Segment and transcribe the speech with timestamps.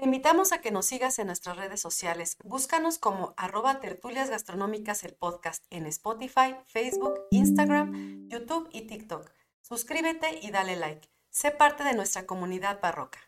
[0.00, 2.38] Te invitamos a que nos sigas en nuestras redes sociales.
[2.42, 9.30] Búscanos como arroba tertulias gastronómicas el podcast en Spotify, Facebook, Instagram, YouTube y TikTok.
[9.60, 11.06] Suscríbete y dale like.
[11.28, 13.18] Sé parte de nuestra comunidad barroca.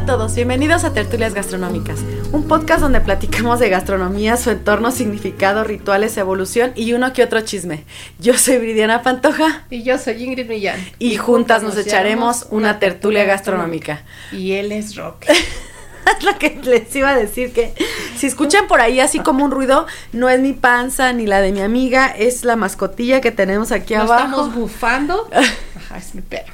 [0.00, 1.98] A todos, bienvenidos a Tertulias Gastronómicas,
[2.32, 7.40] un podcast donde platicamos de gastronomía, su entorno, significado, rituales, evolución y uno que otro
[7.42, 7.84] chisme.
[8.18, 9.66] Yo soy Bridiana Pantoja.
[9.68, 10.80] Y yo soy Ingrid Millán.
[10.98, 14.02] Y, juntas nos, echaremos una tertulia gastronómica.
[14.32, 15.26] Y él es Rock.
[15.28, 17.74] es lo que les iba a decir que
[18.16, 21.52] si escuchan por ahí así como un ruido, no es mi panza ni la de
[21.52, 24.24] mi amiga, es la mascotilla que tenemos aquí abajo.
[24.24, 25.28] Estamos bufando.
[25.96, 26.52] Es mi perro.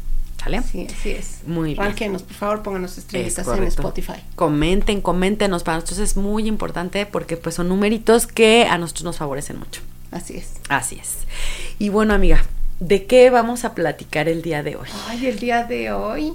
[0.41, 0.61] ¿Sale?
[0.61, 1.39] Sí, así es.
[1.45, 2.13] Muy bien.
[2.13, 4.23] por favor, pónganos estrellitas en Spotify.
[4.35, 5.63] Comenten, coméntenos.
[5.63, 9.81] Para nosotros es muy importante porque pues son numeritos que a nosotros nos favorecen mucho.
[10.11, 10.53] Así es.
[10.69, 11.17] Así es.
[11.79, 12.45] Y bueno, amiga,
[12.79, 14.87] ¿de qué vamos a platicar el día de hoy?
[15.07, 16.33] Ay, el día de hoy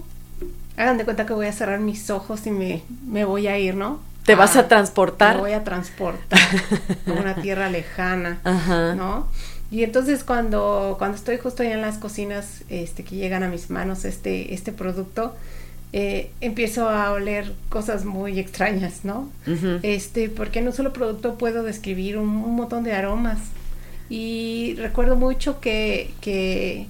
[0.77, 3.77] hagan de cuenta que voy a cerrar mis ojos y me, me voy a ir,
[3.77, 4.01] ¿no?
[4.25, 5.37] Te vas a ah, transportar.
[5.37, 6.39] Me voy a transportar
[7.07, 8.41] a una tierra lejana,
[8.97, 9.27] ¿no?
[9.73, 13.71] Y entonces cuando, cuando estoy justo ahí en las cocinas este, que llegan a mis
[13.71, 15.35] manos este, este producto,
[15.95, 19.31] eh, empiezo a oler cosas muy extrañas, ¿no?
[19.83, 23.39] Este, porque en un solo producto puedo describir un, un, montón de aromas.
[24.11, 26.87] Y recuerdo mucho que, que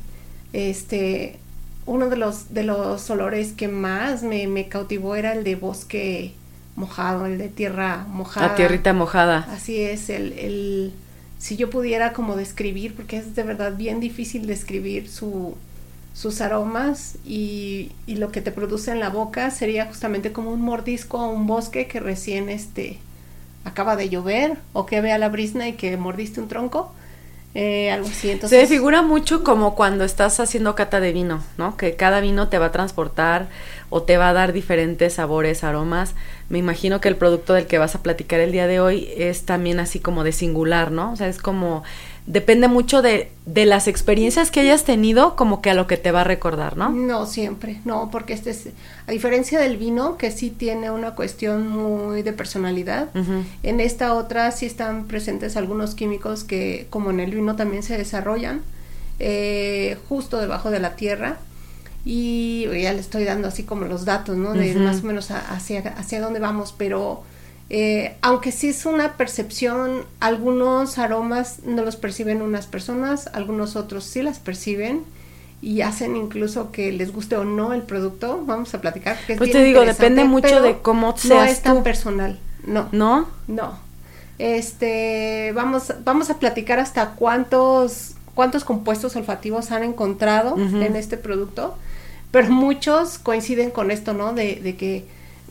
[0.53, 1.39] este,
[1.87, 6.35] uno de los, de los olores que más me, me cautivó era el de bosque
[6.75, 8.49] mojado, el de tierra mojada.
[8.49, 9.47] La tierrita mojada.
[9.53, 10.93] Así es, el, el,
[11.43, 15.57] si yo pudiera como describir, porque es de verdad bien difícil describir su,
[16.15, 20.63] sus aromas y, y, lo que te produce en la boca sería justamente como un
[20.63, 22.99] mordisco a un bosque que recién este
[23.65, 26.93] acaba de llover o que vea la brisna y que mordiste un tronco
[27.55, 28.31] eh, algo así.
[28.31, 31.77] Entonces, Se figura mucho como cuando estás haciendo cata de vino, ¿no?
[31.77, 33.49] Que cada vino te va a transportar
[33.91, 36.15] o te va a dar diferentes sabores, aromas.
[36.49, 39.45] Me imagino que el producto del que vas a platicar el día de hoy es
[39.45, 41.13] también así como de singular, ¿no?
[41.13, 41.83] O sea, es como
[42.27, 46.13] depende mucho de, de, las experiencias que hayas tenido como que a lo que te
[46.13, 46.91] va a recordar, ¿no?
[46.91, 48.69] No siempre, no, porque este es,
[49.07, 53.09] a diferencia del vino, que sí tiene una cuestión muy de personalidad,
[53.63, 57.99] en esta otra sí están presentes algunos químicos que, como en el vino, también se
[57.99, 58.63] desarrollan
[59.19, 61.39] eh, justo debajo de la tierra.
[62.05, 64.55] Y ya le estoy dando así como los datos, ¿no?
[64.55, 67.23] De más o menos hacia, hacia dónde vamos, pero
[67.75, 74.05] eh, aunque sí es una percepción, algunos aromas no los perciben unas personas, algunos otros
[74.05, 75.05] sí las perciben
[75.63, 78.43] y hacen incluso que les guste o no el producto.
[78.45, 79.17] Vamos a platicar.
[79.27, 82.91] Que pues te digo, depende mucho de cómo seas No es tan personal, no.
[82.93, 83.27] ¿No?
[83.49, 83.79] No.
[84.39, 91.79] Este, vamos, vamos a platicar hasta cuántos, cuántos compuestos olfativos han encontrado en este producto,
[92.33, 94.35] pero muchos coinciden con esto, ¿no?
[94.35, 95.07] De, de que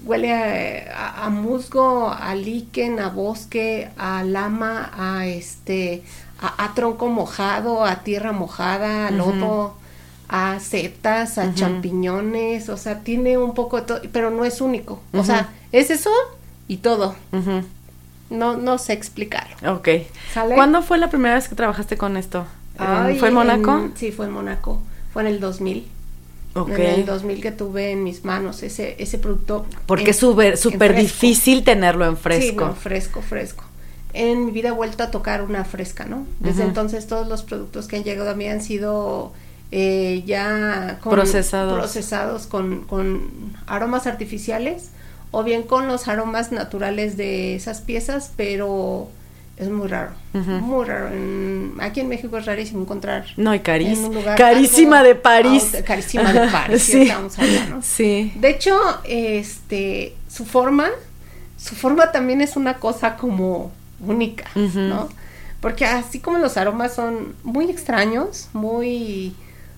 [0.06, 6.04] huele a, musgo, a líquen, a bosque, a lama, a este,
[6.42, 9.76] a, tronco mojado, a tierra mojada, a lodo,
[10.28, 15.02] a setas, a champiñones, o sea, tiene un poco de todo, pero no es único.
[15.14, 16.12] O sea, es eso
[16.68, 17.16] y todo.
[18.30, 19.76] No, no sé explicarlo.
[19.76, 19.90] Ok.
[20.56, 22.46] ¿Cuándo fue la primera vez que trabajaste con esto?
[23.20, 23.90] ¿Fue en Mónaco?
[23.96, 24.82] sí, fue en Mónaco.
[25.14, 25.88] Fue en el 2000.
[26.56, 29.66] En el 2000 que tuve en mis manos ese, ese producto.
[29.86, 32.74] Porque es súper difícil tenerlo en fresco.
[32.74, 33.64] Sí, fresco, fresco.
[34.14, 36.26] en mi vida he vuelto a tocar una fresca, ¿no?
[36.40, 39.32] Desde entonces todos los productos que han llegado a mí han sido
[39.72, 44.90] eh, ya procesados, procesados con, con aromas artificiales
[45.32, 49.08] o bien con los aromas naturales de esas piezas, pero
[49.62, 51.10] es muy raro, muy raro.
[51.82, 53.26] aquí en México es rarísimo encontrar.
[53.38, 55.78] No, y carísima de París.
[55.86, 57.12] carísima de París, sí.
[57.84, 58.34] sí.
[58.38, 60.90] De hecho, este, su forma,
[61.58, 63.72] su forma también es una cosa como
[64.04, 65.10] única, ¿no?
[65.62, 69.36] Porque así como los aromas son muy extraños, muy,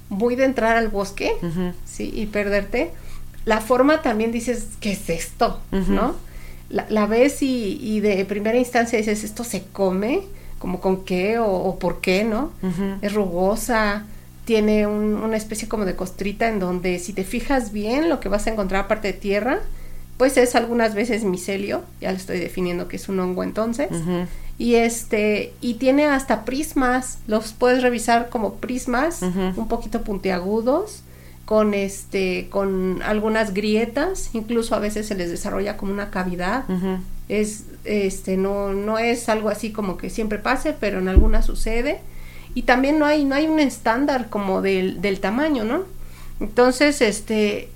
[0.08, 1.34] muy de entrar al bosque,
[1.84, 2.94] sí, y perderte,
[3.44, 5.60] la forma también dices, ¿qué es esto?
[5.72, 6.16] ¿No?
[6.70, 10.22] La, ves y, de primera instancia dices, ¿esto se come?
[10.60, 12.52] ¿Como con qué o, por qué, no?
[13.02, 14.06] Es rugosa,
[14.46, 18.48] tiene una especie como de costrita en donde si te fijas bien lo que vas
[18.48, 19.60] a encontrar aparte de tierra,
[20.18, 23.90] pues es algunas veces micelio, ya lo estoy definiendo que es un hongo entonces.
[24.58, 31.02] Y este, y tiene hasta prismas, los puedes revisar como prismas, un poquito puntiagudos,
[31.54, 36.64] con este, con algunas grietas, incluso a veces se les desarrolla como una cavidad.
[37.30, 42.00] Es, este, no, no es algo así como que siempre pase, pero en algunas sucede.
[42.56, 45.84] Y también no hay, no hay un estándar como del, del tamaño, ¿no?
[46.40, 47.70] Entonces, este,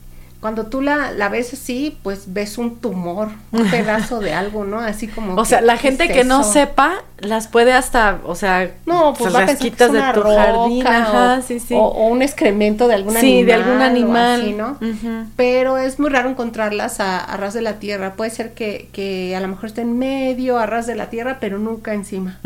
[0.47, 4.79] cuando tú la, la, ves así, pues ves un tumor, un pedazo de algo, ¿no?
[4.79, 5.35] Así como.
[5.35, 9.57] O sea, la gente que no sepa las puede hasta, o sea, no, pues las
[9.57, 11.73] quitas de tu jardín, ajá, sí, sí.
[11.77, 13.29] O, un excremento de algún animal.
[13.29, 14.55] Sí, de algún animal.
[14.55, 14.77] ¿no?
[15.35, 18.13] Pero es muy raro encontrarlas a, ras de la tierra.
[18.13, 21.39] Puede ser que, que a lo mejor esté en medio, a ras de la tierra,
[21.41, 22.39] pero nunca encima.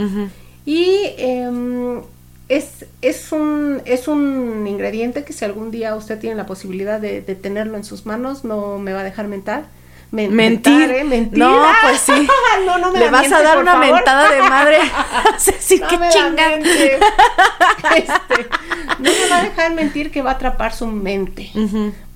[0.65, 0.88] Y
[1.19, 2.01] eh,
[2.51, 7.21] es, es, un, es un ingrediente que si algún día usted tiene la posibilidad de,
[7.21, 9.68] tenerlo en sus manos, no me va a dejar mentar.
[10.12, 11.06] mentir, ¿eh?
[11.06, 11.39] mentir.
[11.39, 12.27] No, pues sí.
[12.65, 14.80] no, no me Le vas a dar una mentada de madre.
[15.38, 16.56] sí, no qué chinga.
[17.95, 18.48] este,
[19.00, 21.51] no me va a dejar mentir que va a atrapar su mente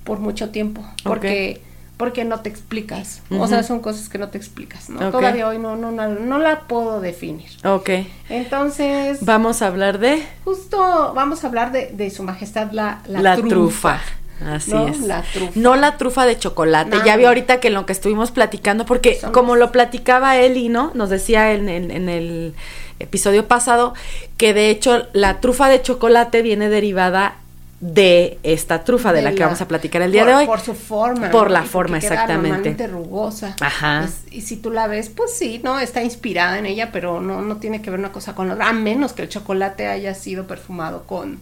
[0.04, 0.84] por mucho tiempo.
[1.02, 1.62] Porque
[1.96, 3.22] porque no te explicas.
[3.30, 5.10] O sea, son cosas que no te explicas, ¿no?
[5.10, 7.48] Todavía hoy no, no, no, la puedo definir.
[7.64, 7.90] Ok.
[8.28, 9.24] Entonces...
[9.24, 10.22] Vamos a hablar de...
[10.44, 14.00] Justo vamos a hablar de, de su majestad la, la, trufa.
[14.44, 15.00] Así es.
[15.00, 15.52] La trufa.
[15.54, 16.98] No la trufa de chocolate.
[17.06, 20.90] Ya vi ahorita que en lo que estuvimos platicando, porque como lo platicaba Eli, ¿no?
[20.94, 22.54] Nos decía en, en el
[22.98, 23.94] episodio pasado
[24.36, 27.36] que de hecho la trufa de chocolate viene derivada
[27.80, 30.46] de esta trufa de, la, que vamos a platicar el día de hoy.
[30.46, 31.30] Por su forma.
[31.30, 32.48] Por la forma, exactamente.
[32.48, 33.54] Normalmente rugosa.
[33.60, 34.08] Ajá.
[34.30, 35.78] y si tú la ves, pues sí, ¿no?
[35.78, 38.72] Está inspirada en ella, pero no, no tiene que ver una cosa con otra, a
[38.72, 41.38] menos que el chocolate haya sido perfumado con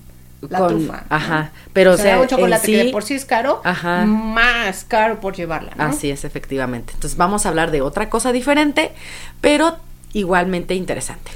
[0.48, 1.04] la trufa.
[1.08, 1.52] Ajá.
[1.72, 4.04] Pero o sea, un chocolate que de por sí es caro, ajá.
[4.04, 5.72] más caro por llevarla.
[5.76, 5.84] ¿no?
[5.84, 6.92] Así es, efectivamente.
[6.94, 8.92] Entonces vamos a hablar de otra cosa diferente,
[9.40, 9.76] pero
[10.12, 11.30] igualmente interesante.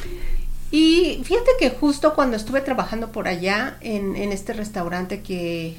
[0.70, 5.76] Y fíjate que justo cuando estuve trabajando por allá en, en este restaurante que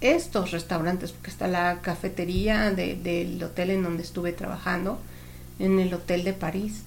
[0.00, 4.98] estos restaurantes, porque está la cafetería del hotel en donde estuve trabajando,
[5.58, 6.82] en el Hotel de París.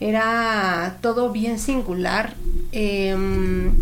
[0.00, 2.34] Era todo bien singular.
[2.72, 3.72] Em,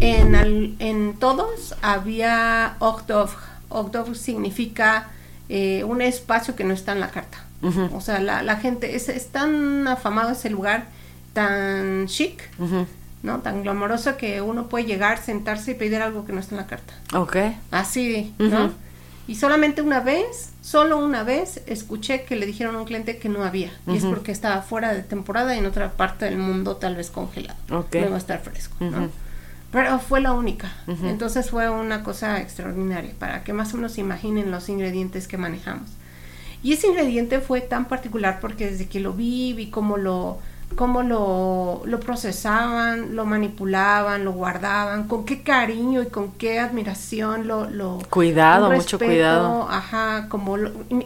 [0.00, 3.30] en, en, todos había Octov.
[3.68, 5.10] Octov significa
[5.48, 7.44] eh, un espacio que no está en la carta.
[7.92, 10.86] O sea, la, la gente, es, es tan afamado ese lugar
[11.32, 12.48] tan chic,
[13.22, 13.40] ¿no?
[13.40, 16.66] Tan glamoroso que uno puede llegar, sentarse y pedir algo que no está en la
[16.66, 16.94] carta.
[17.14, 17.36] Ok.
[17.70, 18.72] Así, ¿no?
[19.28, 23.28] Y solamente una vez, solo una vez, escuché que le dijeron a un cliente que
[23.28, 23.70] no había.
[23.86, 27.10] Y es porque estaba fuera de temporada y en otra parte del mundo tal vez
[27.10, 27.58] congelado.
[27.70, 27.94] Ok.
[27.94, 29.08] No iba a estar fresco, ¿no?
[29.70, 30.72] Pero fue la única.
[31.04, 35.90] Entonces fue una cosa extraordinaria para que más o menos imaginen los ingredientes que manejamos.
[36.64, 40.38] Y ese ingrediente fue tan particular porque desde que lo vi, vi cómo lo
[40.76, 47.46] cómo lo, lo, procesaban, lo manipulaban, lo guardaban, con qué cariño y con qué admiración
[47.46, 47.68] lo...
[47.68, 49.68] lo cuidado, mucho cuidado.
[49.68, 50.56] Ajá, como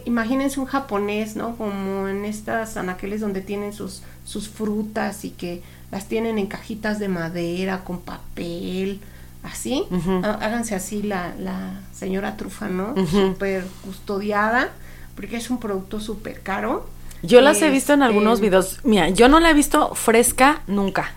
[0.04, 1.56] imagínense un japonés, ¿no?
[1.56, 6.98] Como en estas anaqueles donde tienen sus, sus frutas y que las tienen en cajitas
[6.98, 9.00] de madera, con papel,
[9.42, 9.86] así.
[10.22, 12.94] Háganse así la, la señora trufa, ¿no?
[13.06, 14.70] Súper custodiada,
[15.16, 16.93] porque es un producto súper caro
[17.24, 18.78] yo las he visto en algunos este, videos.
[18.84, 21.12] Mira, yo no la he visto fresca nunca.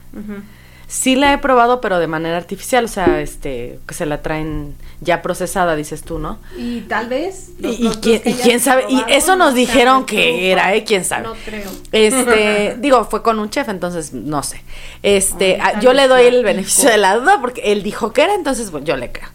[0.87, 4.73] Sí la he probado, pero de manera artificial, o sea, este, que se la traen
[5.01, 6.39] ya procesada, dices tú, ¿no?
[6.57, 7.49] Y tal vez.
[7.59, 10.85] y, quién, sabe, y eso nos dijeron que era, ¿eh?
[10.85, 11.23] ¿Quién sabe?
[11.23, 11.69] No creo.
[11.91, 14.63] Este, digo, fue con un chef, entonces no sé.
[15.03, 18.33] Este, ah, yo le doy el beneficio de la duda porque él dijo que era,
[18.33, 19.27] entonces bueno, yo le creo.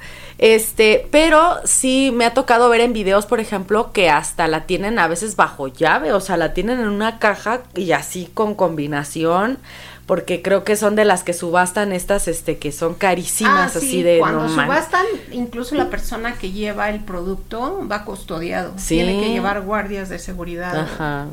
[0.43, 4.99] Este, pero sí me ha tocado ver en videos, por ejemplo, que hasta la tienen
[4.99, 9.59] a veces bajo llave, o sea, la tienen en una caja y así con combinación
[10.05, 13.89] porque creo que son de las que subastan estas este que son carísimas Ah, así
[13.89, 18.73] sí, de cuando no subastan, incluso la persona que lleva el producto va custodiado.
[18.79, 18.97] Sí.
[18.97, 20.77] Tiene que llevar guardias de seguridad.
[20.77, 21.29] Ajá.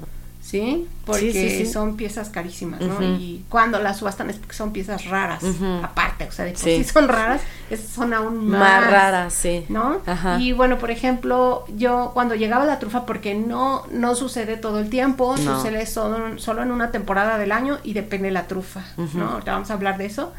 [0.49, 0.87] ¿Sí?
[1.05, 1.65] Porque Sí, sí, sí.
[1.71, 3.03] son piezas carísimas, ¿no?
[3.03, 5.43] Y cuando las subastan es porque son piezas raras,
[5.83, 6.83] aparte, o sea, de por Sí.
[6.83, 9.65] son raras, esas son aún más, Más raras, sí.
[9.69, 10.01] ¿no?
[10.07, 10.39] Ajá.
[10.39, 14.89] Y bueno, por ejemplo, yo cuando llegaba la trufa, porque no, no sucede todo el
[14.89, 15.57] tiempo, No.
[15.57, 18.81] sucede solo, solo en una temporada del año y depende de la trufa.
[19.13, 19.29] ¿no?
[19.29, 20.33] Ahorita vamos a hablar de eso.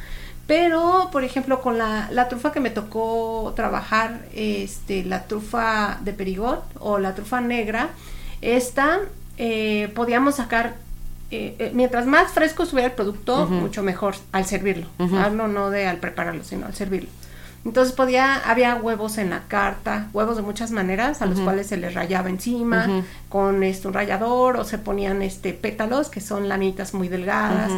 [0.49, 6.13] Pero, por ejemplo, con la, la trufa que me tocó trabajar, este, la trufa de
[6.13, 7.91] Perigot o la trufa negra,
[8.43, 8.99] esta
[9.43, 10.75] eh, podíamos sacar,
[11.31, 14.87] eh, eh, mientras más fresco estuviera el producto, mucho mejor al servirlo.
[15.19, 17.09] Hablo no de al prepararlo, sino al servirlo.
[17.65, 21.79] Entonces podía, había huevos en la carta, huevos de muchas maneras, a los cuales se
[21.79, 26.93] les rayaba encima con este un rallador o se ponían este pétalos que son lanitas
[26.93, 27.73] muy delgadas.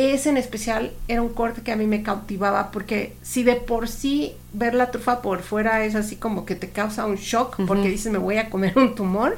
[0.00, 3.88] Ese en especial era un corte que a mí me cautivaba porque si de por
[3.88, 7.88] sí ver la trufa por fuera es así como que te causa un shock porque
[7.88, 9.36] dices me voy a comer un tumor,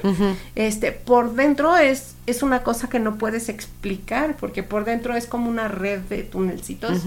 [0.54, 5.26] este por dentro es es una cosa que no puedes explicar porque por dentro es
[5.26, 7.04] como una red de tunelcitos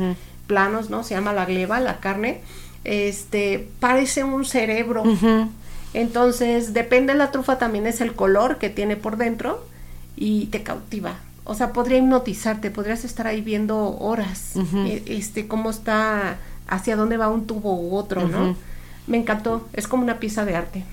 [0.48, 1.04] planos, ¿no?
[1.04, 2.42] Se llama la gleba, la carne.
[2.84, 5.04] Este, parece un cerebro.
[5.94, 9.64] Entonces, depende de la trufa también es el color que tiene por dentro
[10.16, 11.18] y te cautiva.
[11.46, 17.18] O sea, podría hipnotizarte, podrías estar ahí viendo horas, eh, este, cómo está, hacia dónde
[17.18, 18.56] va un tubo u otro, ¿no?
[19.08, 20.86] Me encantó, es como una pieza de arte.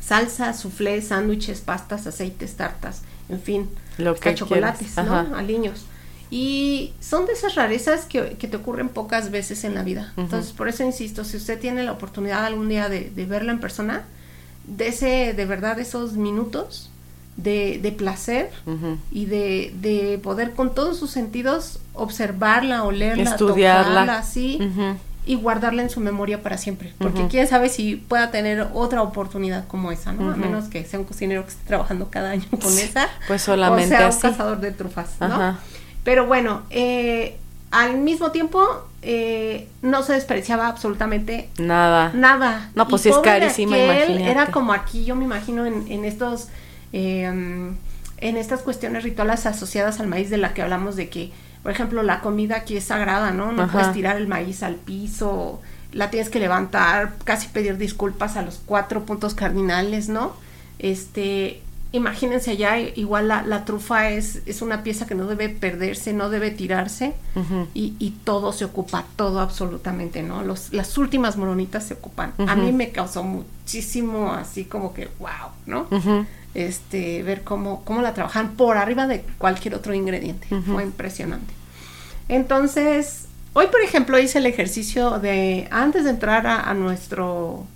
[0.00, 4.96] Salsa, soufflé, sándwiches, pastas, aceites, tartas, en fin, Lo hasta que chocolates.
[4.96, 5.36] ¿no?
[5.36, 5.86] Aliños.
[6.30, 10.12] Y son de esas rarezas que, que te ocurren pocas veces en la vida.
[10.16, 13.60] Entonces, por eso insisto, si usted tiene la oportunidad algún día de, de verla en
[13.60, 14.04] persona,
[14.66, 16.90] dese de verdad esos minutos
[17.36, 18.50] de, de placer
[19.10, 23.84] y de, de poder con todos sus sentidos observarla, olerla, Estudiarla.
[24.02, 24.58] tocarla, así,
[25.26, 26.92] y guardarla en su memoria para siempre.
[26.98, 30.32] Porque quién sabe si pueda tener otra oportunidad como esa, ¿no?
[30.32, 33.08] A menos que sea un cocinero que esté trabajando cada año con esa.
[33.26, 34.26] Pues solamente o sea, así.
[34.26, 35.26] un cazador de trufas, ¿no?
[35.26, 35.58] Ajá.
[36.04, 37.38] Pero bueno, eh,
[37.70, 38.62] al mismo tiempo
[39.02, 42.12] eh, no se despreciaba absolutamente Nada.
[42.14, 42.70] nada.
[42.74, 44.30] No, pues Y es carísima, imagínate.
[44.30, 46.48] Era como aquí, yo me imagino, en, en estos...
[46.94, 47.24] eh,
[48.18, 51.32] en estas cuestiones rituales asociadas al maíz de la que hablamos de que,
[51.62, 53.52] por ejemplo, la comida aquí es sagrada, ¿no?
[53.52, 53.72] No Ajá.
[53.72, 55.60] puedes tirar el maíz al piso,
[55.92, 60.32] la tienes que levantar, casi pedir disculpas a los cuatro puntos cardinales, ¿no?
[60.78, 61.60] Este,
[61.92, 66.30] imagínense allá, igual la, la trufa es, es una pieza que no debe perderse, no
[66.30, 67.14] debe tirarse
[67.74, 70.42] y, y todo se ocupa, todo absolutamente, ¿no?
[70.42, 72.32] Los, las últimas moronitas se ocupan.
[72.38, 75.86] A mí me causó muchísimo así como que, wow, ¿no?
[75.90, 76.26] Ujú.
[76.54, 80.46] Este, ver cómo, cómo la trabajan por arriba de cualquier otro ingrediente.
[80.72, 81.52] Fue impresionante.
[82.28, 87.66] Entonces, hoy por ejemplo hice el ejercicio de, antes de entrar a, a nuestro,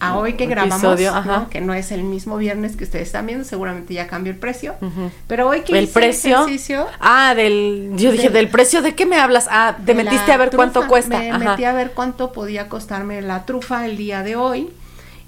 [0.00, 1.48] a hoy que grabamos, Episodio, ¿no?
[1.48, 4.74] que no es el mismo viernes que ustedes están viendo, seguramente ya cambió el precio.
[5.26, 6.36] Pero hoy que ¿El hice precio?
[6.44, 7.92] ejercicio, Ah, del.
[7.96, 9.48] Yo dije, Del- ¿del precio de qué me hablas?
[9.50, 11.18] Ah, te metiste a ver cuánto cuesta.
[11.18, 11.38] Me Ajá.
[11.38, 14.68] metí a ver cuánto podía costarme la trufa el día de hoy.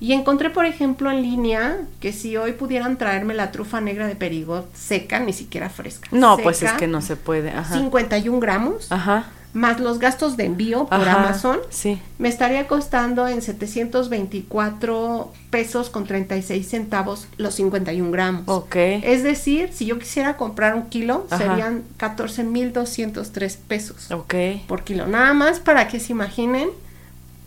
[0.00, 4.14] Y encontré, por ejemplo, en línea que si hoy pudieran traerme la trufa negra de
[4.14, 6.09] Perigot seca, ni siquiera fresca.
[6.12, 7.50] No, pues es que no se puede.
[7.50, 7.75] Ajá.
[7.75, 9.26] 51 gramos, Ajá.
[9.55, 11.14] más los gastos de envío por Ajá.
[11.25, 12.00] Amazon, Sí.
[12.19, 18.43] me estaría costando en 724 pesos con 36 centavos los 51 gramos.
[18.47, 18.76] Ok.
[18.76, 24.35] Es decir, si yo quisiera comprar un kilo, serían 14,203 pesos Ok.
[24.67, 25.07] por kilo.
[25.07, 26.69] Nada más para que se imaginen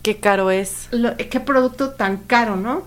[0.03, 0.88] Qué caro es.
[0.91, 2.84] lo- qué producto tan caro, ¿no?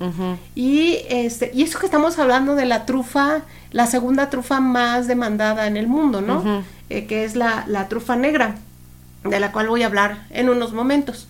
[0.54, 5.66] Y este, y eso que estamos hablando de la trufa, la segunda trufa más demandada
[5.66, 6.64] en el mundo, ¿no?
[6.90, 8.56] Eh, que es la, la trufa negra,
[9.24, 11.28] de la cual voy a hablar en unos momentos.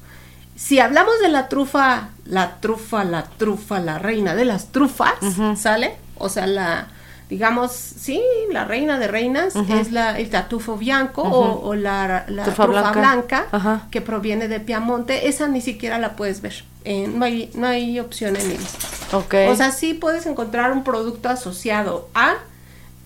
[0.56, 5.14] Si hablamos de la trufa, la trufa, la trufa, la reina de las trufas.
[5.56, 5.96] ¿sale?
[6.16, 6.88] O sea, la,
[7.34, 8.22] digamos, sí,
[8.52, 12.92] la reina de reinas es la, el tartufo bianco o, o la, la Trufa trufa,
[12.92, 13.46] blanca.
[13.90, 15.28] que proviene de Piamonte.
[15.28, 16.64] Esa ni siquiera la puedes ver.
[16.84, 18.86] Eh, no, hay, no hay opción en Insta.
[19.16, 19.34] Ok.
[19.50, 22.34] O sea, sí puedes encontrar un producto asociado a,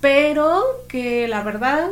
[0.00, 1.88] pero que la verdad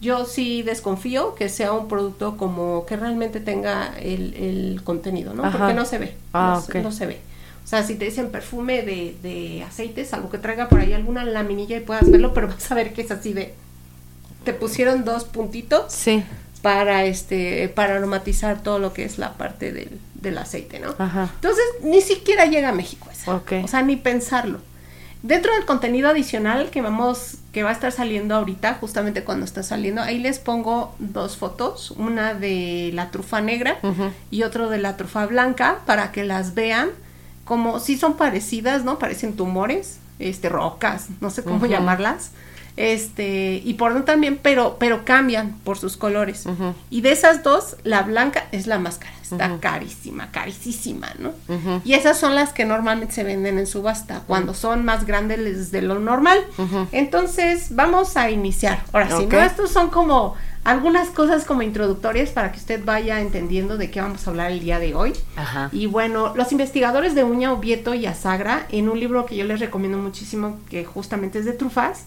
[0.00, 5.44] yo sí desconfío que sea un producto como que realmente tenga el, el contenido, ¿no?
[5.44, 5.58] Ajá.
[5.58, 6.16] Porque no se ve.
[6.32, 6.84] Ah, no, se- ok.
[6.84, 7.20] no se ve.
[7.64, 11.24] O sea, si te dicen perfume de, de aceites, algo que traiga por ahí alguna
[11.24, 13.54] laminilla y puedas verlo, pero vas a ver que es así de...
[14.44, 16.22] Te pusieron dos puntitos sí.
[16.60, 20.90] para este para aromatizar todo lo que es la parte del, del aceite, ¿no?
[20.90, 23.42] Entonces, ni siquiera llega a México eso.
[23.64, 24.58] O sea, ni pensarlo.
[25.22, 29.62] Dentro del contenido adicional que vamos, que va a estar saliendo ahorita, justamente cuando está
[29.62, 33.78] saliendo, ahí les pongo dos fotos, una de la trufa negra
[34.30, 36.90] y otro de la trufa blanca, para que las vean,
[37.44, 38.98] como si son parecidas, ¿no?
[38.98, 42.30] Parecen tumores, este, rocas, no sé cómo llamarlas
[42.76, 46.44] este y por no también pero pero cambian por sus colores.
[46.90, 51.32] Y de esas dos la blanca es la más cara está carísima carísima no
[51.84, 55.82] y esas son las que normalmente se venden en subasta cuando son más grandes de
[55.82, 56.38] lo normal.
[56.92, 58.82] Entonces vamos a iniciar.
[58.92, 63.76] Ahora sí no estos son como algunas cosas como introductorias para que usted vaya entendiendo
[63.76, 65.12] de qué vamos a hablar el día de hoy.
[65.72, 69.60] Y bueno, los investigadores de Uña, Obieto y Asagra, en un libro que yo les
[69.60, 72.04] recomiendo muchísimo, que justamente es de trufas,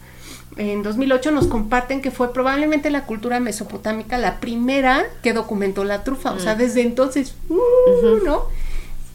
[0.56, 6.04] en 2008 nos comparten que fue probablemente la cultura mesopotámica la primera que documentó la
[6.04, 6.58] trufa, o sea, mm.
[6.58, 8.46] desde entonces, uh, ¿no?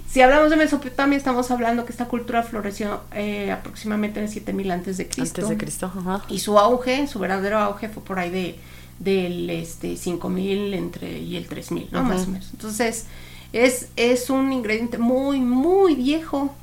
[0.09, 4.71] Si hablamos de Mesopotamia, estamos hablando que esta cultura floreció eh, aproximadamente en el 7000
[4.71, 5.41] antes de Cristo.
[5.41, 6.23] Antes de Cristo, ajá.
[6.29, 8.59] Y su auge, su verdadero auge fue por ahí de
[9.03, 12.03] del este 5000 entre y el 3000, ¿no?
[12.05, 12.51] Más o menos.
[12.53, 13.07] Entonces,
[13.53, 16.55] es es un ingrediente muy muy viejo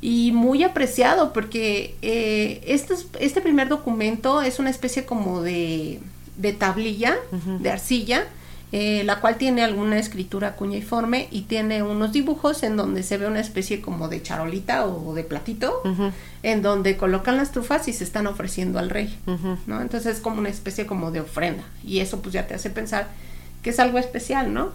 [0.00, 6.00] y muy apreciado porque eh, este, este primer documento es una especie como de,
[6.36, 7.16] de tablilla,
[7.60, 8.26] de arcilla,
[8.72, 13.26] eh, la cual tiene alguna escritura cuñaiforme y tiene unos dibujos en donde se ve
[13.28, 15.82] una especie como de charolita o de platito,
[16.42, 19.16] en donde colocan las trufas y se están ofreciendo al rey,
[19.66, 19.80] ¿no?
[19.80, 23.08] Entonces es como una especie como de ofrenda y eso pues ya te hace pensar
[23.62, 24.72] que es algo especial, ¿no?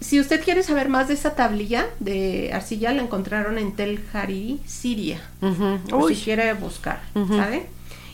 [0.00, 4.60] Si usted quiere saber más de esa tablilla de arcilla, la encontraron en Tel Hariri,
[4.66, 5.20] Siria.
[6.08, 7.00] si quiere buscar,
[7.36, 7.66] ¿sabe?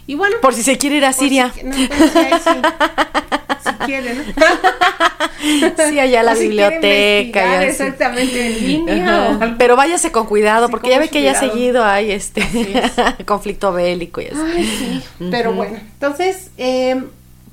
[0.06, 0.36] Y bueno.
[0.42, 1.52] Por si se quiere ir a Siria.
[1.54, 2.42] Si, no, pues,
[3.62, 4.22] si, quiere, ¿no?
[5.88, 7.64] Sí, allá la biblioteca.
[7.64, 9.56] exactamente en línea.
[9.58, 12.42] Pero váyase con cuidado, porque ya ve que ya seguido hay este
[13.26, 14.40] conflicto bélico y así.
[14.56, 15.28] Ay, sí.
[15.30, 17.02] Pero bueno, entonces, eh,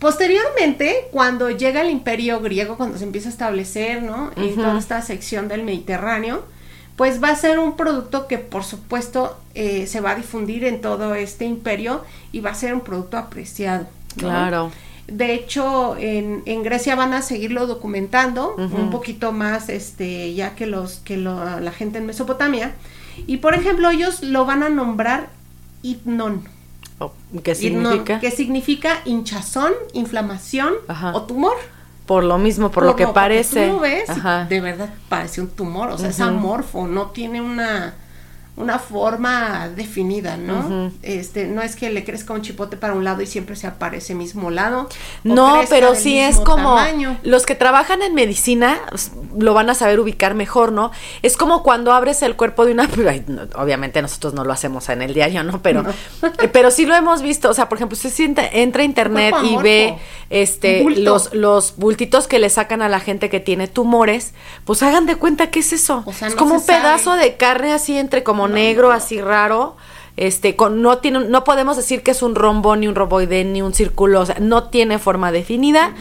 [0.01, 4.31] Posteriormente, cuando llega el imperio griego, cuando se empieza a establecer, ¿no?
[4.36, 6.43] En toda esta sección del Mediterráneo,
[6.95, 10.82] pues va a ser un producto que por supuesto eh, se va a difundir en
[10.82, 13.88] todo este imperio y va a ser un producto apreciado.
[14.17, 14.71] Claro.
[15.08, 20.67] De hecho, en, en, Grecia van a seguirlo documentando un poquito más, este, ya que
[20.67, 22.75] los que la gente en Mesopotamia.
[23.27, 25.30] Y por ejemplo, ellos lo van a nombrar
[25.82, 26.47] Itnon.
[27.43, 28.19] ¿Qué significa?
[28.19, 30.73] que significa hinchazón, inflamación
[31.13, 31.56] o tumor.
[32.12, 33.67] Por lo mismo, por lo que parece.
[33.67, 34.10] Tú lo ves,
[34.50, 37.93] de verdad parece un tumor, o sea, es amorfo, no tiene una
[38.57, 40.91] una forma definida, ¿no?
[41.01, 44.13] Este, no es que le crezca un chipote para un lado y siempre se aparece
[44.13, 44.89] mismo lado.
[45.23, 46.77] No, pero sí es como
[47.23, 48.79] los que trabajan en medicina
[49.37, 50.91] lo van a saber ubicar mejor, ¿no?
[51.21, 52.89] Es como cuando abres el cuerpo de una
[53.55, 55.61] obviamente nosotros no lo hacemos en el diario, ¿no?
[55.61, 55.85] Pero
[56.51, 58.11] pero sí lo hemos visto, o sea, por ejemplo, usted
[58.53, 59.97] entra a internet y ve
[60.29, 64.33] este los los bultitos que le sacan a la gente que tiene tumores,
[64.65, 66.03] pues hagan de cuenta que es eso.
[66.25, 69.77] es como un pedazo de carne así entre como negro, así raro.
[70.17, 73.62] Este, con, no tiene, no podemos decir que es un rombo, ni un roboide, ni
[73.62, 75.93] un círculo, o sea, no tiene forma definida.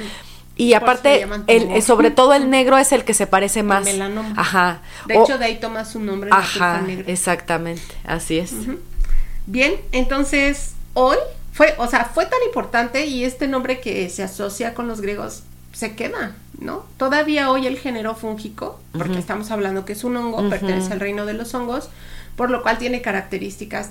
[0.56, 3.88] Y aparte, el, sobre todo el negro es el que se parece más.
[4.36, 4.82] Ajá.
[5.06, 6.28] De hecho, de ahí toma su nombre.
[6.32, 8.52] Ajá, exactamente, así es.
[9.46, 11.16] Bien, entonces, hoy
[11.52, 15.44] fue, o sea, fue tan importante y este nombre que se asocia con los griegos
[15.72, 16.84] se queda, ¿no?
[16.96, 21.26] Todavía hoy el género fúngico, porque estamos hablando que es un hongo, pertenece al reino
[21.26, 21.88] de los hongos,
[22.36, 23.90] por lo cual tiene características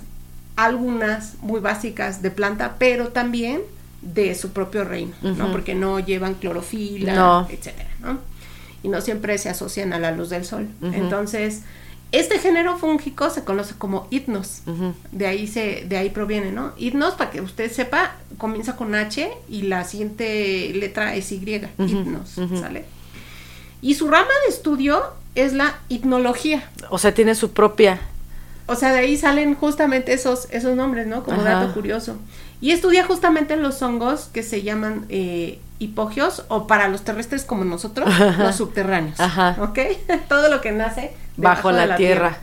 [0.55, 3.61] algunas muy básicas de planta, pero también
[4.01, 5.51] de su propio reino, ¿no?
[5.51, 8.19] Porque no llevan clorofila, etcétera, ¿no?
[8.83, 10.67] Y no siempre se asocian a la luz del sol.
[10.81, 11.61] Entonces,
[12.11, 14.63] este género fúngico se conoce como hipnos.
[15.11, 16.73] De ahí se, de ahí proviene, ¿no?
[16.77, 21.41] Hipnos, para que usted sepa, comienza con H y la siguiente letra es Y,
[21.77, 22.85] hipnos, ¿sale?
[23.81, 25.03] Y su rama de estudio
[25.35, 26.69] es la hipnología.
[26.89, 28.01] O sea, tiene su propia
[28.69, 31.23] o sea, de ahí salen justamente esos, esos nombres, ¿no?
[31.23, 32.17] Como dato curioso.
[32.61, 37.65] Y estudia justamente los hongos que se llaman eh, hipogios o para los terrestres como
[37.65, 39.19] nosotros, los subterráneos.
[39.19, 39.57] Ajá.
[39.59, 39.79] ¿Ok?
[40.29, 42.37] Todo lo que nace bajo la, tierra.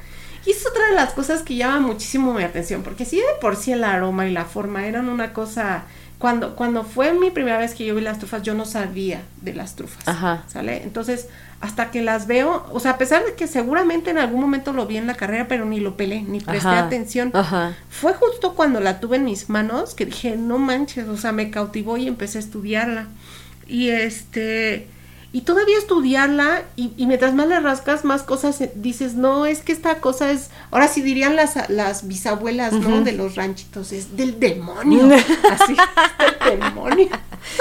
[0.45, 3.57] Y es otra de las cosas que llama muchísimo mi atención, porque si de por
[3.57, 5.85] sí el aroma y la forma eran una cosa
[6.18, 9.52] cuando, cuando fue mi primera vez que yo vi las trufas, yo no sabía de
[9.52, 10.07] las trufas.
[10.09, 10.44] Ajá.
[10.46, 10.83] ¿Sale?
[10.83, 11.29] Entonces,
[11.61, 14.87] hasta que las veo, o sea, a pesar de que seguramente en algún momento lo
[14.87, 17.31] vi en la carrera, pero ni lo pelé, ni presté atención.
[17.35, 17.76] Ajá.
[17.90, 21.50] Fue justo cuando la tuve en mis manos que dije, no manches, o sea, me
[21.50, 23.09] cautivó y empecé a estudiarla.
[23.66, 24.88] Y este,
[25.33, 29.61] y todavía estudiarla y, y, mientras más le rascas más cosas eh, dices no es
[29.61, 34.17] que esta cosa es ahora sí dirían las, las bisabuelas no de los ranchitos es
[34.17, 35.07] del demonio.
[35.51, 37.09] Así es del demonio.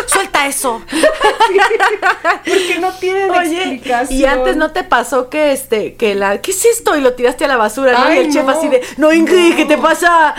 [0.07, 0.81] Suelta eso.
[2.45, 6.65] Porque no tienen explicación y antes no te pasó que este que la qué es
[6.65, 9.55] esto y lo tiraste a la basura no y el chef así de no Ingrid
[9.55, 10.35] qué te pasa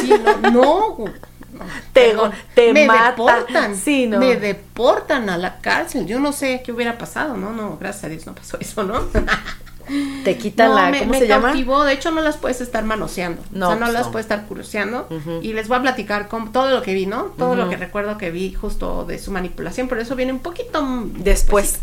[0.00, 0.12] sí,
[0.42, 1.27] no, no
[1.92, 2.14] te,
[2.54, 3.10] te me mata.
[3.10, 4.18] deportan, Sí, no.
[4.18, 6.06] me deportan a la cárcel.
[6.06, 7.52] Yo no sé qué hubiera pasado, ¿no?
[7.52, 9.00] No, gracias a Dios no pasó eso, ¿no?
[10.22, 11.54] Te quitan no, la, me, ¿cómo me se llama?
[11.54, 13.42] De hecho, no las puedes estar manoseando.
[13.52, 14.12] No, o sea, no pues las no.
[14.12, 15.08] puedes estar curioseando.
[15.40, 17.32] Y les voy a platicar con todo lo que vi, ¿no?
[17.38, 19.88] Todo lo que recuerdo que vi justo de su manipulación.
[19.88, 21.78] Pero eso viene un poquito Después.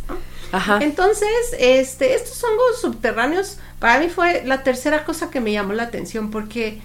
[0.51, 0.77] Ajá.
[0.81, 5.83] Entonces, este, estos hongos subterráneos, para mí fue la tercera cosa que me llamó la
[5.83, 6.81] atención, porque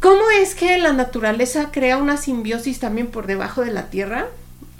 [0.00, 4.26] ¿cómo es que la naturaleza crea una simbiosis también por debajo de la tierra?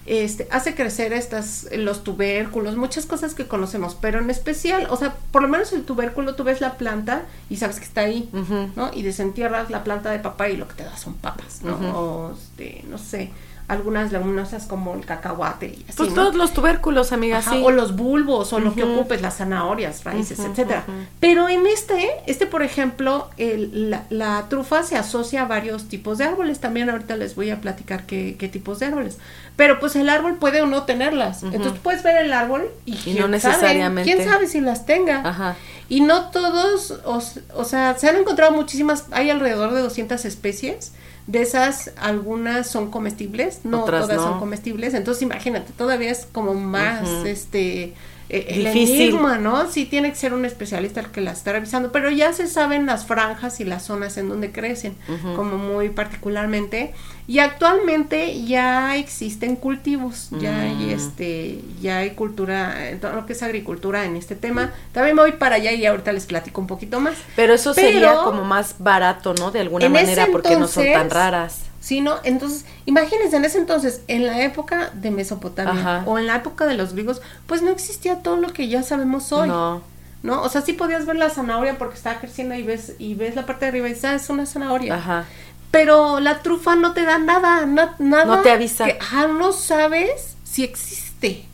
[0.06, 5.16] Este, hace crecer estas, los tubérculos, muchas cosas que conocemos, pero en especial, o sea,
[5.32, 8.28] por lo menos el tubérculo, tú ves la planta y sabes que está ahí.
[8.76, 8.92] ¿no?
[8.94, 11.74] Y desentierras la planta de papá y lo que te da son papas, ¿no?
[11.98, 13.32] O, este, no sé,
[13.68, 16.14] algunas leguminosas como el cacahuate y así, Pues ¿no?
[16.14, 17.62] todos los tubérculos, amiga, Ajá, sí.
[17.64, 20.84] O los bulbos, o lo que ocupes, las zanahorias, raíces, Ujú, etcétera.
[21.18, 26.18] Pero en este, este por ejemplo, el- la, la trufa se asocia a varios tipos
[26.18, 26.60] de árboles.
[26.60, 29.18] También ahorita les voy a platicar qué, qué tipos de árboles.
[29.56, 31.42] Pero pues el árbol puede o no tenerlas.
[31.42, 34.86] Entonces tú puedes ver el árbol y, Y quién no sabe, quién sabe si las
[34.86, 35.22] tenga.
[35.28, 35.56] Ajá.
[35.88, 37.20] Y no todos, o,
[37.54, 40.92] o sea, se han encontrado muchísimas, hay alrededor de 200 especies.
[41.26, 44.22] De esas, algunas son comestibles, no Otras todas no.
[44.22, 44.94] son comestibles.
[44.94, 47.94] Entonces, imagínate, todavía es como más, este,
[48.28, 49.00] eh, el Difícil.
[49.10, 49.70] enigma, ¿no?
[49.70, 52.86] Sí, tiene que ser un especialista el que las está revisando, pero ya se saben
[52.86, 54.96] las franjas y las zonas en donde crecen,
[55.36, 56.92] como muy particularmente.
[57.28, 60.90] Y actualmente ya existen cultivos, ya hay Mm.
[60.90, 64.72] este, ya hay cultura, todo lo que es agricultura en este tema.
[64.92, 67.14] También me voy para allá y ahorita les platico un poquito más.
[67.34, 69.50] Pero eso Pero- sería como más barato, ¿no?
[69.50, 71.62] De alguna manera, porque no son tan raras.
[71.86, 72.16] Sí, ¿no?
[72.24, 76.02] Entonces, imagínense, en ese entonces, en la época de Mesopotamia Ajá.
[76.06, 79.30] o en la época de los griegos, pues no existía todo lo que ya sabemos
[79.30, 79.46] hoy.
[79.46, 79.82] No.
[80.24, 80.42] ¿no?
[80.42, 83.46] O sea, sí podías ver la zanahoria porque estaba creciendo y ves y ves la
[83.46, 84.96] parte de arriba y dices, ah, es una zanahoria.
[84.96, 85.26] Ajá.
[85.70, 88.24] Pero la trufa no te da nada, na- nada.
[88.24, 88.86] No te avisa.
[88.86, 91.44] Que, ajá, no sabes si existe.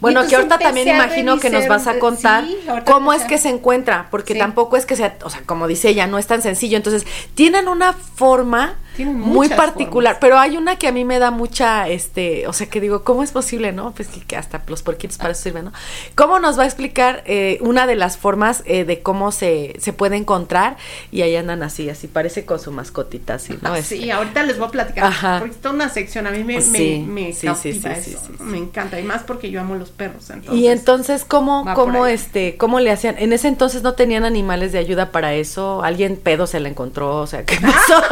[0.00, 3.38] Bueno, que ahorita también imagino que nos vas a contar sí, ahorita cómo es que
[3.38, 4.38] se encuentra, porque Sí.
[4.38, 6.76] tampoco es que sea, o sea, como dice ella, no es tan sencillo.
[6.76, 10.20] Entonces, tienen una forma Tienen muy particular, formas.
[10.20, 13.22] pero hay una que a mí me da mucha, este, o sea, que digo, ¿cómo
[13.22, 13.92] es posible, no?
[13.92, 15.72] Pues que, hasta los porquitos para eso sirven, ¿no?
[16.14, 19.92] ¿Cómo nos va a explicar eh, una de las formas eh, de cómo se, se
[19.92, 20.76] puede encontrar?
[21.10, 23.72] Y ahí andan así, así parece con su mascotita, así, ¿no?
[23.72, 25.04] Ah, Este, Sí, ahorita les voy a platicar.
[25.04, 25.38] Ajá.
[25.40, 28.10] Porque está una sección, a mí me, me, Sí, me sí, sí, cautiva sí, sí,
[28.12, 28.20] eso.
[28.26, 28.42] sí, sí.
[28.44, 28.98] Me encanta.
[29.00, 30.30] Y más porque yo amo los perros.
[30.30, 33.16] Entonces, Y entonces, ¿cómo, cómo, este, cómo le hacían?
[33.18, 35.82] En ese entonces no tenían animales de ayuda para eso.
[35.82, 38.02] Alguien pedo se la encontró, o sea, ¿qué pasó?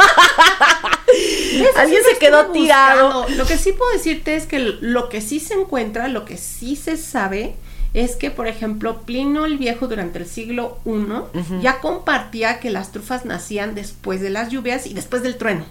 [1.76, 3.12] Alguien se quedó tirado.
[3.12, 3.36] buscando.
[3.36, 6.76] Lo que sí puedo decirte es que lo que sí se encuentra, lo que sí
[6.76, 7.54] se sabe,
[7.94, 12.92] es que, por ejemplo, Plinio el Viejo durante el siglo I ya compartía que las
[12.92, 15.64] trufas nacían después de las lluvias y después del trueno.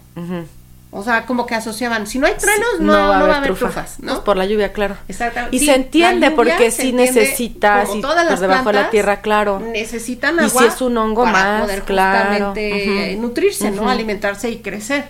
[0.94, 3.44] O sea, como que asociaban, si no hay truenos, Sí, no, no va, a haber
[3.48, 3.68] trufa.
[3.68, 4.24] trufas, Pues ¿no?
[4.26, 4.98] por la lluvia, claro.
[5.08, 5.56] Exactamente.
[5.56, 8.90] Y Sí, se entiende porque se sí necesitas como y por las debajo de la
[8.90, 9.60] tierra, claro.
[9.62, 10.62] Necesitan Y agua.
[10.64, 12.30] si es un hongo para más, poder claro.
[12.50, 13.22] justamente Ujú.
[13.22, 13.90] nutrirse, ¿no?
[13.90, 15.06] Alimentarse y crecer.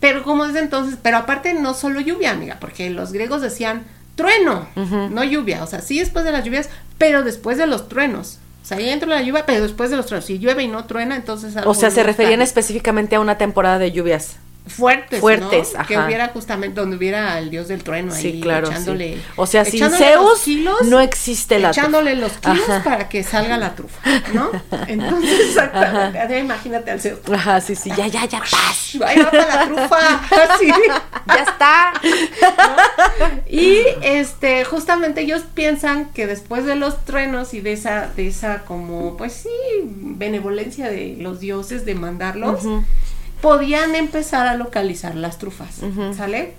[0.00, 3.84] Pero como desde entonces, pero aparte no solo lluvia, amiga, porque los griegos decían
[4.16, 5.62] trueno, no lluvia.
[5.62, 8.38] O sea, sí después de las lluvias, pero después de los truenos.
[8.64, 10.24] O sea, ya entró la lluvia, pero después de los truenos.
[10.26, 13.78] Si llueve y no truena, entonces algo O sea, se referían específicamente a una temporada
[13.78, 14.36] de lluvias.
[14.66, 15.86] Fuertes, fuertes, ¿no?
[15.86, 16.06] Que ajá.
[16.06, 18.66] hubiera justamente donde hubiera el dios del trueno ahí Sí, claro.
[18.68, 18.72] sí.
[18.72, 22.82] echándole O sea, sin Zeus kilos, no existe la echándole los kilos Ajá.
[22.84, 24.00] para que salga la trufa,
[24.32, 24.50] ¿no?
[24.86, 27.18] Entonces, exactamente, ya imagínate al Zeus.
[27.32, 28.96] Ajá, sí, sí, ya, ya, ya, paz.
[29.04, 30.20] Ahí va para la trufa,
[30.54, 30.68] así.
[31.26, 31.92] Ya está.
[33.48, 38.60] Y este, justamente ellos piensan que después de los truenos y de esa, de esa
[38.64, 39.48] como, pues sí,
[39.82, 42.84] benevolencia de los dioses de mandarlos, Ujú.
[43.40, 45.80] Podían empezar a localizar las trufas.
[46.16, 46.54] ¿sale?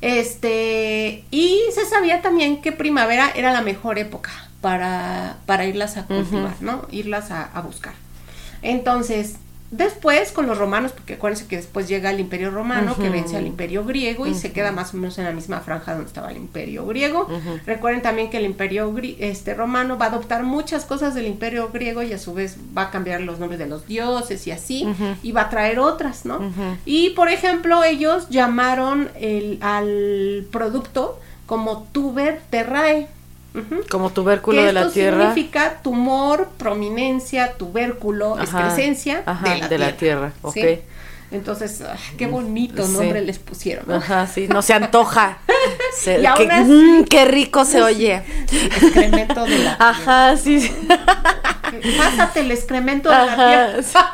[0.00, 6.04] Este, y se sabía también que primavera era la mejor época para, para irlas a
[6.04, 6.86] cultivar, ¿no?
[6.90, 7.94] Irlas a, a buscar.
[8.62, 9.36] Entonces,
[9.76, 13.46] después con los romanos, porque acuérdense que después llega el imperio romano, que vence al
[13.46, 16.36] imperio griego y se queda más o menos en la misma franja donde estaba el
[16.36, 17.28] imperio griego.
[17.66, 22.02] Recuerden también que el imperio este, romano va a adoptar muchas cosas del imperio griego
[22.02, 24.86] y a su vez va a cambiar los nombres de los dioses y así,
[25.22, 26.40] y va a traer otras, ¿no?
[26.84, 33.08] Y por ejemplo, ellos llamaron el, al producto, como tuber terrae.
[33.88, 35.32] Como tubérculo de la tierra.
[35.32, 39.22] significa tumor, prominencia, tubérculo, excrescencia
[39.68, 40.32] de, la, tierra.
[41.30, 43.90] Entonces, ah, qué bonito nombre les pusieron.
[43.90, 45.38] Ajá, sí, no se antoja.
[46.06, 48.22] Mm, qué, rico se oye.
[48.50, 49.76] Excremento de la tierra.
[49.78, 50.70] Ajá, sí.
[51.98, 54.12] Pásate el excremento de la tierra.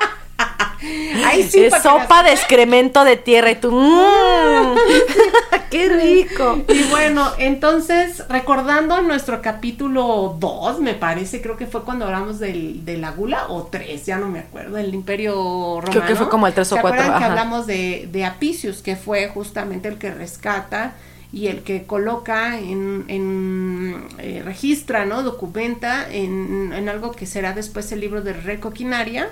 [0.82, 4.76] Es sopa de excremento de tierra y tú, mmm,
[5.70, 6.62] ¡qué rico!
[6.68, 12.84] Y bueno, entonces, recordando nuestro capítulo 2, me parece, creo que fue cuando hablamos del,
[12.84, 15.90] de la gula, o 3, ya no me acuerdo, del Imperio Romano.
[15.90, 17.18] Creo que fue como el 3 o 4.
[17.18, 20.94] que hablamos de, de Apicius, que fue justamente el que rescata
[21.32, 25.22] y el que coloca en, en eh, registra, ¿no?
[25.22, 29.28] Documenta en, en, algo que será después el libro de Recoquinaria,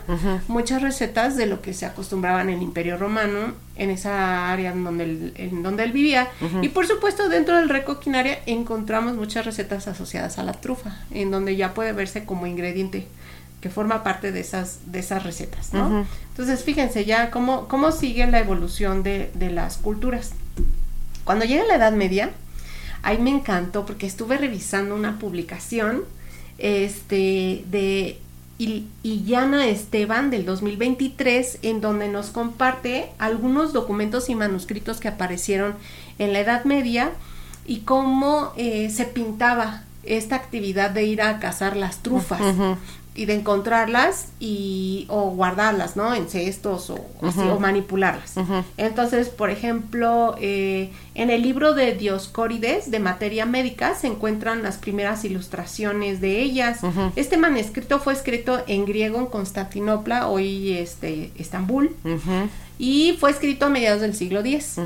[0.47, 4.85] muchas recetas de lo que se acostumbraba en el Imperio Romano, en esa área en
[4.85, 6.29] donde él, en donde él vivía.
[6.63, 11.57] Y por supuesto, dentro del Recoquinaria encontramos muchas recetas asociadas a la trufa, en donde
[11.57, 13.09] ya puede verse como ingrediente
[13.61, 16.07] que forma parte de esas, de esas recetas, ¿no?
[16.31, 20.33] Entonces, fíjense ya cómo, cómo sigue la evolución de, de las culturas.
[21.29, 22.31] Cuando llega la Edad Media,
[23.03, 26.05] ahí me encantó porque estuve revisando una publicación
[26.57, 28.19] este, de
[28.57, 35.75] Illana Esteban del 2023 en donde nos comparte algunos documentos y manuscritos que aparecieron
[36.19, 37.11] en la Edad Media
[37.67, 42.41] y cómo eh, se pintaba esta actividad de ir a cazar las trufas
[43.15, 46.15] y de encontrarlas y o guardarlas, ¿no?
[46.15, 48.35] En cestos o, o manipularlas.
[48.77, 54.79] Entonces, por ejemplo, eh, en el libro de Dioscórides de materia médica se encuentran las
[54.79, 56.79] primeras ilustraciones de ellas.
[57.17, 61.97] Este manuscrito fue escrito en griego en Constantinopla, hoy este Estambul,
[62.79, 64.77] y fue escrito a mediados del siglo X.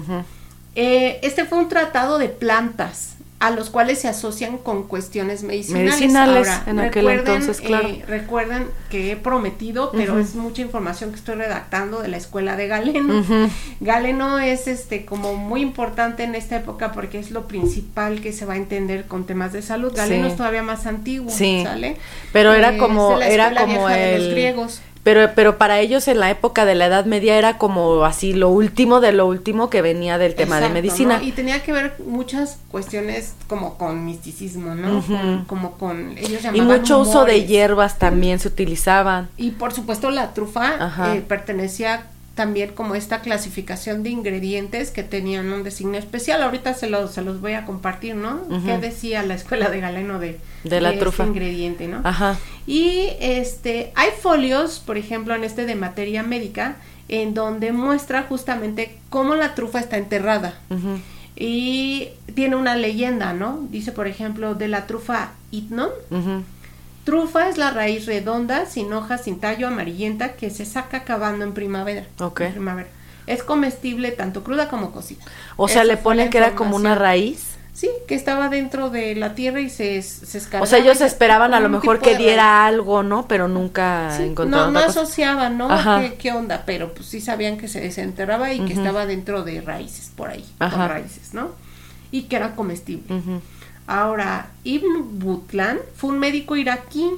[0.74, 5.94] Eh, este fue un tratado de plantas a los cuales se asocian con cuestiones medicinales.
[5.96, 7.88] Medicinales en aquel entonces, claro.
[7.88, 12.54] Eh, recuerden que he prometido, pero es mucha información que estoy redactando de la escuela
[12.54, 13.50] de Galeno.
[13.80, 18.44] Galeno es este como muy importante en esta época porque es lo principal que se
[18.44, 19.92] va a entender con temas de salud.
[19.92, 21.62] Galeno es todavía más antiguo, sí.
[21.64, 21.96] ¿sale?
[22.32, 24.82] Pero era como era como el los griegos.
[25.02, 28.50] Pero, pero para ellos en la época de la Edad Media era como así lo
[28.50, 31.20] último de lo último que venía del tema de medicina.
[31.22, 35.02] Y tenía que ver muchas cuestiones como con misticismo, ¿no?
[35.48, 39.28] como con ellos Y mucho uso de hierbas también se utilizaban.
[39.36, 45.52] Y por supuesto la trufa eh, pertenecía también como esta clasificación de ingredientes que tenían
[45.52, 46.42] un designio especial.
[46.42, 48.40] Ahorita se los, se los voy a compartir, ¿no?
[48.64, 51.24] ¿Qué decía la escuela de Galeno de, de la trufa?
[51.24, 52.00] Este ingrediente, ¿no?
[52.04, 52.38] Ajá.
[52.66, 56.76] Y este, hay folios, por ejemplo, en este de materia médica,
[57.08, 60.58] en donde muestra justamente cómo la trufa está enterrada.
[61.36, 63.66] Y tiene una leyenda, ¿no?
[63.70, 65.90] Dice, por ejemplo, de la trufa Itnon.
[67.04, 71.52] Trufa es la raíz redonda, sin hojas, sin tallo, amarillenta, que se saca acabando en
[71.52, 72.06] primavera.
[72.20, 72.42] Ok.
[72.50, 72.88] primavera.
[73.26, 75.24] Es comestible tanto cruda como cocida.
[75.56, 77.52] O sea, le ponen que era como una raíz.
[77.74, 81.60] Sí, que estaba dentro de la tierra y se, se O sea, ellos esperaban a
[81.60, 83.26] lo mejor que diera algo, ¿no?
[83.26, 84.74] Pero nunca encontraron.
[84.74, 85.68] No, no asociaban, ¿no?
[86.18, 86.64] ¿Qué, onda?
[86.66, 90.44] Pero pues sí sabían que se desenterraba y que estaba dentro de raíces por ahí,
[90.58, 90.86] Ajá.
[90.86, 91.52] raíces, ¿no?
[92.10, 93.04] Y que era comestible.
[93.86, 97.10] Ahora, Ibn Butlan fue un médico iraquí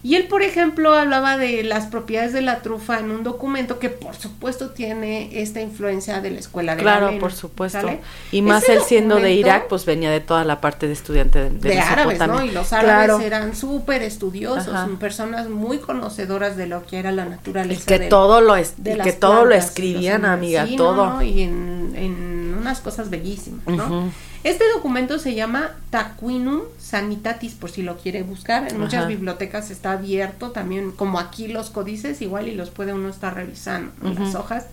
[0.00, 3.88] y él, por ejemplo, hablaba de las propiedades de la trufa en un documento que,
[3.88, 7.90] por supuesto, tiene esta influencia de la escuela de Claro, por supuesto.
[8.30, 11.50] Y más él siendo de Irak, pues venía de toda la parte de estudiante de,
[11.50, 12.44] de, árabes, ¿no?
[12.44, 17.82] Y los árabes eran súper estudiosos, personas muy conocedoras de lo que era la naturaleza.
[17.82, 21.20] Y que todo lo es, que todo lo escribían, amiga, todo.
[21.22, 24.10] Y en, en, unas cosas bellísimas, ¿no?
[24.44, 28.70] Este documento se llama Taquinum Sanitatis, por si lo quiere buscar.
[28.70, 33.08] En muchas bibliotecas está abierto también, como aquí los códices, igual y los puede uno
[33.08, 34.66] estar revisando en las hojas.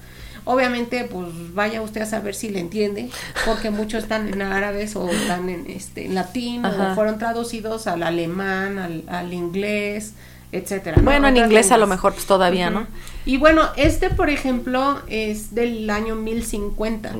[0.48, 3.10] Obviamente, pues vaya usted a saber si le entiende,
[3.48, 8.04] porque muchos están en árabes o están en este en latín o fueron traducidos al
[8.04, 10.14] alemán, al, al inglés,
[10.52, 11.02] etcétera.
[11.02, 12.88] Bueno, en inglés a lo mejor pues todavía, ¿no?
[13.26, 17.16] Y bueno, este por ejemplo es del año 1050.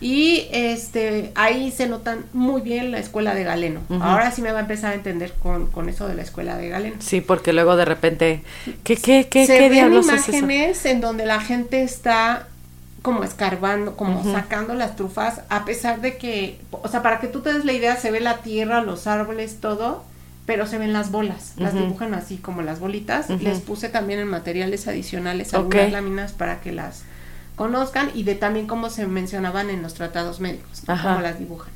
[0.00, 3.80] Y este ahí se notan muy bien la escuela de Galeno.
[4.00, 6.68] Ahora sí me va a empezar a entender con, con, eso de la escuela de
[6.68, 6.96] Galeno.
[7.00, 8.42] Sí, porque luego de repente
[8.84, 12.46] ¿qué qué qué se qué ven imágenes en donde la gente está
[13.02, 17.40] como escarbando, como sacando las trufas, a pesar de que, o sea, para que tú
[17.40, 20.04] te des la idea, se ve la tierra, los árboles, todo,
[20.48, 23.28] pero se ven las bolas, las dibujan así como las bolitas.
[23.28, 27.02] Les puse también en materiales adicionales algunas láminas para que las
[27.54, 31.70] conozcan y de también cómo se mencionaban en los tratados médicos, cómo las dibujan.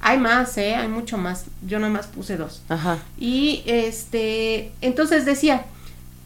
[0.00, 0.74] Hay más, ¿eh?
[0.74, 1.44] Hay mucho más.
[1.64, 2.62] Yo nada más puse dos.
[2.68, 2.98] Ajá.
[3.18, 5.66] Y este, entonces decía,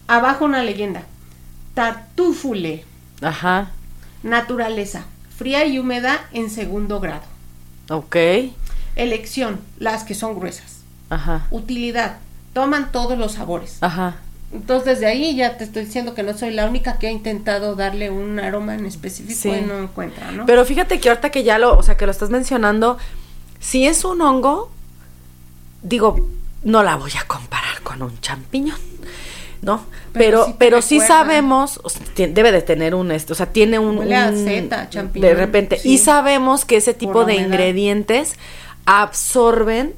[0.08, 1.02] abajo una leyenda.
[1.74, 2.86] Tartúfule,
[3.20, 3.72] Ajá.
[4.22, 5.04] naturaleza,
[5.36, 7.24] fría y húmeda en segundo grado.
[7.90, 8.16] Ok.
[8.94, 10.75] Elección, las que son gruesas.
[11.10, 11.46] Ajá.
[11.50, 12.18] Utilidad,
[12.52, 13.78] toman todos los sabores.
[13.80, 14.16] Ajá.
[14.52, 17.74] Entonces desde ahí ya te estoy diciendo que no soy la única que ha intentado
[17.74, 19.50] darle un aroma en específico Sí.
[19.50, 20.46] y no encuentra, ¿no?
[20.46, 22.96] Pero fíjate que ahorita que ya lo, o sea, que lo estás mencionando,
[23.60, 24.70] si es un hongo,
[25.82, 26.28] digo,
[26.62, 28.78] no la voy a comparar con un champiñón,
[29.62, 29.84] ¿no?
[30.12, 33.46] Pero Pero, sí pero sabemos, o sea, tie- debe de tener un, este, o sea,
[33.46, 35.94] tiene un, un- champiñón, de repente, sí.
[35.94, 37.48] y sabemos que ese tipo de humedad.
[37.48, 38.36] ingredientes
[38.86, 39.94] absorben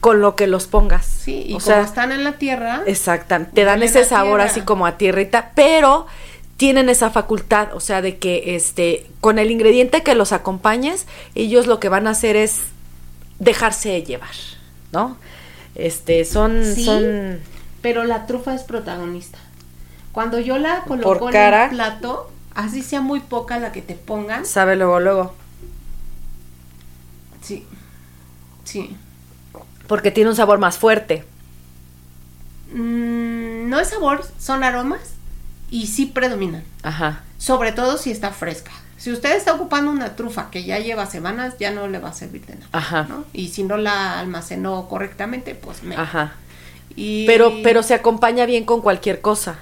[0.00, 1.04] con lo que los pongas.
[1.06, 4.44] sí, y o como sea, están en la tierra, Exactamente, te dan ese sabor tierra.
[4.52, 6.06] así como a tierrita, pero
[6.56, 11.66] tienen esa facultad, o sea, de que este con el ingrediente que los acompañes, ellos
[11.66, 12.60] lo que van a hacer es
[13.38, 14.34] dejarse llevar,
[14.92, 15.16] ¿no?
[15.74, 16.84] Este, son Sí.
[16.84, 17.40] son
[17.82, 19.38] pero la trufa es protagonista.
[20.12, 23.94] Cuando yo la Por coloco en el plato, así sea muy poca la que te
[23.94, 25.34] pongan, sabe luego luego,
[27.42, 27.66] sí,
[28.64, 28.96] sí.
[29.86, 31.24] Porque tiene un sabor más fuerte.
[32.72, 35.00] Mm, no es sabor, son aromas
[35.70, 36.64] y sí predominan.
[36.82, 37.22] Ajá.
[37.38, 38.72] Sobre todo si está fresca.
[38.96, 42.12] Si usted está ocupando una trufa que ya lleva semanas, ya no le va a
[42.14, 42.68] servir de nada.
[42.72, 43.06] Ajá.
[43.08, 43.24] ¿no?
[43.32, 45.96] Y si no la almacenó correctamente, pues me.
[45.96, 46.34] Ajá.
[46.94, 49.58] Y Pero pero se acompaña bien con cualquier cosa.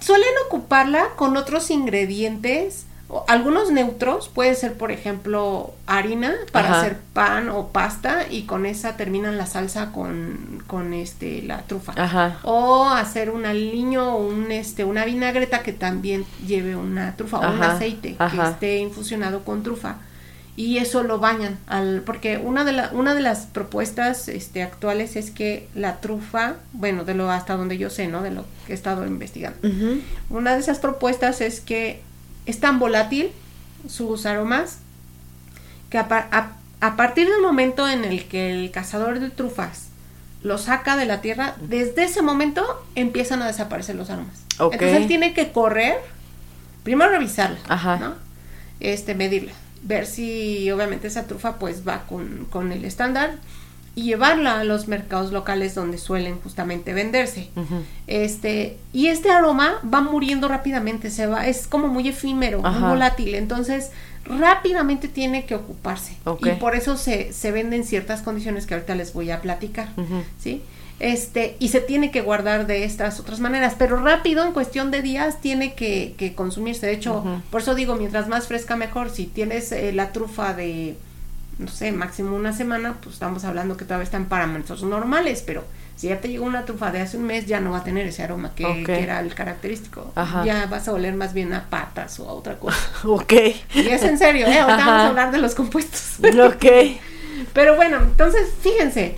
[0.00, 2.86] Suelen ocuparla con otros ingredientes,
[3.26, 6.80] algunos neutros, puede ser por ejemplo harina para Ajá.
[6.80, 11.94] hacer pan o pasta y con esa terminan la salsa con, con este la trufa.
[11.96, 12.38] Ajá.
[12.42, 17.50] O hacer un aliño o un este una vinagreta que también lleve una trufa o
[17.50, 19.96] un aceite que esté infusionado con trufa.
[20.54, 25.14] Y eso lo bañan al porque una de la, una de las propuestas este actuales
[25.14, 28.22] es que la trufa, bueno, de lo hasta donde yo sé, ¿no?
[28.22, 29.56] De lo que he estado investigando.
[30.28, 32.02] Una de esas propuestas es que
[32.48, 33.30] es tan volátil
[33.88, 34.78] sus aromas
[35.90, 39.84] que a, par- a- a partir del momento en el que el cazador de trufas
[40.42, 44.42] lo saca de la tierra, desde ese momento empiezan a desaparecer los aromas.
[44.60, 45.96] Entonces él tiene que correr,
[46.84, 47.96] primero revisarla, Ajá.
[47.96, 48.14] ¿no?
[48.80, 53.34] Este, medirla, ver si obviamente esa trufa pues va con, con el estándar
[53.98, 57.48] y llevarla a los mercados locales donde suelen justamente venderse.
[58.06, 62.78] Este, y este aroma va muriendo rápidamente, se va, es como muy efímero, Ajá.
[62.78, 63.90] muy volátil, entonces
[64.24, 66.16] rápidamente tiene que ocuparse.
[66.42, 69.88] Y por eso se, se venden ciertas condiciones que ahorita les voy a platicar.
[70.38, 70.62] ¿sí?
[71.00, 75.02] Este, y se tiene que guardar de estas otras maneras, pero rápido, en cuestión de
[75.02, 76.86] días, tiene que, que consumirse.
[76.86, 79.10] De hecho, por eso digo, mientras más fresca, mejor.
[79.10, 80.96] Si tienes eh, la trufa de,
[81.58, 85.64] no sé, máximo una semana, pues estamos hablando que todavía está en parámetros normales, pero
[85.96, 88.06] si ya te llegó una trufa de hace un mes, ya no va a tener
[88.06, 90.12] ese aroma que, era el característico.
[90.14, 90.44] Ajá.
[90.44, 92.78] Ya vas a oler más bien a patas o a otra cosa.
[93.04, 93.32] Ok.
[93.74, 94.60] Y es en serio, ¿eh?
[94.60, 94.90] Ahorita Ajá.
[94.90, 96.18] vamos a hablar de los compuestos.
[96.40, 96.64] Ok.
[97.52, 99.16] Pero bueno, entonces fíjense,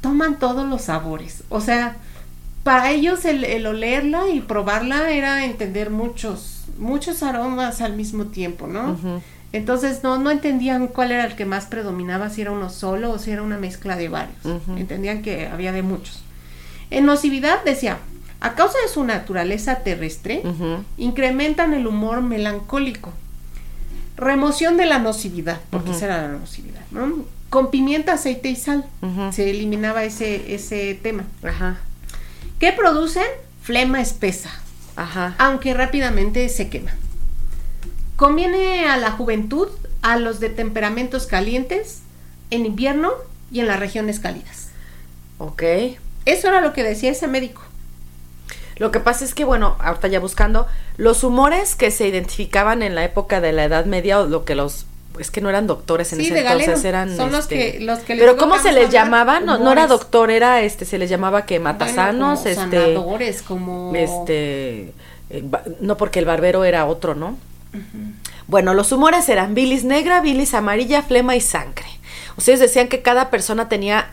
[0.00, 1.42] toman todos los sabores.
[1.48, 1.96] O sea,
[2.62, 8.68] para ellos el, el olerla y probarla era entender muchos, muchos aromas al mismo tiempo,
[8.68, 8.96] ¿no?
[9.56, 13.18] Entonces no, no entendían cuál era el que más predominaba, si era uno solo o
[13.18, 14.36] si era una mezcla de varios.
[14.76, 16.22] Entendían que había de muchos.
[16.90, 17.98] En nocividad decía,
[18.40, 20.42] a causa de su naturaleza terrestre,
[20.98, 23.12] incrementan el humor melancólico.
[24.16, 27.24] Remoción de la nocividad, porque esa era la nocividad, ¿no?
[27.50, 28.84] Con pimienta, aceite y sal.
[29.32, 31.24] Se eliminaba ese, ese tema.
[31.42, 31.78] Ajá.
[32.58, 33.26] ¿Qué producen?
[33.62, 34.50] Flema espesa,
[34.96, 35.34] Ajá.
[35.38, 36.92] aunque rápidamente se quema.
[38.16, 39.68] Conviene a la juventud,
[40.02, 42.00] a los de temperamentos calientes,
[42.50, 43.12] en invierno
[43.50, 44.68] y en las regiones cálidas.
[45.38, 45.62] Ok.
[46.24, 47.62] Eso era lo que decía ese médico.
[48.78, 52.94] Lo que pasa es que, bueno, ahorita ya buscando, los humores que se identificaban en
[52.94, 54.84] la época de la Edad Media, o lo que los,
[55.18, 56.88] es que no eran doctores en Sí, ese de entonces, galeno.
[56.88, 57.16] eran...
[57.16, 59.40] Son los este, que- los que les Pero ¿cómo se les llamaba?
[59.40, 62.84] No, no era doctor, era, este, se les llamaba que matasanos, Bueno, como este...
[62.94, 63.92] sanadores, como...
[63.94, 64.92] Este...
[65.30, 65.44] eh,
[65.80, 67.38] no, porque el barbero era otro, ¿no?
[68.46, 71.86] Bueno, los humores eran bilis negra, bilis amarilla, flema y sangre.
[72.36, 74.08] Ustedes decían que cada persona tenía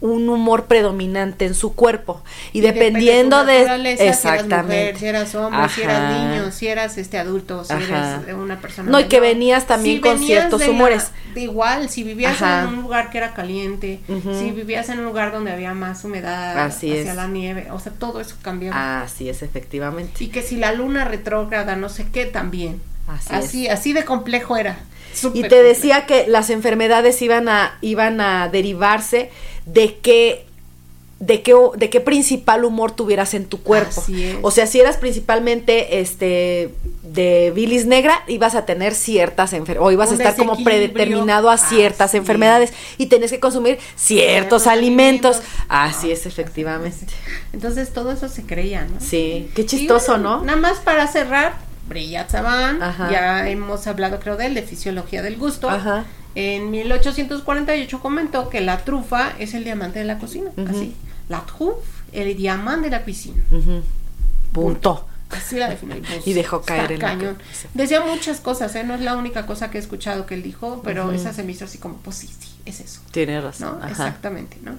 [0.00, 3.62] un humor predominante en su cuerpo y, dependiendo de,
[4.00, 7.72] exactamente Si eras mujer, si eras hombre, si eras niño, si eras este adulto, si
[7.72, 8.20] Ajá.
[8.24, 8.90] eres una persona.
[8.90, 11.12] No, y que venías también con venías ciertos de la- humores.
[11.34, 12.62] de igual, si vivías Ajá.
[12.62, 14.00] en un lugar que era caliente,
[14.40, 17.16] si vivías en un lugar donde había más humedad Así hacia es.
[17.16, 19.02] la nieve, o sea, todo eso cambiaba.
[19.02, 20.22] Así es, efectivamente.
[20.24, 22.80] Y que si la luna retrógrada, no sé qué, también.
[23.06, 24.78] Así, así, así de complejo era.
[25.34, 29.30] y te decía que las enfermedades iban a, iban a derivarse
[29.66, 30.46] de que
[31.22, 34.04] de qué, de qué principal humor tuvieras en tu cuerpo.
[34.42, 36.74] O sea, si eras principalmente este
[37.04, 41.58] de bilis negra, ibas a tener ciertas enfermedades, o ibas a estar como predeterminado a
[41.58, 45.42] ciertas enfermedades y tenés que consumir ciertos, alimentos.
[45.68, 47.14] Así es, efectivamente.
[47.52, 49.00] Entonces todo eso se creía, ¿no?
[49.00, 50.42] Sí, qué chistoso, ¿no?
[50.42, 51.54] Nada más para cerrar,
[51.88, 52.78] Brillat Saban,
[53.10, 55.68] ya hemos hablado creo de él, de fisiología del gusto.
[55.68, 56.04] Ajá.
[56.34, 60.94] En 1848 comentó que la trufa es el diamante de la cocina, así
[61.28, 61.80] la truffe,
[62.12, 63.42] el diamante de la piscina.
[64.52, 65.08] Punto.
[65.30, 65.96] Así la definió.
[66.26, 67.38] y dejó caer el cañón.
[67.72, 68.84] Decía muchas cosas, ¿eh?
[68.84, 71.52] no es la única cosa que he escuchado que él dijo, pero esa se me
[71.52, 73.00] hizo así como, pues sí, sí, es eso.
[73.10, 73.80] Tiene razón.
[73.88, 74.76] Exactamente, ¿no?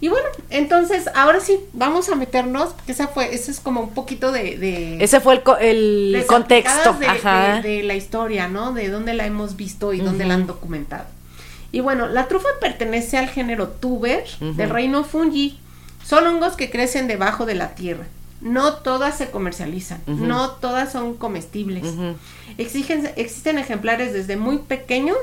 [0.00, 3.90] Y bueno, entonces, ahora sí, vamos a meternos, porque esa fue, ese es como un
[3.90, 4.96] poquito de...
[4.98, 8.72] ese fue el, el contexto de, De, la historia, ¿no?
[8.72, 11.04] De dónde la hemos visto y dónde la han documentado.
[11.70, 15.58] Y bueno, la trufa pertenece al género tuber del reino fungi.
[16.04, 18.06] Son hongos que crecen debajo de la tierra.
[18.40, 21.84] No todas se comercializan, no todas son comestibles.
[22.56, 25.18] existen ejemplares desde muy pequeños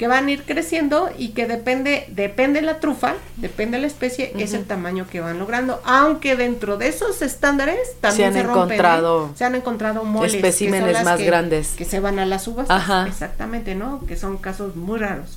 [0.00, 4.54] que van a ir creciendo y que depende, depende la trufa, depende la especie, es
[4.54, 5.78] el tamaño que van logrando.
[5.84, 11.20] Aunque dentro de esos estándares también se, han encontrado, se han encontrado moles, especímenes más
[11.20, 12.66] grandes que se van a las uvas,
[13.06, 14.00] exactamente, ¿no?
[14.06, 15.34] Que son casos muy raros.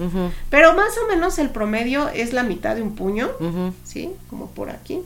[0.49, 3.31] Pero más o menos el promedio es la mitad de un puño,
[3.83, 4.13] ¿sí?
[4.29, 5.01] Como por aquí,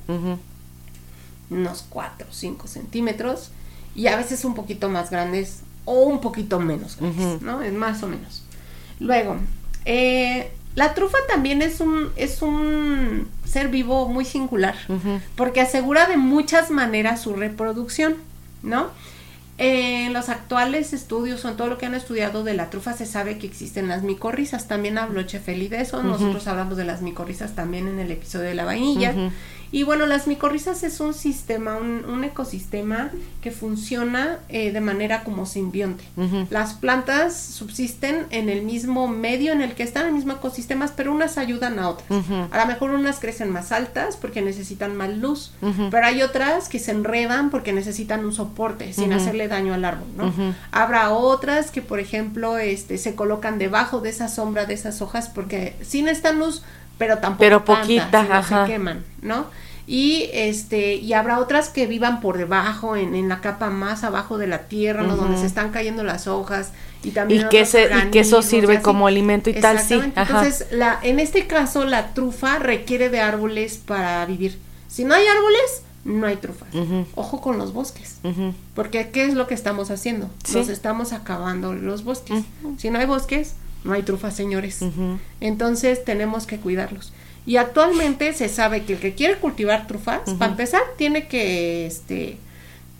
[1.49, 3.49] unos 4 o 5 centímetros
[3.95, 7.63] y a veces un poquito más grandes o un poquito menos grandes, ¿no?
[7.63, 8.43] Es más o menos.
[8.99, 9.37] Luego,
[9.85, 14.75] eh, la trufa también es un, es un ser vivo muy singular,
[15.35, 18.15] porque asegura de muchas maneras su reproducción,
[18.61, 18.87] ¿no?
[19.59, 23.07] En los actuales estudios o en todo lo que han estudiado de la trufa se
[23.07, 24.67] sabe que existen las micorrizas.
[24.67, 26.03] También habló Chefeli de eso.
[26.03, 29.15] Nosotros hablamos de las micorrizas también en el episodio de la vainilla.
[29.71, 33.11] Y bueno, las micorrizas es un sistema, un, ecosistema
[33.41, 36.03] que funciona eh, de manera como simbionte.
[36.49, 40.89] Las plantas subsisten en el mismo medio en el que están, en el mismo ecosistema,
[40.95, 42.09] pero unas ayudan a otras.
[42.51, 45.53] A lo mejor unas crecen más altas porque necesitan más luz,
[45.91, 50.07] pero hay otras que se enredan porque necesitan un soporte sin hacerle daño al árbol,
[50.15, 50.33] ¿no?
[50.71, 55.29] Habrá otras que, por ejemplo, este, se colocan debajo de esa sombra de esas hojas
[55.29, 56.63] porque sin necesitan luz,
[56.97, 59.45] pero tampoco pero poquita, se queman, ¿no?
[59.89, 64.37] Y este y habrá otras que vivan por debajo en, en la capa más abajo
[64.37, 65.15] de la tierra, ¿no?
[65.15, 66.73] donde se están cayendo las hojas
[67.03, 70.01] y también y que, y que eso sirve como alimento y tal, sí.
[70.13, 74.59] Entonces, la en este caso la trufa requiere de árboles para vivir.
[74.89, 76.67] Si no hay árboles, no hay trufas.
[77.15, 78.17] Ojo con los bosques.
[78.75, 80.29] Porque ¿qué es lo que estamos haciendo?
[80.53, 82.43] Nos estamos acabando los bosques.
[82.77, 84.79] Si no hay bosques, no hay trufas, señores.
[85.39, 87.13] Entonces tenemos que cuidarlos.
[87.45, 92.37] Y actualmente se sabe que el que quiere cultivar trufas, para empezar, tiene que, este,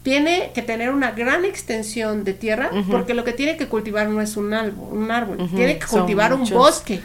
[0.04, 4.22] tiene que tener una gran extensión de tierra, porque lo que tiene que cultivar no
[4.22, 7.02] es un árbol, un árbol, tiene que cultivar un bosque.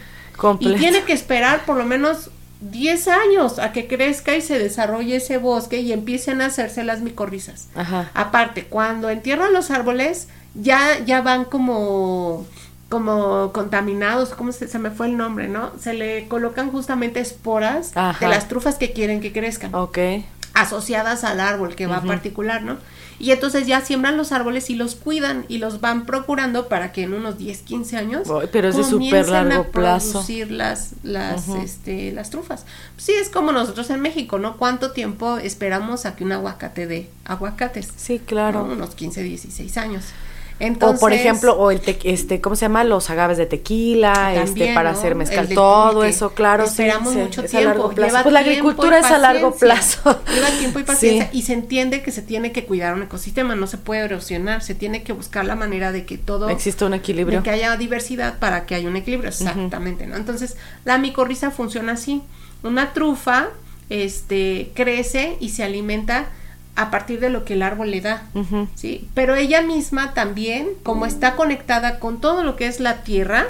[0.60, 5.16] Y tiene que esperar por lo menos 10 años a que crezca y se desarrolle
[5.16, 7.66] ese bosque y empiecen a hacerse las micorrizas.
[8.14, 12.46] Aparte, cuando entierran los árboles, ya, ya van como
[12.93, 15.72] como contaminados, ¿cómo se, me fue el nombre, no?
[15.80, 19.74] Se le colocan justamente esporas de las trufas que quieren que crezcan.
[19.74, 19.97] Ok.
[20.53, 22.76] Asociadas al árbol que va a particular, ¿no?
[23.18, 27.05] Y entonces ya siembran los árboles y los cuidan y los van procurando para que
[27.05, 32.12] en unos 10, 15 años pero es de súper largo a producir las las este
[32.12, 32.66] las trufas.
[32.99, 34.59] sí, es como nosotros en México, ¿no?
[34.59, 37.88] ¿Cuánto tiempo esperamos a que un aguacate dé aguacates?
[37.97, 38.64] Sí, claro.
[38.64, 40.05] Unos 15, 16 años
[40.80, 42.84] o por ejemplo, o el este, ¿cómo se llama?
[42.84, 47.59] Los agaves de tequila, este, para hacer mezcal, todo eso, claro, Esperamos mucho tiempo.
[47.59, 48.22] A largo plazo.
[48.22, 50.20] pues la agricultura es a largo plazo.
[50.32, 53.66] Lleva tiempo y paciencia y se entiende que se tiene que cuidar un ecosistema, no
[53.66, 57.38] se puede erosionar, se tiene que buscar la manera de que todo exista un equilibrio,
[57.38, 60.16] de que haya diversidad para que haya un equilibrio, exactamente, ¿no?
[60.16, 62.22] Entonces, la micorriza funciona así.
[62.62, 63.48] Una trufa
[63.90, 66.30] este crece y se alimenta
[66.74, 68.22] a partir de lo que el árbol le da,
[68.76, 69.06] ¿sí?
[69.14, 73.46] Pero ella misma también, como está conectada con todo lo que es la tierra,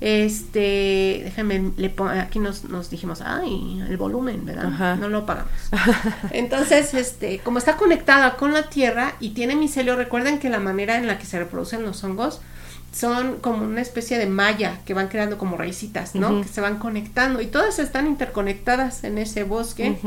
[0.00, 4.96] este, déjame, le aquí nos, nos dijimos, ay, el volumen, ¿verdad?
[4.96, 5.52] No lo pagamos.
[6.30, 10.96] Entonces, este, como está conectada con la tierra y tiene micelio, recuerden que la manera
[10.96, 12.40] en la que se reproducen los hongos
[12.94, 16.40] son como una especie de malla que van creando como raicitas, ¿no?
[16.40, 19.98] Que se van conectando y todas están interconectadas en ese bosque.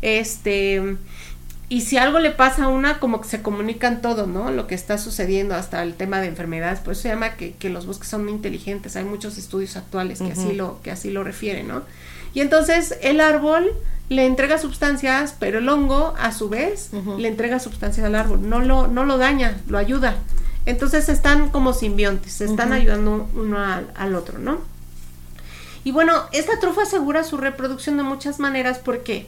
[0.00, 0.96] Este
[1.72, 4.50] y si algo le pasa a una, como que se comunican todo, ¿no?
[4.50, 6.80] Lo que está sucediendo, hasta el tema de enfermedades.
[6.80, 8.94] Por eso se llama que, que los bosques son muy inteligentes.
[8.94, 11.80] Hay muchos estudios actuales que, así lo, que así lo refieren, ¿no?
[12.34, 13.72] Y entonces el árbol
[14.10, 18.46] le entrega sustancias, pero el hongo, a su vez, le entrega sustancias al árbol.
[18.46, 20.16] No lo, no lo daña, lo ayuda.
[20.66, 24.58] Entonces están como simbiontes, se están ayudando uno al, al otro, ¿no?
[25.84, 29.26] Y bueno, esta trufa asegura su reproducción de muchas maneras porque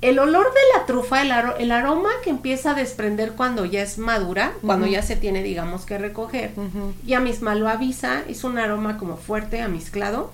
[0.00, 3.98] el olor de la trufa, el, el, aroma que empieza a desprender cuando ya es
[3.98, 6.52] madura, cuando ya se tiene, digamos, que recoger,
[7.04, 10.30] ya misma lo avisa, es un aroma como fuerte, amizclado,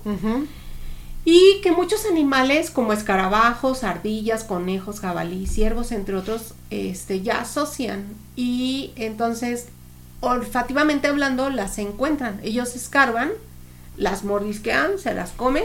[1.27, 8.05] y que muchos animales como escarabajos, ardillas, conejos, jabalí, ciervos, entre otros, este, ya asocian.
[8.35, 9.69] Y entonces,
[10.19, 12.39] olfativamente hablando, las encuentran.
[12.43, 13.31] Ellos escarban,
[13.97, 15.63] las mordisquean, se las comen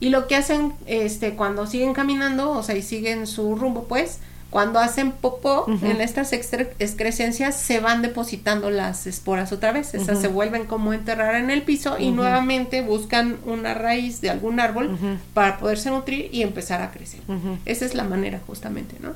[0.00, 4.18] y lo que hacen este cuando siguen caminando, o sea, y siguen su rumbo, pues,
[4.50, 10.28] cuando hacen popó en estas excrescencias se van depositando las esporas otra vez, esas se
[10.28, 14.96] vuelven como enterrar en el piso y nuevamente buscan una raíz de algún árbol
[15.34, 17.20] para poderse nutrir y empezar a crecer.
[17.66, 19.14] Esa es la manera justamente, ¿no?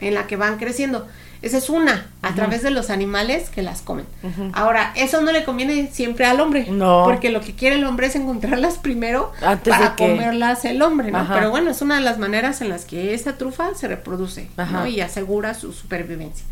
[0.00, 1.06] En la que van creciendo.
[1.40, 4.06] Esa es una, a través de los animales que las comen.
[4.52, 6.66] Ahora, eso no le conviene siempre al hombre.
[6.70, 7.04] No.
[7.04, 11.26] Porque lo que quiere el hombre es encontrarlas primero para comerlas el hombre, ¿no?
[11.32, 14.86] Pero bueno, es una de las maneras en las que esa trufa se reproduce, ¿no?
[14.86, 16.44] Y asegura su supervivencia.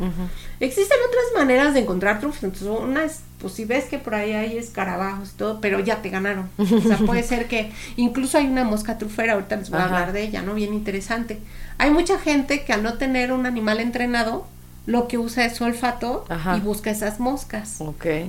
[0.61, 2.45] Existen otras maneras de encontrar trufas.
[2.45, 6.01] Entonces, una es, pues si ves que por ahí hay escarabajos y todo, pero ya
[6.01, 6.49] te ganaron.
[6.59, 10.13] O sea, puede ser que incluso hay una mosca trufera, ahorita les voy a hablar
[10.13, 10.55] de ella, ¿no?
[10.55, 11.39] Bien interesante.
[11.79, 14.47] Hay mucha gente que al no tener un animal entrenado,
[14.87, 16.25] lo que usa es su olfato
[16.57, 17.81] y busca esas moscas.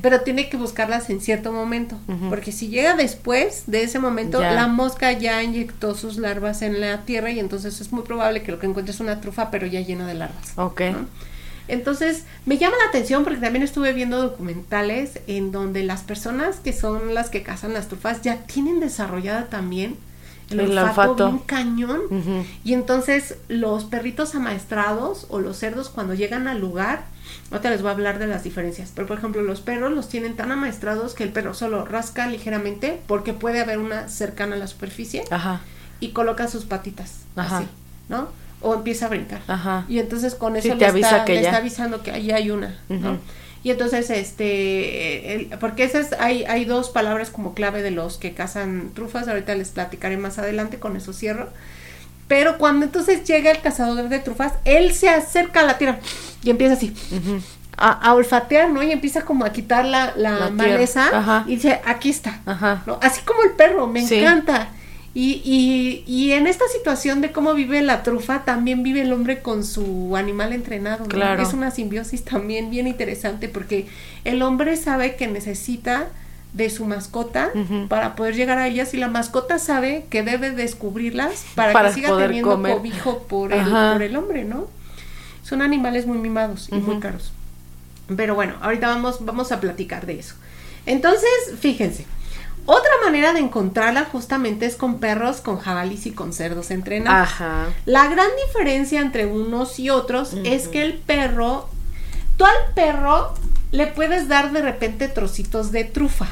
[0.01, 1.97] Pero tiene que buscarlas en cierto momento,
[2.29, 7.01] porque si llega después de ese momento, la mosca ya inyectó sus larvas en la
[7.05, 9.81] tierra y entonces es muy probable que lo que encuentres es una trufa, pero ya
[9.81, 10.53] llena de larvas.
[11.69, 16.71] Entonces, me llama la atención porque también estuve viendo documentales en donde las personas que
[16.71, 19.97] son las que cazan las trufas ya tienen desarrollada también
[20.49, 22.01] el, olfato, bien cañón.
[22.63, 27.05] Y entonces los perritos amaestrados o los cerdos cuando llegan al lugar,
[27.51, 30.35] ahorita les voy a hablar de las diferencias, pero por ejemplo los perros los tienen
[30.35, 34.67] tan amaestrados que el perro solo rasca ligeramente porque puede haber una cercana a la
[34.67, 35.23] superficie
[35.99, 37.67] y coloca sus patitas así,
[38.09, 38.29] ¿no?
[38.61, 39.41] O empieza a brincar.
[39.87, 43.19] Y entonces con eso le, está, está, avisando que ahí hay una, ¿no?
[43.67, 48.91] Y entonces, este, porque esas hay, hay dos palabras como clave de los que cazan
[48.93, 51.49] trufas, ahorita les platicaré más adelante, con eso cierro.
[52.29, 55.99] Pero cuando entonces llega el cazador de trufas, él se acerca a la tierra
[56.45, 56.95] y empieza así.
[57.75, 58.81] A, olfatear, ¿no?
[58.83, 62.39] Y empieza como a quitar la, la, maleza y dice, aquí está.
[63.01, 64.69] Así como el perro, me encanta.
[65.19, 69.41] Y, y, y, en esta situación de cómo vive la trufa, también vive el hombre
[69.41, 71.05] con su animal entrenado.
[71.05, 71.41] Claro.
[71.41, 73.87] Es una simbiosis también bien interesante porque
[74.25, 76.09] el hombre sabe que necesita
[76.53, 77.51] de su mascota
[77.89, 82.15] para poder llegar a ellas y la mascota sabe que debe descubrirlas para, que siga
[82.15, 84.67] teniendo cobijo por el, por el hombre, ¿no?
[85.41, 87.33] Son animales muy mimados y muy caros.
[88.15, 90.35] Pero bueno, ahorita vamos, vamos a platicar de eso.
[90.85, 92.05] Entonces, fíjense,
[92.67, 97.29] otra manera de encontrarla justamente es con perros, con jabalís y con cerdos entrenados.
[97.29, 97.67] Ajá.
[97.85, 101.69] La gran diferencia entre unos y otros es que el perro,
[102.35, 103.33] tú al perro
[103.71, 106.27] le puedes dar de repente trocitos de trufa,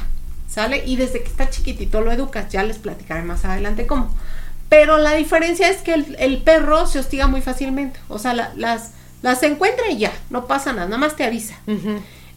[0.46, 0.84] ¿sale?
[0.84, 4.14] Y desde que está chiquitito lo educas, ya les platicaré más adelante cómo.
[4.68, 8.90] Pero la diferencia es que el, perro se hostiga muy fácilmente, o sea, las,
[9.22, 11.56] las encuentra y ya, no pasa nada, nada más te avisa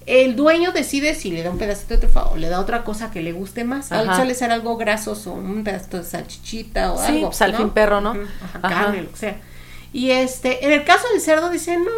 [0.10, 3.12] el dueño decide si le da un pedacito de trufa o le da otra cosa
[3.12, 3.92] que le guste más.
[3.92, 4.16] Ajá.
[4.16, 7.20] Suele ser algo grasoso, un pedazo de salchichita o algo.
[7.20, 8.16] Sí, pues al perro, ¿no?
[8.44, 9.38] Ajá, carne, lo que sea.
[9.92, 11.92] Y este, en el caso del cerdo dice, no,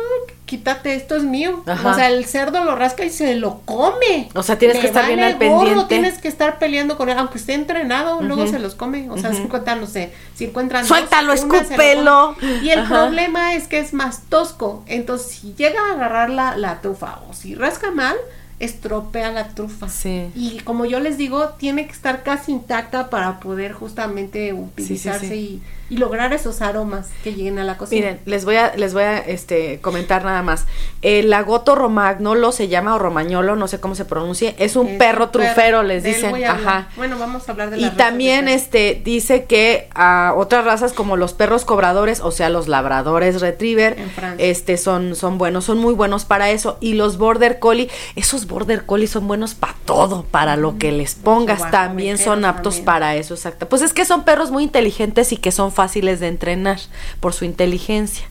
[0.45, 1.63] quítate, esto es mío.
[1.65, 4.29] O sea, el cerdo lo rasca y se lo come.
[4.33, 5.85] O sea, tienes que estar bien al pendiente.
[5.87, 9.09] tienes que estar peleando con él, aunque esté entrenado, luego se los come.
[9.09, 10.85] O sea, si encuentran, no sé, si encuentran...
[10.85, 12.35] Suéltalo, escúpelo.
[12.61, 14.83] Y el problema es que es más tosco.
[14.87, 18.15] Entonces, si llega a agarrar la, la trufa o si rasca mal,
[18.63, 19.89] estropea la trufa.
[19.89, 20.31] Sí.
[20.35, 25.61] Y como yo les digo, tiene que estar casi intacta para poder justamente utilizarse y
[25.91, 27.99] y lograr esos aromas que lleguen a la cocina.
[27.99, 30.65] Miren, les voy a, les voy a este, comentar nada más.
[31.01, 35.31] El agoto romagnolo se llama o romagnolo, no sé cómo se pronuncie, es un perro
[35.31, 36.33] trufero, les dicen.
[36.45, 36.87] Ajá.
[36.95, 41.17] Bueno, vamos a hablar de la Y también este dice que a otras razas como
[41.17, 43.97] los perros cobradores, o sea, los labradores retriever,
[44.37, 48.85] este son son buenos, son muy buenos para eso y los border collie, esos border
[48.85, 53.33] collie son buenos para todo, para lo que les pongas, también son aptos para eso,
[53.33, 53.67] exacto.
[53.67, 56.79] Pues es que son perros muy inteligentes y que son fáciles de entrenar
[57.19, 58.25] por su inteligencia.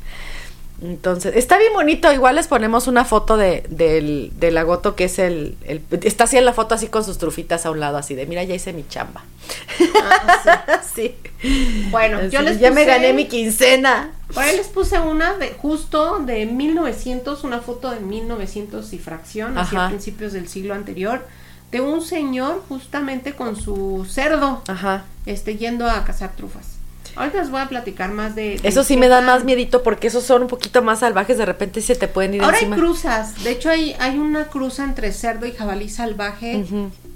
[0.83, 2.11] Entonces, está bien bonito.
[2.13, 6.39] Igual les ponemos una foto de, del, del agoto que es el, el- Está así
[6.39, 8.73] en la foto, así con sus trufitas a un lado, así de, mira, ya hice
[8.73, 9.23] mi chamba.
[10.03, 11.15] Ah, sí.
[11.91, 14.11] Bueno, yo les ya me puse- gané mi quincena.
[14.33, 19.59] Por ahí les puse una de justo de 1900, una foto de 1900 y fracción,
[19.59, 21.27] hacia principios del siglo anterior,
[21.73, 25.05] de un señor justamente con su cerdo, Ajá.
[25.27, 26.80] este, yendo a cazar trufas.
[27.17, 28.59] Ahorita les voy a platicar más de...
[28.59, 31.39] de Eso sí me da más miedito porque esos son un poquito más salvajes.
[31.39, 32.77] De repente se te pueden ir Ahora encima.
[32.77, 36.65] hay cruzas, de hecho hay, hay una cruza entre cerdo y jabalí salvaje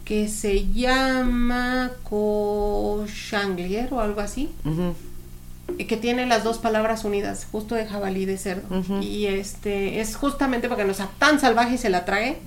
[0.05, 4.51] que se llama cochanglier o algo así.
[5.79, 8.83] y que tiene las dos palabras unidas, justo de jabalí y de cerdo.
[9.01, 12.39] Y este es justamente para que no sea tan salvaje y se la trague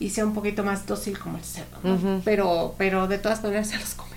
[0.00, 2.20] y sea un poquito más dócil como el cerdo.
[2.24, 4.15] Pero pero de todas maneras se los comen.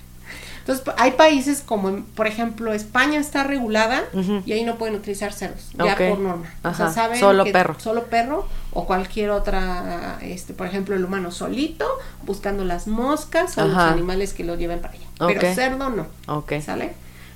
[0.60, 4.04] Entonces, hay países como, por ejemplo, España está regulada
[4.44, 6.52] y ahí no pueden utilizar cerdos, ya por norma.
[6.62, 7.76] O sea, saben solo que perro.
[7.78, 11.86] Solo perro o cualquier otra, este, por ejemplo, el humano solito,
[12.24, 15.06] buscando las moscas o los animales que lo lleven para allá.
[15.18, 16.06] Pero cerdo no.
[16.26, 16.52] Ok.
[16.64, 16.92] ¿Sale?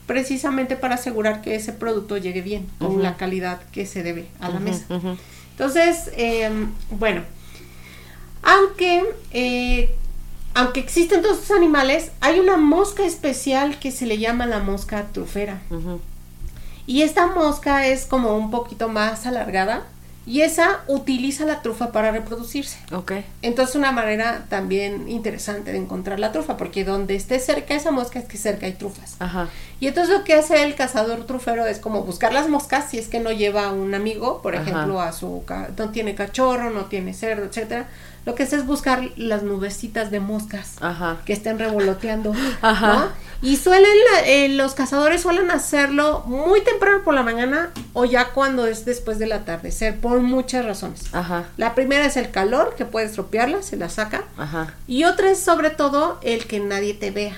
[0.07, 4.51] Precisamente para asegurar que ese producto llegue bien, con la calidad que se debe a
[4.51, 4.85] la mesa.
[5.53, 6.51] Entonces, eh,
[6.91, 7.23] bueno,
[8.43, 9.95] aunque, eh,
[10.55, 15.07] aunque existen todos estos animales, hay una mosca especial que se le llama la mosca
[15.13, 15.61] trufera.
[16.87, 19.85] Y esta mosca es como un poquito más alargada
[20.27, 22.79] y esa utiliza la trufa para reproducirse.
[22.93, 23.13] Ok.
[23.43, 28.19] Entonces una manera también interesante de encontrar la trufa, porque donde esté cerca esa mosca
[28.19, 29.17] es que cerca hay trufas.
[29.19, 29.49] Ajá.
[29.81, 33.09] Y entonces lo que hace el cazador trufero es como buscar las moscas si es
[33.09, 34.63] que no lleva a un amigo, por Ajá.
[34.63, 35.43] ejemplo, a su
[35.77, 37.89] no tiene cachorro, no tiene cerdo, etcétera.
[38.27, 41.19] Lo que hace es buscar las nubecitas de moscas Ajá.
[41.27, 42.93] que estén revoloteando, Ajá.
[42.95, 43.25] ¿no?
[43.43, 48.31] Y suelen la- eh, los cazadores suelen hacerlo muy temprano por la mañana o ya
[48.31, 51.03] cuando es después del atardecer por muchas razones.
[51.13, 51.45] Ajá.
[51.59, 54.25] La primera es el calor que puede estropearla, se la saca.
[54.39, 54.73] Ajá.
[54.87, 57.37] Y otra es sobre todo el que nadie te vea.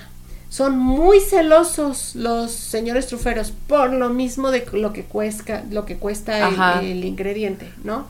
[0.49, 5.97] Son muy celosos los señores truferos por lo mismo de lo que cuesta, lo que
[5.97, 8.07] cuesta el, el ingrediente, ¿no?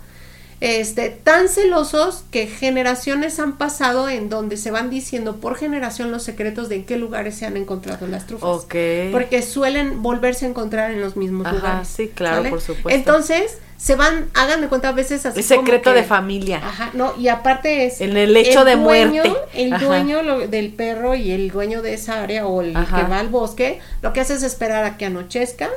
[0.59, 6.23] Este, tan celosos que generaciones han pasado en donde se van diciendo por generación los
[6.23, 8.65] secretos de en qué lugares se han encontrado las trufas.
[9.11, 11.87] Porque suelen volverse a encontrar en los mismos Ajá, lugares.
[11.87, 12.89] sí, claro, por supuesto.
[12.89, 16.57] Entonces, se van, hagan de cuenta a veces así como secreto que- de familia.
[16.63, 19.33] Ajá, no, y aparte es En el hecho de dueño- muerte.
[19.53, 19.85] El Ajá.
[19.85, 22.97] dueño lo- del perro y el dueño de esa área o el Ajá.
[22.97, 25.69] que va al bosque, lo que hace es esperar a que anochezca.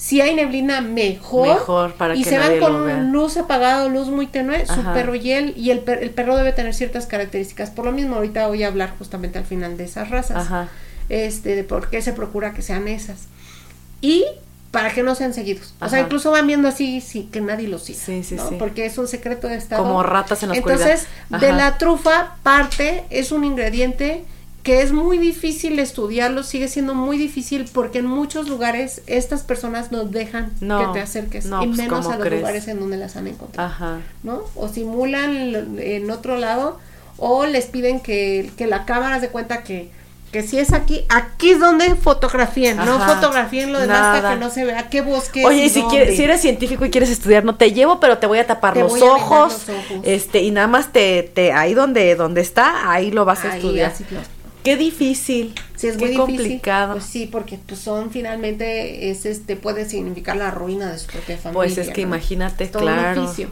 [0.00, 1.48] Si hay neblina, mejor.
[1.48, 2.98] Mejor, para y que se van con vea.
[3.00, 6.52] luz apagada, luz muy tenue, su perro y él, y el, per- el perro debe
[6.52, 7.70] tener ciertas características.
[7.70, 10.36] Por lo mismo, ahorita voy a hablar justamente al final de esas razas.
[10.46, 10.68] Ajá.
[11.08, 13.22] Este, de por qué se procura que sean esas.
[14.00, 14.24] Y
[14.70, 15.74] para que no sean seguidos.
[15.80, 17.98] O sea, incluso van viendo así, sí, que nadie los siga.
[17.98, 18.48] Sí, sí, ¿no?
[18.50, 18.54] sí.
[18.56, 19.82] Porque es un secreto de estado.
[19.82, 21.40] Como ratas en la Entonces, oscuridad.
[21.40, 24.24] de la trufa parte es un ingrediente
[24.68, 29.92] que es muy difícil estudiarlo, sigue siendo muy difícil porque en muchos lugares estas personas
[29.92, 32.42] no dejan No, que te acerques no, y pues, menos ¿cómo a los crees?
[32.42, 34.00] lugares en donde las han encontrado, Ajá.
[34.22, 34.42] ¿no?
[34.54, 36.78] O simulan en otro lado
[37.16, 39.90] o les piden que, que la cámara se cuenta que
[40.32, 43.14] que si es aquí, aquí es donde fotografíen, no Ajá.
[43.14, 44.34] fotografíen lo demás para Nada.
[44.34, 47.08] que no se vea qué bosque Oye, y si, quieres, si eres científico y quieres
[47.08, 49.76] estudiar, no te llevo, pero te voy a tapar los, voy a vendar ojos, los
[49.78, 50.00] ojos.
[50.02, 53.90] Este, y nada más te, te, ahí donde, donde está, ahí lo vas a estudiar.
[53.90, 54.04] así
[54.68, 55.54] Qué difícil.
[55.76, 56.36] Sí, es qué muy difícil.
[56.36, 56.92] complicado.
[56.92, 61.38] Pues sí, porque pues son finalmente, es este, puede significar la ruina de su propia
[61.38, 61.54] familia.
[61.54, 62.08] Pues es que ¿no?
[62.08, 63.18] imagínate, Todo claro.
[63.22, 63.48] un oficio.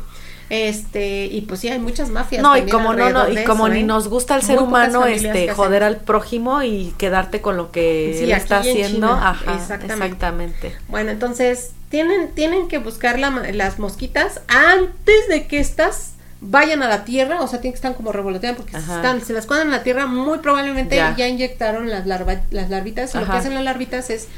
[0.51, 2.43] Este, y pues sí, hay muchas mafias.
[2.43, 3.85] No, y como no, no, y como eso, ni ¿eh?
[3.85, 8.25] nos gusta Muy ser humano, este, joder al prójimo y quedarte con lo que Sí,
[8.25, 9.09] él está haciendo.
[9.09, 9.95] China, Ajá, exactamente.
[9.95, 10.77] exactamente.
[10.89, 16.89] Bueno, entonces, tienen, tienen que buscar la las mosquitas antes de que estas vayan a
[16.89, 19.69] la tierra, o sea, tienen que estar como revoloteando porque si están, se las cuadran
[19.69, 21.15] en la tierra, muy probablemente Ya.
[21.17, 23.15] ya, inyectaron las, larva, las larvitas.
[23.15, 24.29] y Lo que hacen las larvitas es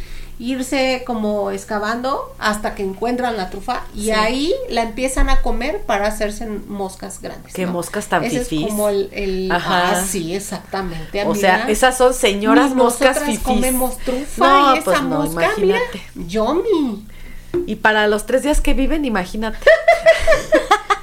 [0.40, 4.10] irse como excavando hasta que encuentran la trufa y Sí.
[4.12, 7.52] ahí la empiezan a comer para hacerse moscas grandes.
[7.52, 7.72] Qué ¿no?
[7.72, 8.68] moscas tan Ese es fifís.
[8.68, 9.90] como el, el- Ajá.
[9.98, 11.24] ah, sí, exactamente.
[11.26, 13.40] O sea, esas son señoras moscas fifís.
[13.40, 16.02] comemos trufa No, y esa pues no, mosca, mira, imagínate.
[16.14, 17.04] yummy.
[17.66, 19.58] Y para los tres días que viven, imagínate.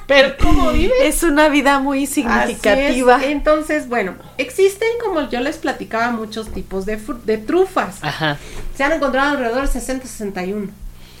[0.06, 0.92] Pero ¿cómo vive?
[1.02, 3.16] es una vida muy significativa.
[3.16, 3.30] Así es.
[3.32, 7.96] Entonces, bueno, existen, como yo les platicaba, muchos tipos de, fru- de trufas.
[8.02, 8.36] Ajá.
[8.76, 10.68] Se han encontrado alrededor de 60, 61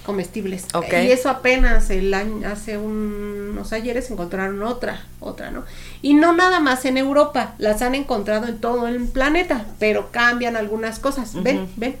[0.04, 0.66] comestibles.
[0.72, 0.92] Ok.
[1.02, 5.64] Y eso apenas el año, hace unos ayeres encontraron otra, otra, ¿no?
[6.00, 10.54] Y no nada más en Europa, las han encontrado en todo el planeta, pero cambian
[10.54, 11.32] algunas cosas.
[11.42, 11.96] Ven, ven.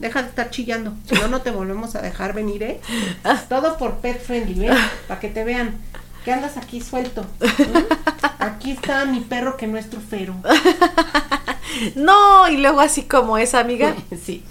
[0.00, 2.80] deja de estar chillando, si no, no te volvemos a dejar venir, ¿eh?
[3.48, 4.76] Todo por pet friendly, ¿ven?
[5.08, 5.76] Para que te vean
[6.26, 7.24] que andas aquí suelto.
[8.40, 10.34] Aquí está mi perro que no es trufero.
[11.94, 13.94] no, y luego así como es, amiga.
[14.24, 14.42] sí.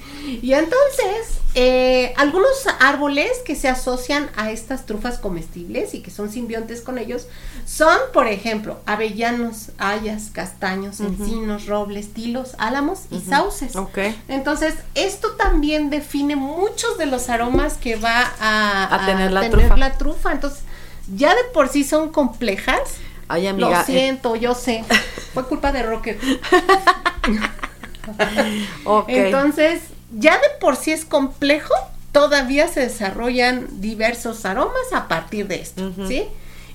[0.42, 2.50] Y entonces, eh, algunos
[2.80, 7.28] árboles que se asocian a estas trufas comestibles y que son simbiontes con ellos
[7.66, 13.76] son, por ejemplo, avellanos, hayas, castaños, encinos, robles, tilos, álamos y sauces.
[13.76, 14.16] Okay.
[14.30, 19.78] Entonces, esto también define muchos de los aromas que va a, tener, la, trufa.
[19.78, 20.32] la trufa.
[20.32, 20.65] Entonces,
[21.14, 22.80] ya de por sí son complejas.
[23.28, 23.70] Ay, amiga.
[23.70, 23.84] Lo eh.
[23.86, 24.84] siento, yo sé.
[25.34, 26.20] Fue culpa de Rocket.
[29.08, 29.82] Entonces,
[30.12, 31.74] ya de por sí es complejo,
[32.12, 36.28] todavía se desarrollan diversos aromas a partir de esto, ¿sí?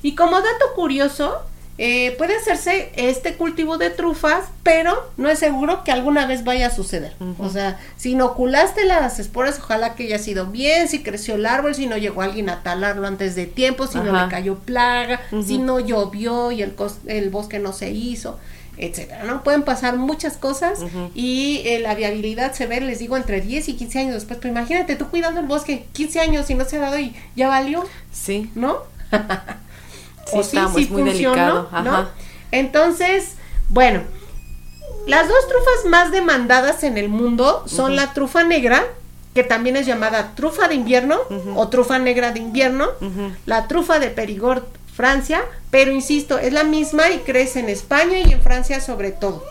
[0.02, 1.42] Y como dato curioso,
[1.82, 6.66] eh, puede hacerse este cultivo de trufas, pero no es seguro que alguna vez vaya
[6.66, 7.14] a suceder.
[7.38, 11.74] O sea, si inoculaste las esporas, ojalá que haya sido bien, si creció el árbol,
[11.74, 15.56] si no llegó alguien a talarlo antes de tiempo, si no le cayó plaga, si
[15.56, 16.74] no llovió y el,
[17.06, 18.38] el bosque no se hizo
[18.76, 19.42] etcétera, ¿no?
[19.42, 20.80] Pueden pasar muchas cosas
[21.14, 24.38] y eh, la viabilidad se ve, les digo, entre 10 y 15 años después.
[24.40, 27.48] Pero imagínate tú cuidando el bosque 15 años y no se ha dado y ya
[27.48, 27.84] valió.
[28.12, 28.50] Sí.
[28.54, 28.78] ¿No?
[30.30, 31.68] sí, estamos, muy delicado.
[31.84, 32.08] ¿no?
[32.52, 33.34] Entonces,
[33.68, 34.02] bueno,
[35.06, 38.84] las dos trufas más demandadas en el mundo son la trufa negra,
[39.34, 41.18] que también es llamada trufa de invierno
[41.56, 42.88] o trufa negra de invierno,
[43.46, 44.64] la trufa de Perigord
[44.94, 49.44] Francia, pero insisto, es la misma y crece en España y en Francia sobre todo.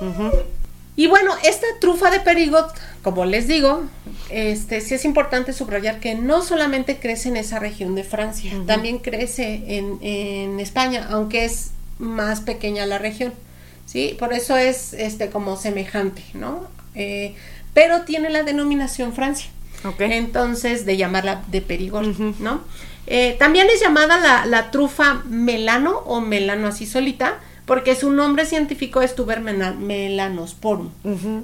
[0.96, 2.74] Y bueno, esta trufa de Perigot,
[3.04, 3.84] como les digo,
[4.30, 9.00] este sí es importante subrayar que no solamente crece en esa región de Francia, también
[9.00, 13.34] crece en, España, aunque es más pequeña la región.
[13.86, 14.16] ¿sí?
[14.20, 16.68] Por eso es este como semejante, ¿no?
[16.96, 17.36] Eh,
[17.74, 19.50] pero tiene la denominación Francia.
[20.00, 22.62] Entonces, de llamarla de Perigord, ¿no?
[23.08, 27.40] Eh, también es llamada la, trufa melano o melano así solita,
[27.70, 30.90] porque su nombre científico es tuber melanosporum.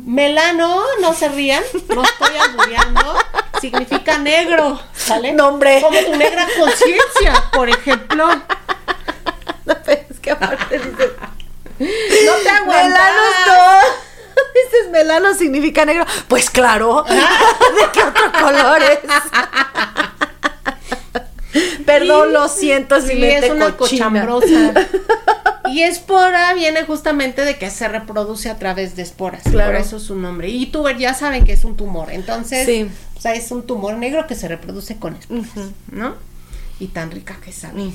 [0.08, 1.64] Melano, no se rían,
[1.94, 3.16] no estoy albureando,
[3.62, 5.34] significa negro, ¿sale?
[5.34, 5.82] Nombre.
[5.82, 8.28] Como tu negra conciencia, por ejemplo.
[9.66, 11.12] No, es que aparte dices...
[11.78, 12.86] No te aguantas.
[12.86, 13.80] Melanos no.
[14.56, 16.08] Dices melano significa negro.
[16.28, 17.06] Pues claro.
[17.08, 19.00] ¿De qué otro color es?
[21.86, 24.74] Perdón, lo siento si me es una cochambrosa.
[25.72, 29.44] y espora viene justamente de que se reproduce a través de esporas.
[29.44, 29.72] Claro.
[29.72, 30.50] Por eso es su nombre.
[30.50, 32.12] Y tuber ya saben que es un tumor.
[32.12, 32.88] Entonces,
[33.18, 35.50] o sea, es un tumor negro que se reproduce con esporas,
[35.92, 36.16] ¿no?
[36.80, 37.90] Y tan rica que sabe.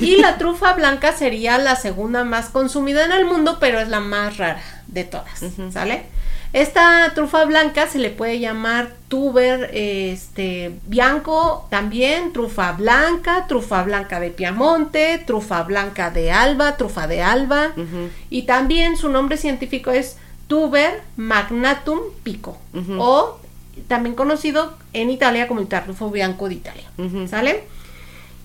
[0.00, 4.00] Y la trufa blanca sería la segunda más consumida en el mundo, pero es la
[4.00, 5.40] más rara de todas,
[5.72, 6.06] ¿sale?
[6.54, 14.20] Esta trufa blanca se le puede llamar tuber este bianco también, trufa blanca, trufa blanca
[14.20, 17.72] de Piamonte, trufa blanca de Alba, trufa de Alba.
[18.30, 22.56] Y también su nombre científico es tuber magnatum pico
[22.98, 23.40] o
[23.88, 26.88] también conocido en Italia como el tartufo bianco de Italia,
[27.28, 27.64] ¿sale?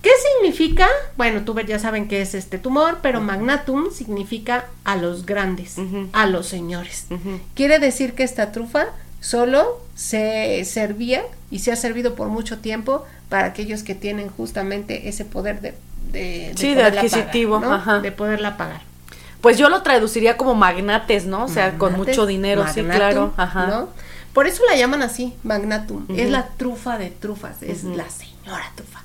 [0.01, 0.87] ¿Qué significa?
[1.17, 5.75] Bueno, tuber ya saben que es este tumor, pero magnatum significa a los grandes,
[6.13, 7.07] a los señores.
[7.53, 8.87] Quiere decir que esta trufa
[9.19, 15.09] solo se servía y se ha servido por mucho tiempo para aquellos que tienen justamente
[15.09, 15.73] ese poder de,
[16.11, 17.61] de, sí, de adquisitivo,
[18.01, 18.81] de poderla pagar.
[19.41, 21.45] Pues yo lo traduciría como magnates, ¿no?
[21.45, 23.33] O sea, con mucho dinero, sí, claro.
[23.35, 23.87] Ajá.
[24.33, 26.05] Por eso la llaman así, magnatum.
[26.15, 28.05] Es la trufa de trufas, es la
[28.43, 28.99] señora trufa.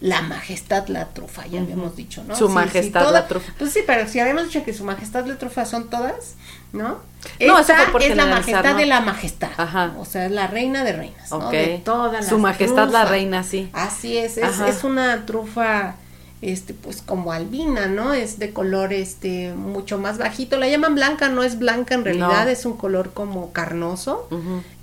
[0.00, 2.36] La majestad la trufa, ya habíamos dicho, ¿no?
[2.36, 3.52] Su majestad la trufa.
[3.58, 6.34] Pues sí, pero si habíamos dicho que su majestad la trufa son todas,
[6.72, 6.98] ¿no?
[7.40, 9.50] No, Esta es la majestad de la majestad.
[9.56, 9.94] Ajá.
[9.98, 11.50] O sea, es la reina de reinas, ¿no?
[11.50, 13.70] De todas Su majestad la reina, sí.
[13.72, 15.96] Así es, es, es una trufa
[16.40, 18.14] este pues como albina, ¿no?
[18.14, 22.48] Es de color este mucho más bajito, la llaman blanca, no es blanca en realidad,
[22.48, 24.28] es un color como carnoso,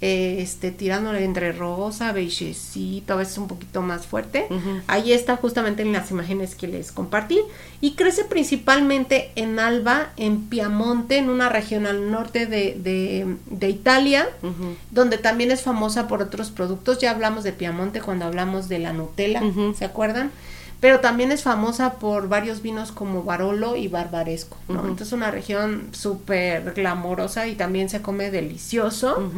[0.01, 4.47] eh, este tirándole entre rosa, beigecito, a veces un poquito más fuerte.
[4.87, 7.39] Ahí está justamente en las imágenes que les compartí
[7.79, 13.69] y crece principalmente en Alba, en Piamonte, en una región al norte de, de, de
[13.69, 14.27] Italia,
[14.91, 16.99] donde también es famosa por otros productos.
[16.99, 19.41] Ya hablamos de Piamonte cuando hablamos de la Nutella,
[19.77, 20.31] ¿se acuerdan?
[20.79, 24.81] Pero también es famosa por varios vinos como Barolo y Barbaresco, ¿no?
[24.81, 29.31] Entonces es una región súper glamorosa y también se come delicioso.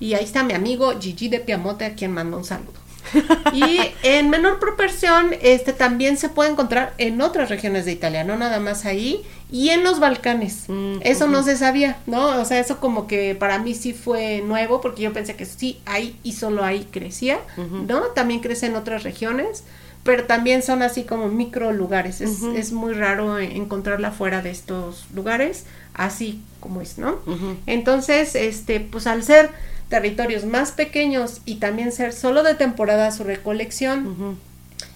[0.00, 2.84] Y ahí está mi amigo Gigi de Piamonte, a quien mando un saludo.
[3.52, 8.36] y en menor proporción, este también se puede encontrar en otras regiones de Italia, no
[8.36, 10.64] nada más ahí, y en los Balcanes.
[10.68, 12.40] Mm, eso no se sabía, ¿no?
[12.40, 15.80] O sea, eso como que para mí sí fue nuevo, porque yo pensé que sí,
[15.86, 18.00] ahí y solo ahí crecía, ¿no?
[18.14, 19.64] También crece en otras regiones
[20.04, 22.20] pero también son así como micro lugares.
[22.20, 27.18] Es, es muy raro encontrarla fuera de estos lugares, así como es, ¿no?
[27.66, 29.50] Entonces, este, pues al ser
[29.88, 34.38] territorios más pequeños y también ser solo de temporada su recolección,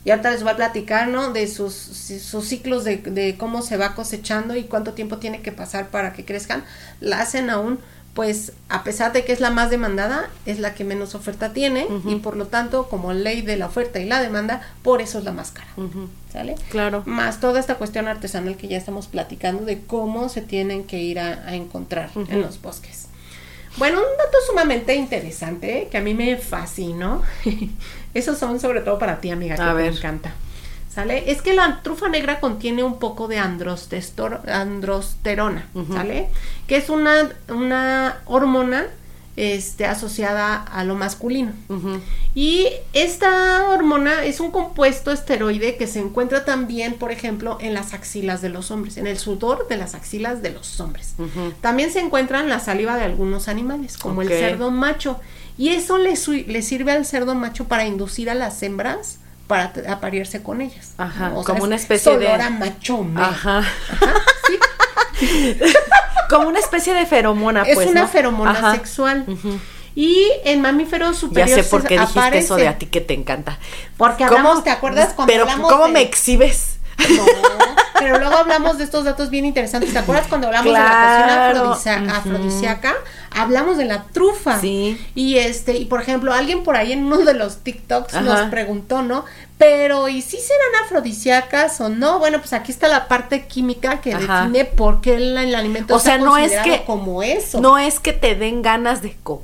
[0.05, 1.33] y ahorita les voy a platicar, ¿no?
[1.33, 5.53] De sus, sus ciclos de, de, cómo se va cosechando y cuánto tiempo tiene que
[5.53, 6.65] pasar para que crezcan,
[7.01, 7.79] la hacen aún
[8.19, 11.87] pues a pesar de que es la más demandada, es la que menos oferta tiene
[12.05, 15.25] y por lo tanto, como ley de la oferta y la demanda, por eso es
[15.25, 15.69] la más cara.
[16.33, 16.57] ¿Sale?
[16.69, 17.05] Claro.
[17.07, 21.21] Más toda esta cuestión artesanal que ya estamos platicando de cómo se tienen que ir
[21.21, 23.07] a, encontrar en los bosques.
[23.77, 27.23] Bueno, un dato sumamente interesante que a mí me fascinó.
[28.15, 30.35] Esos son sobre todo para ti, amiga, que me encanta.
[31.27, 36.29] Es que la trufa negra contiene un poco de androsterona, ¿sale?
[36.67, 38.87] Que es una, una hormona
[39.37, 41.53] este, asociada a lo masculino.
[42.35, 47.95] Y esta hormona es un compuesto esteroide que se encuentra también, por ejemplo, en las
[47.95, 51.15] axilas de los hombres, en el sudor de las axilas de los hombres.
[51.61, 55.21] También se encuentra en la saliva de algunos animales, como el cerdo macho.
[55.57, 56.15] Y eso le,
[56.47, 60.93] le sirve al cerdo macho para inducir a las hembras para aparearse con ellas.
[60.99, 62.39] Ajá, como una especie de...
[62.51, 63.19] machón.
[63.19, 63.65] Ajá.
[66.31, 69.25] como una especie de feromona, es pues, Es una feromona sexual.
[69.95, 71.57] Y en mamíferos superiores.
[71.57, 73.59] Ya sé por qué dijiste eso de a ti que te encanta.
[73.97, 76.78] Porque hablamos, ¿te acuerdas cuando Pero ¿cómo me exhibes?
[76.99, 77.25] No,
[77.99, 79.93] pero luego hablamos de estos datos bien interesantes.
[79.93, 82.95] ¿Te acuerdas cuando hablamos de la cocina afrodisíaca?
[83.31, 84.61] Hablamos de la trufa.
[84.61, 85.01] Sí.
[85.15, 89.03] Y este, y por ejemplo, alguien por ahí en uno de los TikToks nos preguntó,
[89.03, 89.25] ¿no?
[89.59, 92.19] Pero, ¿y si serán afrodisíacas o no?
[92.21, 96.19] Bueno, pues aquí está la parte química que define por qué el, alimento o sea,
[96.19, 97.61] no es que como eso.
[97.61, 99.43] No es que te den ganas de co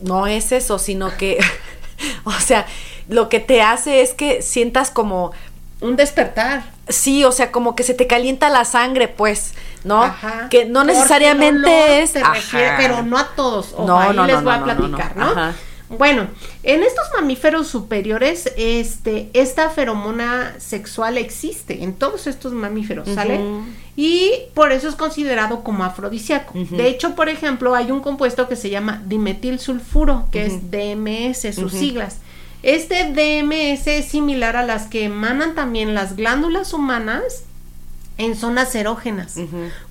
[0.00, 1.38] no es eso, sino que
[2.24, 2.66] o sea,
[3.08, 5.32] lo que te hace es que sientas como
[5.80, 6.75] un despertar.
[6.88, 10.02] Sí, o sea, como que se te calienta la sangre, pues, ¿no?
[10.02, 10.48] Ajá.
[10.50, 12.12] Que no necesariamente es.
[12.76, 13.74] pero no a todos.
[13.78, 15.54] no, ahí les voy a platicar, ¿no?
[15.88, 16.26] Bueno,
[16.64, 23.40] en estos mamíferos superiores, este, esta feromona sexual existe en todos estos mamíferos, ¿sale?
[23.94, 26.52] Y por eso es considerado como afrodisíaco.
[26.54, 31.72] De hecho, por ejemplo, hay un compuesto que se llama dimetilsulfuro, que es DMS, sus
[31.72, 32.18] siglas.
[32.66, 37.44] Este DMS es similar a las que emanan también las glándulas humanas
[38.18, 39.36] en zonas erógenas,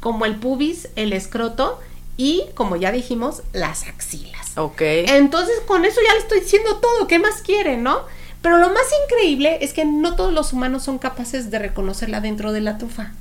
[0.01, 1.79] como el pubis, el escroto
[2.17, 4.57] y, como ya dijimos, las axilas.
[4.57, 4.81] Ok.
[4.81, 7.07] Entonces, con eso ya le estoy diciendo todo.
[7.07, 8.01] ¿Qué más quiere, no?
[8.45, 12.51] Pero lo más increíble es que no todos los humanos son capaces de reconocerla dentro
[12.51, 13.11] de la trufa.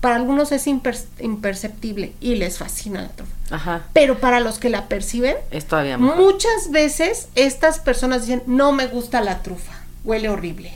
[0.00, 3.30] Para algunos es imperceptible y les fascina la trufa.
[3.50, 3.82] Ajá.
[3.92, 8.86] Pero para los que la perciben, es todavía muchas veces estas personas dicen, no me
[8.86, 10.72] gusta la trufa, huele horrible,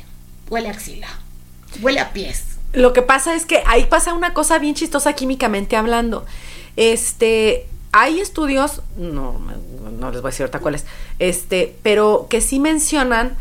[0.51, 1.09] huele a axila,
[1.81, 2.45] huele a pies.
[2.75, 6.27] Lo que pasa es que ahí pasa una cosa bien chistosa químicamente hablando.
[6.77, 9.41] Este, hay estudios, no,
[9.99, 10.85] no les voy a decir ahorita cuáles,
[11.19, 13.35] este, pero que sí mencionan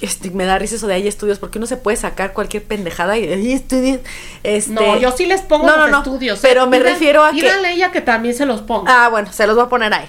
[0.00, 3.18] este, me da risa eso de hay estudios, porque uno se puede sacar cualquier pendejada
[3.18, 4.00] y hay estudios.
[4.42, 6.38] Este, no, yo sí les pongo los estudios.
[6.40, 6.66] Pero ¿eh?
[6.66, 7.48] me refiero a que.
[7.48, 9.04] A ella que también se los ponga.
[9.04, 10.08] Ah, bueno, se los voy a poner ahí.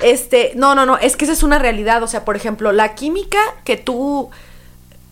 [0.00, 2.02] este, no, no, no, es que esa es una realidad.
[2.02, 4.30] O sea, por ejemplo, la química que tú.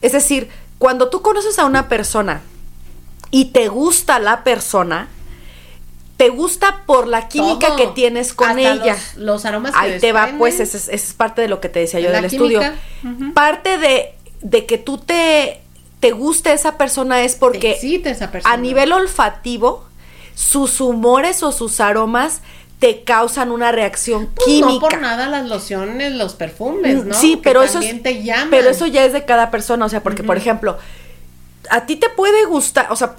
[0.02, 2.40] Es decir, cuando tú conoces a una persona
[3.30, 5.08] y te gusta la persona,
[6.20, 8.94] te gusta por la química que tienes con ella.
[9.16, 12.12] Los, aromas Ahí te va, pues, esa es, parte de lo que te decía yo
[12.12, 12.60] del estudio.
[13.32, 14.12] Parte de,
[14.42, 15.62] de, que tú te,
[15.98, 18.52] te guste esa persona es porque esa persona.
[18.52, 19.86] a nivel olfativo,
[20.34, 22.42] sus humores o sus aromas
[22.80, 24.74] te causan una reacción pues química.
[24.74, 27.14] No por nada las lociones, los perfumes, ¿no?
[27.14, 27.94] Sí, pero eso es,
[28.50, 30.76] pero eso ya es de cada persona, o sea, porque por ejemplo,
[31.70, 33.16] a ti te puede gustar, o sea,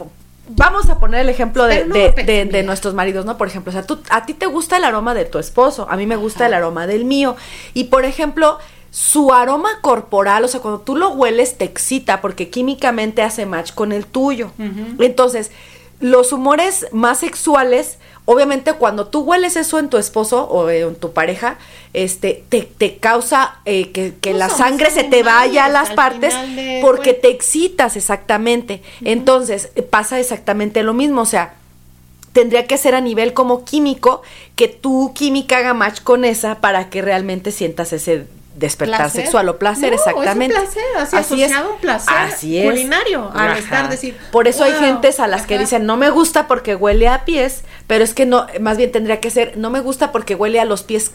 [0.55, 3.37] vamos a poner el ejemplo de, de, nuestros maridos, ¿no?
[3.37, 5.97] Por ejemplo, o sea, tú, a ti te gusta el aroma de tu esposo, a
[5.97, 7.35] mí me gusta el aroma del mío.
[7.73, 8.59] Y por ejemplo,
[8.91, 13.73] su aroma corporal, o sea, cuando tú lo hueles te excita porque químicamente hace match
[13.73, 14.51] con el tuyo.
[14.99, 15.51] Entonces,
[15.99, 17.99] los humores más sexuales
[18.31, 21.57] obviamente cuando tú hueles eso en tu esposo o en tu pareja,
[21.93, 26.33] este, te, te causa eh, que, que la sangre se te vaya a las partes
[26.81, 28.81] porque te excitas exactamente.
[29.03, 31.55] Entonces pasa exactamente lo mismo, o sea,
[32.33, 34.21] tendría que ser a nivel como químico
[34.55, 38.25] que tu química haga match con esa para que realmente sientas ese
[38.55, 39.21] despertar ¿Placer?
[39.23, 40.55] sexual o placer, No, es un exactamente.
[40.55, 45.45] placer, así asociado un placer culinario, al estar decir, Por eso hay gentes a las
[45.47, 48.91] que dicen, no me gusta porque huele a pies, pero es que no, más bien
[48.91, 51.11] tendría que ser, no me gusta porque huele a los pies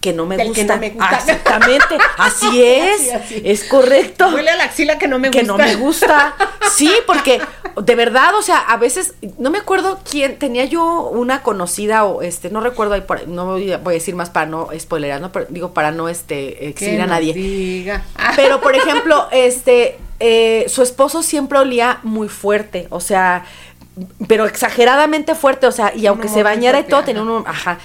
[0.00, 0.74] que no me Del que gusta.
[0.76, 1.16] no me gusta.
[1.16, 3.42] Exactamente, así es, Así, así.
[3.44, 4.28] es correcto.
[4.28, 5.52] Huele a la axila que no me que gusta.
[5.52, 6.34] no me gusta.
[6.70, 7.40] Sí, porque
[7.82, 12.22] de verdad, o sea, a veces, no me acuerdo quién, tenía yo una conocida o
[12.22, 15.46] este, no recuerdo ahí por no voy a, decir más para no spoilerar, no, pero
[15.50, 17.34] digo para no este Que exhibir a nadie.
[17.34, 18.04] diga.
[18.36, 23.44] Pero, por ejemplo, este, eh, su esposo siempre olía muy fuerte, o sea,
[24.28, 27.78] pero exageradamente fuerte, o sea, y aunque Un se bañara y todo, tenía un, ajá.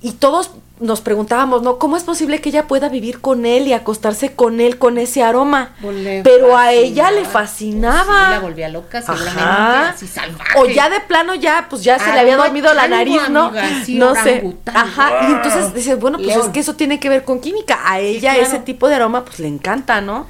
[0.00, 1.78] Y todos nos preguntábamos, ¿no?
[1.78, 5.22] ¿Cómo es posible que ella pueda vivir con él y acostarse con él con ese
[5.22, 5.74] aroma?
[5.80, 8.26] Pues le Pero a ella le fascinaba.
[8.26, 9.88] Sí, la volvía loca, seguramente, Ajá.
[9.90, 10.58] así salvaje.
[10.58, 13.46] O ya de plano ya, pues ya se le había dormido la nariz, ¿no?
[13.46, 14.56] amiga, sí, no sé.
[14.74, 15.28] Ajá.
[15.28, 16.46] Y entonces dices, bueno, pues León.
[16.46, 17.80] es que eso tiene que ver con química.
[17.84, 18.48] A ella claro.
[18.48, 20.26] ese tipo de aroma, pues le encanta, ¿no?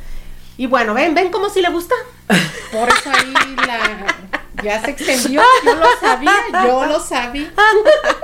[0.56, 1.94] Y bueno, ven, ven cómo si le gusta.
[2.72, 3.32] Por eso ahí
[3.66, 4.06] la
[4.62, 5.42] ya se extendió.
[5.64, 7.52] Yo lo sabía, yo lo sabía.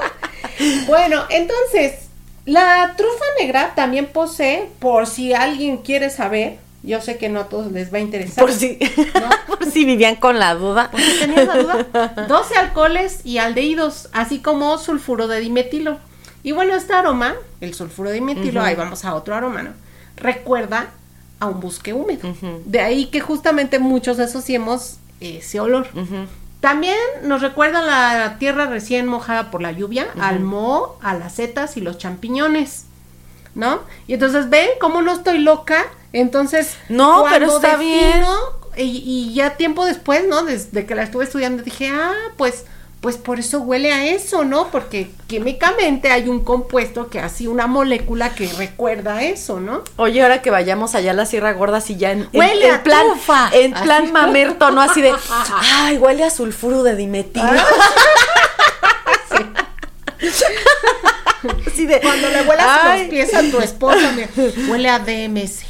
[0.87, 2.06] bueno, entonces,
[2.47, 7.49] la trufa negra también posee, por si alguien quiere saber, yo sé que no a
[7.49, 8.45] todos les va a interesar.
[8.45, 8.79] Por si,
[9.15, 9.29] ¿no?
[9.59, 10.91] por si vivían con la duda.
[10.93, 15.99] Por si tenías la duda, 12 alcoholes y aldehídos, así como sulfuro de dimetilo.
[16.45, 19.71] Y bueno, este aroma, el sulfuro de dimetilo, ahí vamos a otro aroma, ¿no?
[20.17, 20.91] Recuerda
[21.41, 22.33] a un bosque húmedo.
[22.65, 25.89] De ahí que justamente muchos asociemos ese olor.
[26.61, 31.77] También nos recuerda la tierra recién mojada por la lluvia, al moho, a las setas
[31.77, 32.85] y los champiñones.
[33.55, 33.81] ¿No?
[34.07, 35.85] Y entonces ven cómo no estoy loca.
[36.13, 38.23] Entonces, No, pero está bien.
[38.77, 40.43] Y, y ya tiempo después, ¿no?
[40.45, 42.65] Desde que la estuve estudiando, dije, ah, pues,
[43.07, 44.67] pues por eso huele a eso, ¿no?
[44.73, 49.85] Porque químicamente hay un compuesto que así, una molécula que recuerda eso, ¿no?
[49.95, 52.83] Oye, ahora que vayamos allá a la Sierra Gorda, si ya en, Huele en a
[52.83, 53.07] plan,
[53.53, 53.85] en Así.
[53.85, 54.81] plan mamerto, ¿no?
[54.81, 55.15] Así de,
[55.77, 57.47] ay, huele a sulfuro de dimetilo.
[61.65, 64.29] Así de, Cuando le huelas ay, los pies a tu esposa, mira,
[64.69, 65.65] huele a DMS.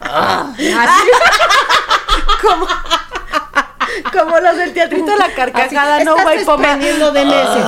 [0.00, 1.10] Ah, así.
[2.40, 2.68] como,
[4.12, 6.76] como los del teatrito de la carcajada, Así, no, güey, poma.
[6.76, 7.64] desprendiendo DMS.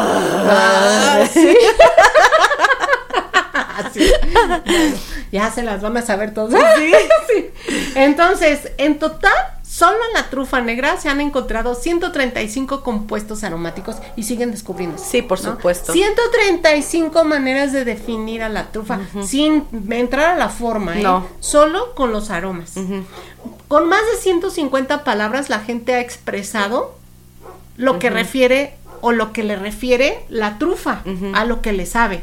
[0.48, 1.56] Ah, sí.
[3.76, 4.12] Así.
[5.30, 6.52] Ya se las van a saber todos.
[7.28, 7.50] Sí.
[7.94, 14.24] Entonces, en total, solo en la trufa negra se han encontrado 135 compuestos aromáticos y
[14.24, 14.98] siguen descubriendo.
[14.98, 15.92] Sí, por supuesto.
[15.92, 21.02] 135 maneras de definir a la trufa sin entrar a la forma, ¿eh?
[21.02, 21.26] No.
[21.40, 22.74] Solo con los aromas.
[23.68, 26.94] Con más de 150 palabras la gente ha expresado
[27.76, 31.02] lo que refiere o lo que le refiere la trufa
[31.34, 32.22] a lo que le sabe.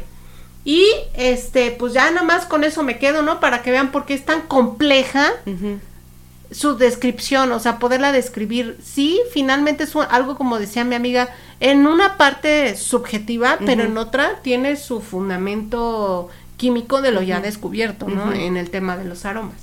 [0.64, 3.40] Y este, pues ya nada más con eso me quedo, ¿no?
[3.40, 5.32] Para que vean por qué es tan compleja
[6.52, 8.76] su descripción, o sea, poderla describir.
[8.82, 11.28] Sí, finalmente es un- algo como decía mi amiga,
[11.60, 18.06] en una parte subjetiva, pero en otra tiene su fundamento químico de lo ya descubierto,
[18.08, 18.32] ¿no?
[18.32, 19.54] En el tema de los aromas.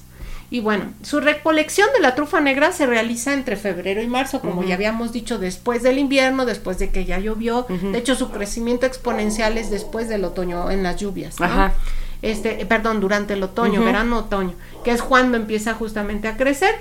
[0.49, 4.63] Y bueno, su recolección de la trufa negra se realiza entre febrero y marzo, como
[4.63, 7.65] ya habíamos dicho, después del invierno, después de que ya llovió.
[7.67, 11.39] De hecho, su crecimiento exponencial es después del otoño en las lluvias.
[11.39, 11.45] ¿no?
[11.45, 11.73] Ajá.
[12.21, 16.75] Este, eh, perdón, durante el otoño, verano, otoño, que es cuando empieza justamente a crecer.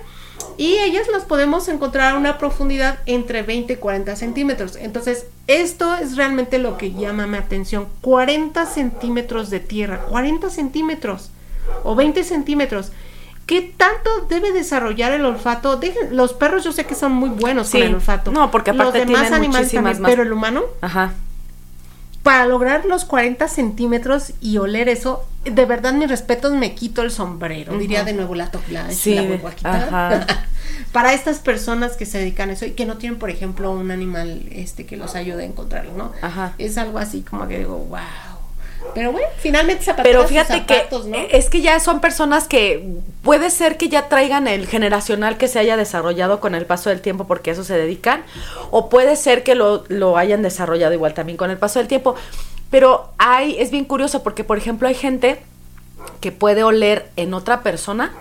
[0.58, 4.76] Y ellas las podemos encontrar a una profundidad entre 20 y 40 centímetros.
[4.76, 7.88] Entonces, esto es realmente lo que llama mi atención.
[8.00, 11.30] 40 centímetros de tierra, 40 centímetros
[11.84, 12.92] o 20 centímetros.
[13.46, 15.80] ¿Qué tanto debe desarrollar el olfato?
[15.80, 17.78] Dejen- los perros yo sé que son muy buenos Sí.
[17.78, 18.32] con el olfato.
[18.32, 21.12] No, porque aparte los demás tienen animales también, más- pero el humano Ajá.
[22.24, 27.12] para lograr los 40 centímetros y oler eso, de verdad mis respetos me quito el
[27.12, 29.82] sombrero, diría de nuevo la topla, Sí, la vuelvo a quitar.
[29.84, 30.26] ajá.
[30.92, 33.92] para estas personas que se dedican a eso y que no tienen, por ejemplo, un
[33.92, 36.10] animal este que los ayude a encontrarlo, ¿no?
[36.20, 36.54] Ajá.
[36.58, 38.00] Es algo así como que digo, wow.
[38.94, 41.16] Pero bueno, finalmente zapatos Pero fíjate zapatos, que ¿no?
[41.16, 45.48] eh, es que ya son personas que puede ser que ya traigan el generacional que
[45.48, 48.22] se haya desarrollado con el paso del tiempo porque a eso se dedican,
[48.70, 52.14] o puede ser que lo, lo hayan desarrollado igual también con el paso del tiempo.
[52.70, 55.40] Pero hay, es bien curioso porque, por ejemplo, hay gente
[56.20, 58.12] que puede oler en otra persona.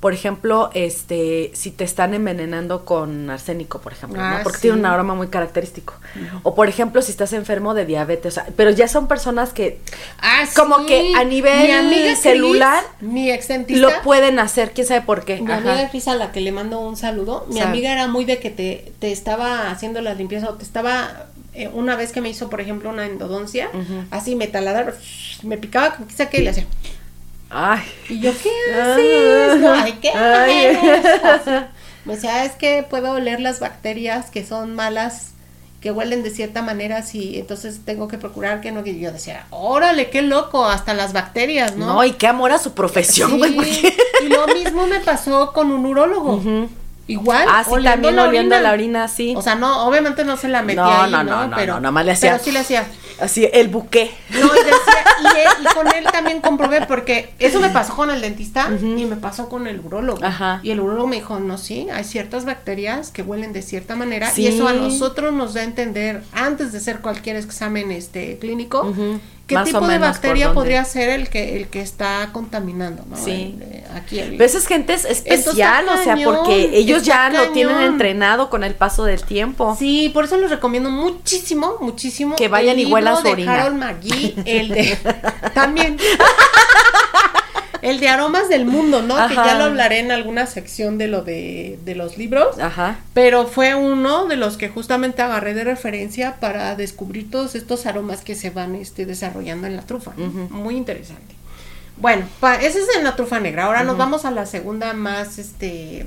[0.00, 4.24] Por ejemplo, este, si te están envenenando con arsénico, por ejemplo, ¿no?
[4.36, 4.62] Ah, porque sí.
[4.62, 5.94] tiene un aroma muy característico.
[6.42, 9.80] O por ejemplo, si estás enfermo de diabetes, o sea, pero ya son personas que
[10.20, 10.86] Ah, como sí.
[10.86, 15.00] que a nivel Mi amiga Cris, celular mi ex dentista, lo pueden hacer, quién sabe
[15.00, 15.40] por qué.
[15.40, 15.72] Mi Ajá.
[15.72, 17.70] amiga Cris, a la que le mando un saludo, mi Sabe.
[17.70, 21.68] amiga era muy de que te, te estaba haciendo la limpieza o te estaba, eh,
[21.72, 23.70] una vez que me hizo, por ejemplo, una endodoncia,
[24.10, 24.94] así me taladra,
[25.42, 26.66] me picaba, quizá que le hacía.
[27.50, 27.82] Ay.
[28.08, 29.64] Y yo, ¿qué haces?
[29.64, 31.64] Ay, ¿qué haces?
[32.08, 35.32] O sea, es que puedo oler las bacterias que son malas
[35.80, 39.46] que huelen de cierta manera, si entonces tengo que procurar que no, que yo decía,
[39.50, 41.86] órale, qué loco, hasta las bacterias, ¿no?
[41.86, 43.58] No, y qué amor a su profesión, güey.
[44.22, 46.40] Y lo mismo me pasó con un urólogo.
[47.08, 49.34] Igual, ah, sí, también oliendo la orina, sí.
[49.36, 52.12] O sea, no, obviamente no se la metía ahí, no, no, no, pero, no, le
[52.12, 52.32] hacía.
[52.32, 52.86] Pero sí le hacía.
[53.20, 54.12] Así, el buque.
[54.30, 58.68] No, y, decía, y, con él también comprobé, porque eso me pasó con el dentista
[58.80, 60.24] y me pasó con el urólogo.
[60.24, 60.60] Ajá.
[60.62, 64.30] Y el urólogo me dijo, no, sí, hay ciertas bacterias que huelen de cierta manera
[64.36, 68.92] y eso a nosotros nos da a entender, antes de hacer cualquier examen este clínico,
[69.46, 73.04] ¿Qué tipo de bacteria podría ser el que el que está contaminando?
[73.08, 73.16] ¿no?
[73.16, 73.56] Sí.
[73.94, 78.64] aquí Pero esa es gente especial, o sea, porque ellos ya lo tienen entrenado con
[78.64, 79.76] el paso del tiempo.
[79.78, 82.34] Sí, por eso les recomiendo muchísimo, muchísimo.
[82.34, 83.54] Que vayan y huelan su orina.
[83.54, 84.98] Harold McGee, el de
[85.54, 85.96] también.
[87.86, 89.14] El de aromas del mundo, ¿no?
[89.28, 92.58] Que ya lo hablaré en alguna sección de lo de, de los libros.
[92.58, 92.98] Ajá.
[93.14, 98.22] Pero fue uno de los que justamente agarré de referencia para descubrir todos estos aromas
[98.22, 100.12] que se van este, desarrollando en la trufa.
[100.16, 101.36] Muy interesante.
[101.98, 102.26] Bueno,
[102.60, 103.66] ese es en la trufa negra.
[103.66, 106.06] Ahora nos vamos a la segunda más, este,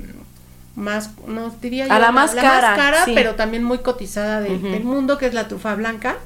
[0.76, 4.84] más, no diría yo, a la, más cara, más cara pero también muy cotizada del
[4.84, 6.16] mundo, que es la trufa blanca.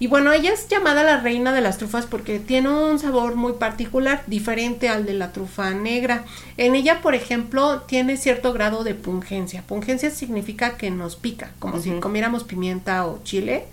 [0.00, 3.54] Y bueno, ella es llamada la reina de las trufas porque tiene un sabor muy
[3.54, 6.24] particular, diferente al de la trufa negra.
[6.56, 9.62] En ella, por ejemplo, tiene cierto grado de pungencia.
[9.62, 13.64] Pungencia significa que nos pica, como si comiéramos pimienta o chile,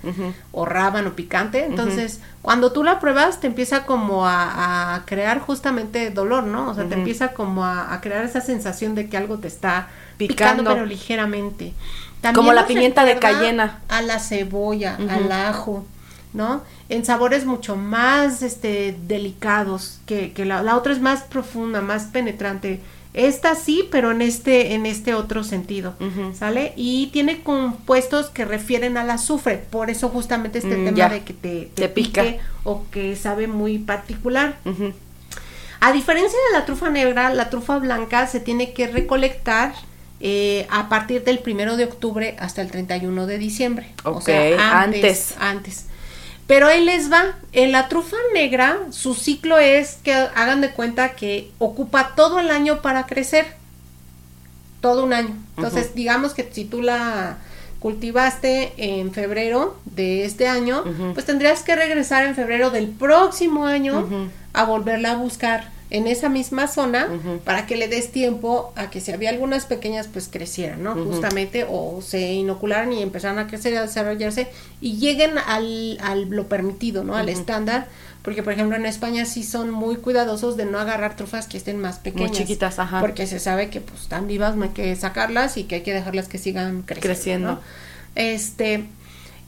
[0.51, 1.63] o rábano picante.
[1.63, 6.71] Entonces, cuando tú la pruebas, te empieza como a, crear justamente dolor, ¿no?
[6.71, 10.63] O sea, te empieza como a, crear esa sensación de que algo te está picando,
[10.63, 11.73] pero ligeramente.
[12.34, 13.82] como la pimienta de cayena.
[13.89, 15.86] A la cebolla, al ajo.
[16.36, 16.63] ¿No?
[16.89, 22.03] En sabores mucho más este, delicados, que, que la, la, otra es más profunda, más
[22.05, 22.81] penetrante.
[23.13, 25.95] Esta sí, pero en este, en este otro sentido,
[26.38, 26.73] ¿sale?
[26.75, 31.33] Y tiene compuestos que refieren al azufre, por eso justamente este mm, tema de que
[31.33, 32.25] te, te, pica
[32.65, 34.57] o que sabe muy particular.
[35.79, 39.73] A diferencia de la trufa negra, la trufa blanca se tiene que recolectar
[40.19, 43.93] eh, a partir del primero de octubre hasta el 31 de diciembre.
[44.03, 45.36] o sea, antes.
[45.39, 45.86] Antes.
[46.47, 51.13] Pero ahí les va, en la trufa negra su ciclo es que hagan de cuenta
[51.13, 53.55] que ocupa todo el año para crecer.
[54.79, 55.35] Todo un año.
[55.57, 57.37] Entonces, digamos que si tú la
[57.79, 60.83] cultivaste en febrero de este año,
[61.13, 66.27] pues tendrías que regresar en febrero del próximo año a volverla a buscar en esa
[66.27, 67.07] misma zona
[67.45, 70.93] para que le des tiempo a que si había algunas pequeñas pues crecieran, ¿no?
[70.93, 74.49] Justamente o se inocularan y empezaran a crecer y a desarrollarse
[74.81, 77.15] y lleguen al, al lo permitido, ¿no?
[77.15, 77.87] Al estándar,
[78.23, 81.79] porque por ejemplo en España sí son muy cuidadosos de no agarrar trufas que estén
[81.79, 82.31] más pequeñas.
[82.31, 82.99] Muy chiquitas, ajá.
[82.99, 85.93] Porque se sabe que pues están vivas, no hay que sacarlas y que hay que
[85.93, 87.07] dejarlas que sigan creciendo.
[87.07, 87.61] creciendo.
[88.15, 88.83] Este,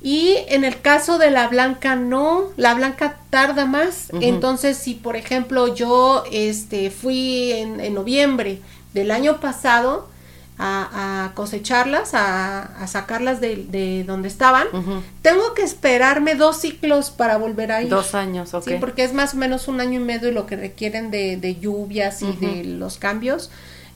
[0.01, 4.11] y en el caso de la blanca no, la blanca tarda más.
[4.21, 8.59] Entonces, si por ejemplo yo este, fui en, noviembre
[8.93, 10.07] del año pasado
[10.59, 14.67] a, cosecharlas, a, sacarlas de, donde estaban,
[15.21, 17.89] tengo que esperarme dos ciclos para volver a ir.
[17.89, 18.63] Dos años, ok.
[18.63, 22.21] Sí, porque es más o menos un año y medio lo que requieren de, lluvias
[22.21, 23.49] y de los cambios.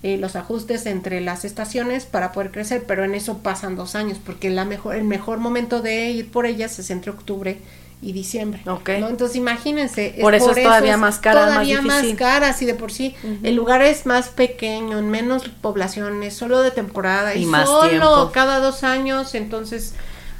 [0.03, 4.17] Eh, los ajustes entre las estaciones para poder crecer, pero en eso pasan dos años,
[4.23, 7.59] porque la mejor, el mejor momento de ir por ellas es entre octubre
[8.01, 8.61] y diciembre.
[8.65, 8.99] Okay.
[8.99, 9.09] ¿no?
[9.09, 10.15] Entonces imagínense.
[10.19, 11.45] Por eso es todavía más cara.
[11.45, 13.15] Todavía más, cara, así de por sí.
[13.43, 18.59] El lugar es más pequeño, en menos poblaciones, solo de temporada y, más solo cada
[18.59, 19.93] dos años, entonces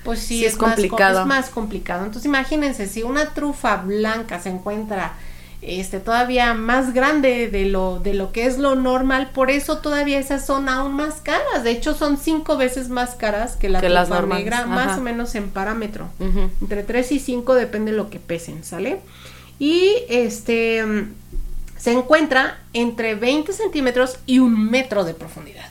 [0.03, 1.21] pues sí, es, complicado.
[1.21, 2.03] es más complicado.
[2.03, 5.13] Entonces imagínense, si una trufa blanca se encuentra
[5.61, 9.29] este todavía más grande de lo de lo que es lo normal.
[9.33, 11.63] Por eso todavía esas son aún más caras.
[11.63, 13.89] De hecho son cinco veces más caras que la que
[14.25, 16.09] negra más o menos en parámetro.
[16.61, 18.99] Entre 3 y 5 depende de lo que pesen sale
[19.59, 20.83] y este
[21.77, 25.65] se encuentra entre 20 centímetros y un metro de profundidad.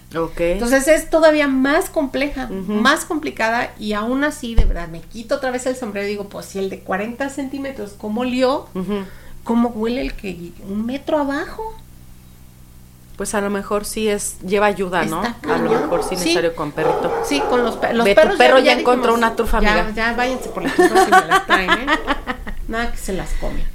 [0.54, 5.52] Entonces es todavía más compleja, más complicada y aún así, de verdad, me quito otra
[5.52, 8.68] vez el sombrero y digo, pues si el de 40 centímetros, ¿cómo lió?
[9.50, 11.74] ¿Cómo huele el que un metro abajo?
[13.16, 15.22] Pues a lo mejor sí es lleva ayuda, ¿no?
[15.22, 17.12] A lo mejor sí necesario con perrito.
[17.24, 18.34] Sí, con los, los perros.
[18.34, 21.46] Tu perro ya, encontró una trufa, ya, Ya, váyanse por las trufas y me las
[21.48, 21.86] traen, ¿eh?
[22.68, 23.66] Nada que se las come.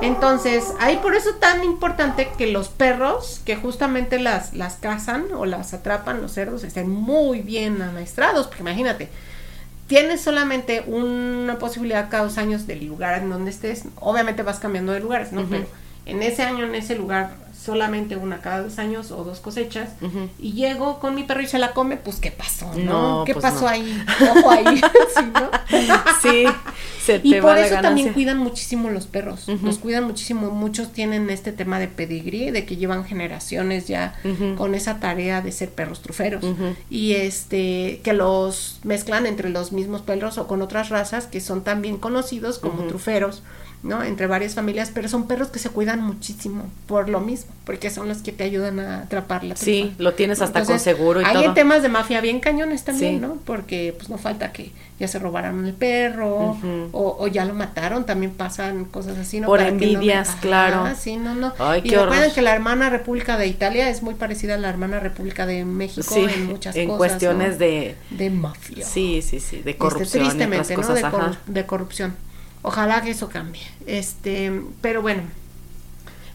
[0.00, 5.44] Entonces, ahí por eso tan importante que los perros que justamente las, las cazan o
[5.44, 9.10] las atrapan, los cerdos, estén muy bien amaestrados, porque imagínate,
[9.86, 13.84] tienes solamente una posibilidad cada dos años del lugar en donde estés.
[13.96, 15.44] Obviamente vas cambiando de lugares, ¿no?
[15.44, 15.66] Pero
[16.06, 19.90] en ese año, en ese lugar, solamente una cada dos años o dos cosechas,
[20.38, 22.70] y llego con mi perro y se la come, pues ¿qué pasó?
[22.76, 23.18] ¿no?
[23.20, 23.68] No, qué pues pasó no.
[23.68, 24.04] ahí?
[24.36, 24.76] Ojo ahí,
[25.16, 25.50] ¿sí, no?
[26.20, 26.44] Sí,
[27.02, 30.50] se te Y va por la eso también cuidan muchísimo los perros, los cuidan muchísimo,
[30.50, 34.14] muchos tienen este tema de pedigrí, de que llevan generaciones ya
[34.56, 36.44] con esa tarea de ser perros truferos,
[36.90, 41.64] y este, que los mezclan entre los mismos perros o con otras razas que son
[41.64, 43.42] también conocidos como truferos,
[43.84, 44.02] ¿no?
[44.02, 48.08] Entre varias familias, pero son perros que se cuidan muchísimo por lo mismo, porque son
[48.08, 50.02] los que te ayudan a atrapar la Sí, trufa.
[50.02, 51.44] lo tienes hasta Entonces, con seguro y hay todo.
[51.44, 53.20] en temas de mafia bien cañones también, Sí.
[53.20, 53.36] ¿no?
[53.44, 56.88] Porque pues no falta que ya se robaron el perro Ujú.
[56.92, 59.48] o, o ya lo mataron, también pasan cosas así, ¿no?
[59.48, 60.88] Por Para que no me- envidias, claro.
[60.98, 61.52] Sí, no, no.
[61.58, 62.32] Ay, y recuerden horror.
[62.34, 66.14] que la hermana República de Italia es muy parecida a la hermana República de México
[66.14, 66.98] Sí, en muchas en cosas.
[66.98, 67.58] cuestiones ¿no?
[67.58, 67.96] de...
[68.10, 68.84] de mafia.
[68.86, 70.82] Sí, sí, sí, de Este, corrupción y tristemente, otras ¿no?
[70.82, 71.16] cosas, De, ajá.
[71.18, 72.14] corru- de corrupción.
[72.66, 73.60] Ojalá que eso cambie.
[73.86, 74.50] Este,
[74.80, 75.22] pero bueno,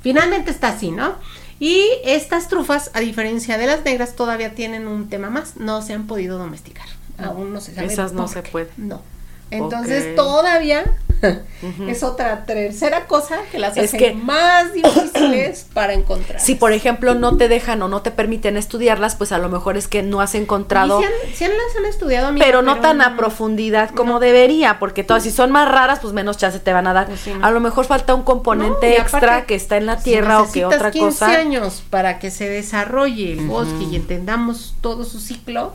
[0.01, 1.15] finalmente está así, ¿no?
[1.59, 5.57] Y estas trufas, a diferencia de las negras, todavía tienen un tema más.
[5.57, 6.87] No se han podido domesticar.
[7.17, 7.87] Aún no se sabe.
[7.87, 8.51] Esas no se qué.
[8.51, 8.69] puede.
[8.77, 9.01] No.
[9.49, 10.85] Entonces todavía
[11.87, 16.39] Es otra tercera cosa que las Es hace que- más difíciles para encontrar.
[16.39, 19.75] Si por ejemplo no te dejan o no te permiten estudiarlas, pues a lo mejor
[19.77, 21.01] es que no has encontrado,
[21.33, 24.19] sí han, las han estudiado, amiga, pero no tan a profundidad como no.
[24.19, 27.07] debería, porque todas si son más raras, pues menos chance te van a dar.
[27.07, 27.45] Pues sí, no.
[27.45, 30.65] A lo mejor falta un componente extra que está en la si tierra o que
[30.65, 31.31] otra 15 cosa.
[31.37, 35.73] años para que se desarrolle el bosque y entendamos todo su ciclo,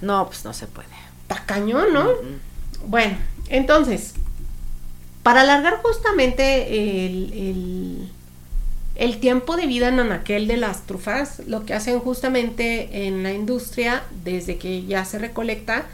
[0.00, 0.88] No, pues no se puede.
[1.22, 2.06] está cañón, ¿no?
[2.86, 3.16] Bueno,
[3.48, 4.14] entonces,
[5.22, 6.76] para alargar justamente
[7.06, 8.08] el, el,
[8.96, 13.32] el tiempo de vida en anaquel de las trufas, lo que hacen justamente en la
[13.32, 15.86] industria, desde que ya se recolecta,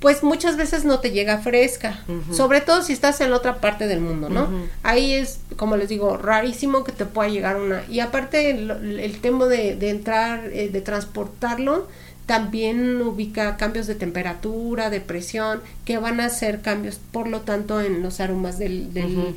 [0.00, 2.02] pues muchas veces no te llega fresca,
[2.32, 4.48] sobre todo si estás en la otra parte del mundo, ¿no?
[4.82, 7.84] Ahí es, como les digo, rarísimo que te pueda llegar una.
[7.88, 11.86] Y aparte el, el tema de, de entrar, eh, de transportarlo,
[12.26, 17.80] también ubica cambios de temperatura, de presión, que van a hacer cambios, por lo tanto,
[17.80, 18.88] en los aromas del,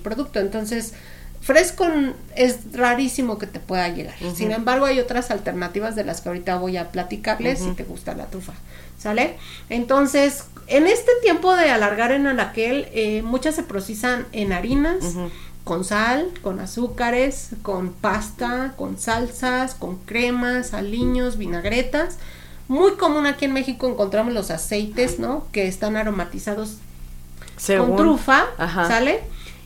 [0.03, 0.40] producto.
[0.40, 0.94] Entonces,
[1.41, 1.88] fresco
[2.36, 4.16] es rarísimo que te pueda llegar.
[4.36, 8.16] Sin embargo, hay otras alternativas de las que ahorita voy a platicarles si te gusta
[8.16, 8.53] la trufa.
[8.98, 9.36] ¿Sale?
[9.70, 15.16] Entonces, en este tiempo de alargar en anaquel, eh, muchas se procesan en harinas,
[15.64, 22.18] con sal, con azúcares, con pasta, con salsas, con cremas, aliños, vinagretas.
[22.68, 25.46] Muy común aquí en México encontramos los aceites, ¿no?
[25.52, 26.78] Que están aromatizados
[27.58, 27.90] Según.
[27.90, 28.88] con trufa, Ajá.
[28.88, 29.22] ¿sale?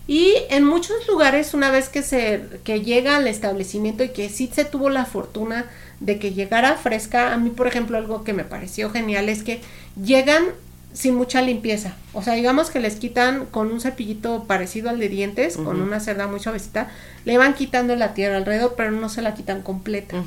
[0.08, 4.50] Y en muchos lugares, una vez que se que llega al establecimiento y que sí
[4.52, 5.66] se tuvo la fortuna
[6.00, 9.62] de que llegara fresca, a mí, por ejemplo, algo que me pareció genial es que
[10.02, 10.46] llegan
[10.94, 11.94] sin mucha limpieza.
[12.14, 16.00] O sea, digamos que les quitan con un cepillito parecido al de dientes, con una
[16.00, 16.90] cerda muy suavecita,
[17.26, 20.18] le van quitando la tierra alrededor, pero no se la quitan completa.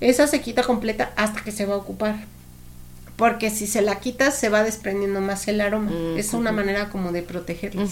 [0.00, 2.16] Esa se quita completa hasta que se va a ocupar.
[3.16, 5.90] Porque si se la quitas se va desprendiendo más el aroma.
[5.90, 7.90] Mm, Es una manera como de protegerlas.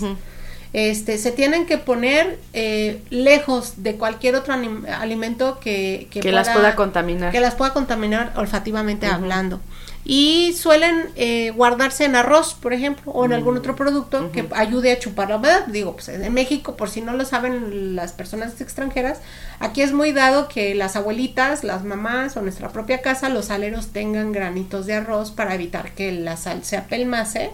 [0.73, 6.75] Este, se tienen que poner eh, lejos de cualquier otro alimento que, Que las pueda
[6.77, 7.33] contaminar.
[7.33, 9.61] que las pueda contaminar olfativamente hablando.
[10.09, 14.47] Y suelen eh, guardarse en arroz, por ejemplo, o en algún otro producto que Mm.
[14.47, 14.55] Ujú.
[14.55, 15.67] ayude a chupar la humedad.
[15.67, 19.19] Digo, pues en México, por si no lo saben las personas extranjeras,
[19.59, 23.89] aquí es muy dado que las abuelitas, las mamás o nuestra propia casa, los aleros
[23.89, 27.51] tengan granitos de arroz para evitar que la sal se apelmace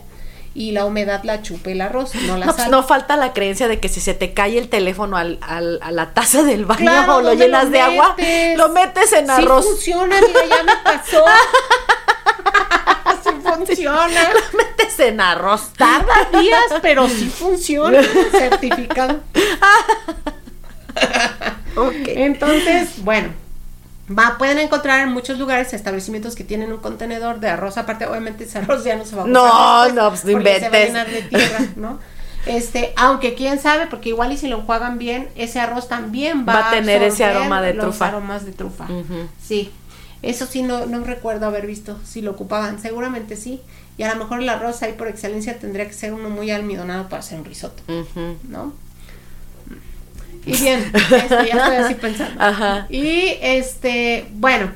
[0.54, 2.70] y la humedad la chupe el arroz, no la No, pues sal.
[2.70, 5.90] no falta la creencia de que si se te cae el teléfono al, al- a
[5.90, 8.14] la taza del baño Claro, o lo ¿dónde llenas lo de agua,
[8.58, 9.64] lo metes en Sí arroz.
[9.64, 11.24] funciona, mira, ya me pasó.
[13.22, 14.20] sí funciona.
[14.52, 15.72] Lo metes en arroz.
[15.76, 18.00] Tarda días, pero sí funciona.
[18.32, 19.20] Certificado.
[21.76, 21.94] Ok.
[22.08, 23.28] Entonces, bueno,
[24.10, 28.06] va, pueden encontrar en muchos lugares establecimientos que tienen un contenedor de arroz aparte.
[28.06, 30.60] Obviamente ese arroz ya no se va a ocupar No, después, no, pues, no porque
[30.60, 30.86] se va a inventes.
[30.88, 31.98] llenar de tierra, ¿no?
[32.44, 36.54] Este, aunque quién sabe, porque igual y si lo enjuagan bien, ese arroz también va,
[36.54, 38.08] Va a tener ese aroma de los trufa.
[38.08, 38.86] aromas de trufa.
[39.40, 39.72] Sí,
[40.22, 43.60] eso sí no, no recuerdo haber visto si lo ocupaban, seguramente sí.
[43.98, 47.08] Y a lo mejor el arroz ahí por excelencia tendría que ser uno muy almidonado
[47.08, 47.82] para hacer un risotto.
[48.48, 48.72] ¿no?
[50.46, 52.40] Y bien, este, ya estoy así pensando.
[52.40, 52.86] Ajá.
[52.88, 54.70] Y este, bueno,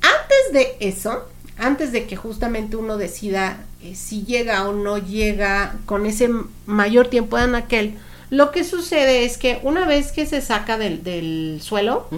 [0.00, 5.76] antes de eso, antes de que justamente uno decida eh, si llega o no llega
[5.84, 6.30] con ese
[6.66, 7.98] mayor tiempo de anaquel,
[8.30, 12.08] lo que sucede es que una vez que se saca del, del suelo.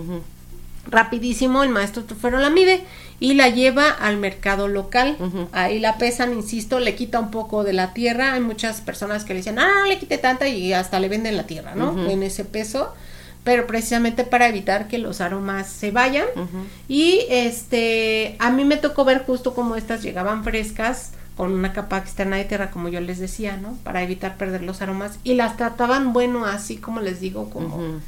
[0.90, 2.82] Rapidísimo el maestro trufero la mide
[3.20, 5.16] y la lleva al mercado local.
[5.52, 8.34] Ahí la pesan, insisto, le quita un poco de la tierra.
[8.34, 11.36] Hay muchas personas que le dicen, ah, no le quite tanta y hasta le venden
[11.36, 12.08] la tierra, ¿no?
[12.08, 12.94] En ese peso.
[13.44, 16.26] pero precisamente para evitar que los aromas se vayan.
[16.86, 21.98] Y este, a mí me tocó ver justo como estas llegaban frescas con una capa
[21.98, 23.78] externa de tierra, como yo les decía, ¿no?
[23.84, 25.18] Para evitar perder los aromas.
[25.24, 28.00] Y las trataban, bueno, así como les digo, como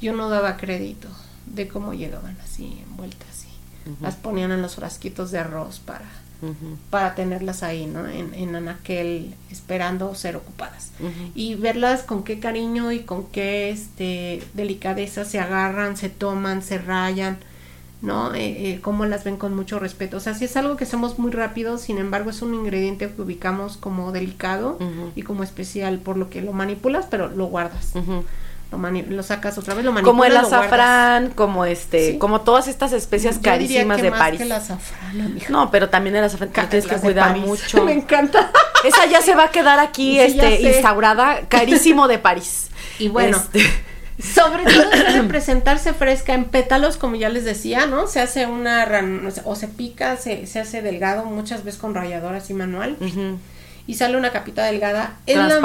[0.00, 1.08] yo no daba crédito
[1.54, 3.48] de cómo llegaban así, envueltas así.
[4.02, 6.04] Las ponían en los frasquitos de arroz para
[6.90, 8.06] para tenerlas ahí, ¿no?
[8.06, 10.92] En, en anaquel, esperando ser ocupadas.
[11.34, 16.78] Y verlas con qué cariño y con qué este, delicadeza se agarran, se toman, se
[16.78, 17.38] rayan,
[18.02, 18.34] ¿no?
[18.34, 20.18] Eh, eh, cómo las ven con mucho respeto.
[20.18, 23.22] O sea, si es algo que hacemos muy rápido, sin embargo es un ingrediente que
[23.22, 24.78] ubicamos como delicado
[25.16, 27.94] y como especial, por lo que lo manipulas, pero lo guardas
[28.70, 30.10] lo, sacas otra vez, lo manipulas.
[30.10, 34.42] Como el azafrán, como este, como todas estas especias carísimas de París.
[35.48, 37.84] no, pero también el azafrán tienes que cuidar mucho.
[37.84, 38.50] Me encanta.
[38.84, 42.68] Esa ya se va a quedar aquí este instaurada, carísimo de París.
[42.98, 43.62] Y bueno, este.
[44.22, 48.06] sobre todo debe presentarse fresca en pétalos, como ya les decía, ¿no?
[48.06, 48.86] Se hace una
[49.44, 52.96] o se pica, se, se hace delgado, muchas veces con rallador así manual
[53.88, 55.16] y sale una capita delgada.
[55.24, 55.60] Es la,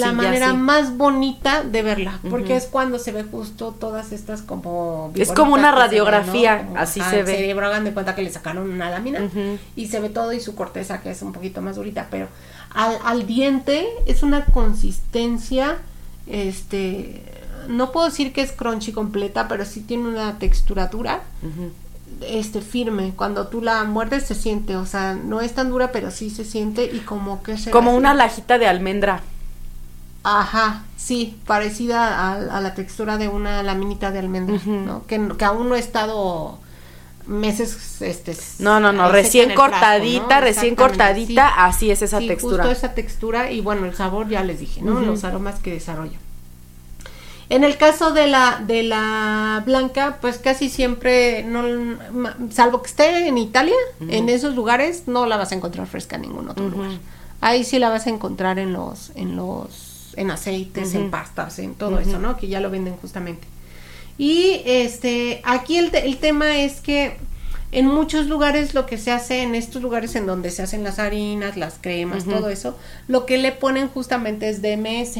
[0.00, 5.12] la manera más bonita de verla, porque es cuando se ve justo todas estas como...
[5.14, 7.36] Es como una radiografía, así se ve.
[7.36, 9.30] cerebro, hagan de cuenta que le sacaron una lámina
[9.76, 12.26] y se ve todo y su corteza que es un poquito más durita, pero
[12.74, 15.76] al, al diente es una consistencia,
[16.26, 17.22] este,
[17.68, 21.20] no puedo decir que es crunchy completa, pero sí tiene una texturatura
[22.22, 23.12] este firme.
[23.16, 26.44] Cuando tú la muerdes se siente, o sea, no es tan dura, pero sí se
[26.44, 26.84] siente.
[26.84, 29.22] Y como que se como una lajita de almendra.
[30.24, 35.06] Ajá, sí, parecida a, la textura de una laminita de almendra, ¿no?
[35.06, 36.58] Que, que aún no he estado
[37.26, 42.64] meses este no no no recién cortadita recién cortadita así es esa textura.
[42.64, 46.18] justo esa textura y bueno el sabor ya les dije no los aromas que desarrolla
[47.50, 51.62] en el caso de la, de la blanca, pues casi siempre, no,
[52.50, 53.74] salvo que esté en Italia,
[54.08, 56.90] en esos lugares no la vas a encontrar fresca en ningún otro lugar.
[57.40, 61.74] Ahí sí la vas a encontrar en los, en los, en aceites, en pastas, en
[61.74, 62.36] todo eso, ¿no?
[62.36, 63.46] Que ya lo venden justamente.
[64.18, 67.16] Y este, aquí el, el tema es que
[67.70, 70.98] en muchos lugares lo que se hace en estos lugares en donde se hacen las
[70.98, 72.76] harinas, las cremas, todo eso,
[73.08, 75.18] lo que le ponen justamente es DMS.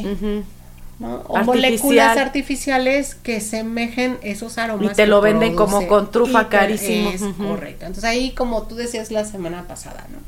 [1.00, 4.92] O moléculas artificiales que semejen esos aromas.
[4.92, 7.10] Y te lo venden como con trufa carísimo.
[7.10, 7.86] Es correcto.
[7.86, 10.18] Entonces ahí, como tú decías la semana pasada, ¿no?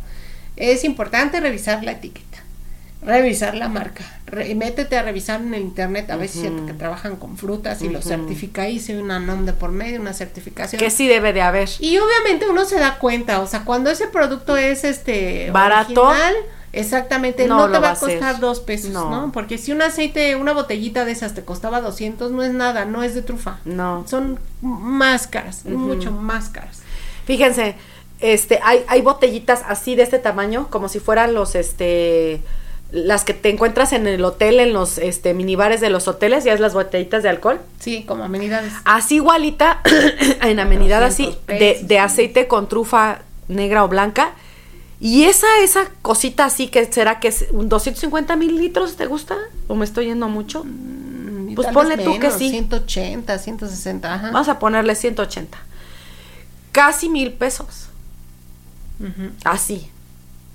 [0.56, 2.38] Es importante revisar la etiqueta,
[3.02, 4.04] revisar la marca,
[4.54, 8.62] métete a revisar en el internet, a veces que trabajan con frutas y lo certifica
[8.62, 10.78] ahí, si hay una nombre por medio, una certificación.
[10.78, 11.68] Que sí debe de haber.
[11.78, 16.12] Y obviamente uno se da cuenta, o sea, cuando ese producto es este barato,
[16.72, 19.30] Exactamente, no, te va a costar dos pesos, no.
[19.32, 23.02] Porque si un aceite, una botellita de esas te costaba 200, no es nada, no
[23.02, 23.58] es de trufa.
[23.64, 24.04] No.
[24.06, 26.82] Son más caras, mucho más caras.
[27.24, 27.74] Fíjense,
[28.20, 32.40] este, hay, hay botellitas así de este tamaño, como si fueran los, este,
[32.92, 36.52] las que te encuentras en el hotel, en los este, minibares de los hoteles, ya
[36.52, 37.60] es las botellitas de alcohol.
[37.80, 38.72] Sí, como amenidades.
[38.84, 39.80] Así igualita,
[40.42, 44.34] en amenidad así, de, de aceite con trufa negra o blanca
[45.00, 49.36] y esa, esa cosita así que será que es un 250 mililitros, ¿te gusta?
[49.66, 50.62] ¿O me estoy yendo mucho?
[50.64, 52.50] Mm, pues ponle tú que sí.
[52.50, 54.30] 180, 160, ajá.
[54.30, 55.58] Vamos a ponerle 180.
[56.72, 57.86] Casi mil pesos.
[59.44, 59.90] Así,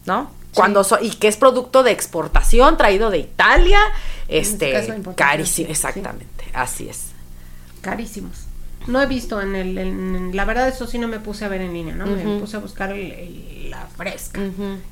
[0.06, 0.30] ¿no?
[0.54, 3.80] Cuando y que es producto de exportación traído de Italia,
[4.28, 7.08] este, este carísimo, exactamente, así es.
[7.82, 8.45] Carísimos.
[8.88, 11.74] No he visto en el, la verdad eso sí no me puse a ver en
[11.74, 12.06] línea, ¿no?
[12.06, 14.42] Me puse a buscar la fresca,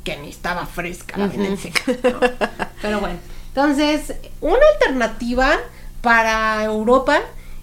[0.03, 1.29] que ni estaba fresca la
[2.81, 3.17] Pero bueno,
[3.49, 5.57] entonces, una alternativa
[6.01, 7.19] para Europa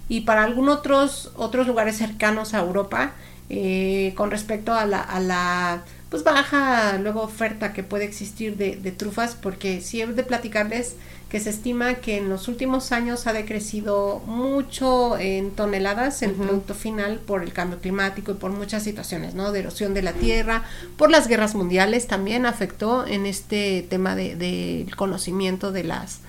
[0.07, 3.11] y para algunos otros, otros lugares cercanos a Europa,
[3.49, 8.75] eh, con respecto a la, a la pues baja luego oferta que puede existir de,
[8.75, 10.95] de trufas, porque si he de platicarles
[11.31, 16.75] que se estima que en los últimos años ha decrecido mucho en toneladas el producto
[16.75, 19.53] final por el cambio climático y por muchas situaciones, ¿no?
[19.53, 20.65] De erosión de la tierra,
[20.97, 26.19] por las guerras mundiales también afectó en este tema del de, conocimiento de las,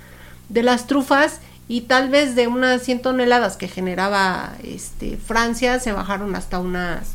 [0.48, 5.90] de las trufas y tal vez de unas 100 toneladas que generaba este, Francia se
[5.90, 7.14] bajaron hasta unas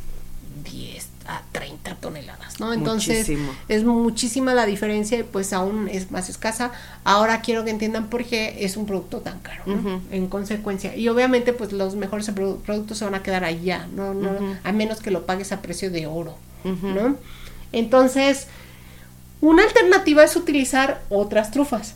[0.65, 2.71] 10 a 30 toneladas, ¿no?
[2.73, 3.29] Entonces
[3.67, 6.71] es muchísima la diferencia y pues aún es más escasa.
[7.03, 10.01] Ahora quiero que entiendan por qué es un producto tan caro, ¿no?
[10.11, 10.95] En consecuencia.
[10.95, 14.13] Y obviamente pues los mejores productos se van a quedar allá, ¿no?
[14.13, 14.29] no
[14.63, 17.17] A menos que lo pagues a precio de oro, ¿no?
[17.71, 18.47] Entonces,
[19.39, 21.93] Una alternativa es utilizar otras trufas.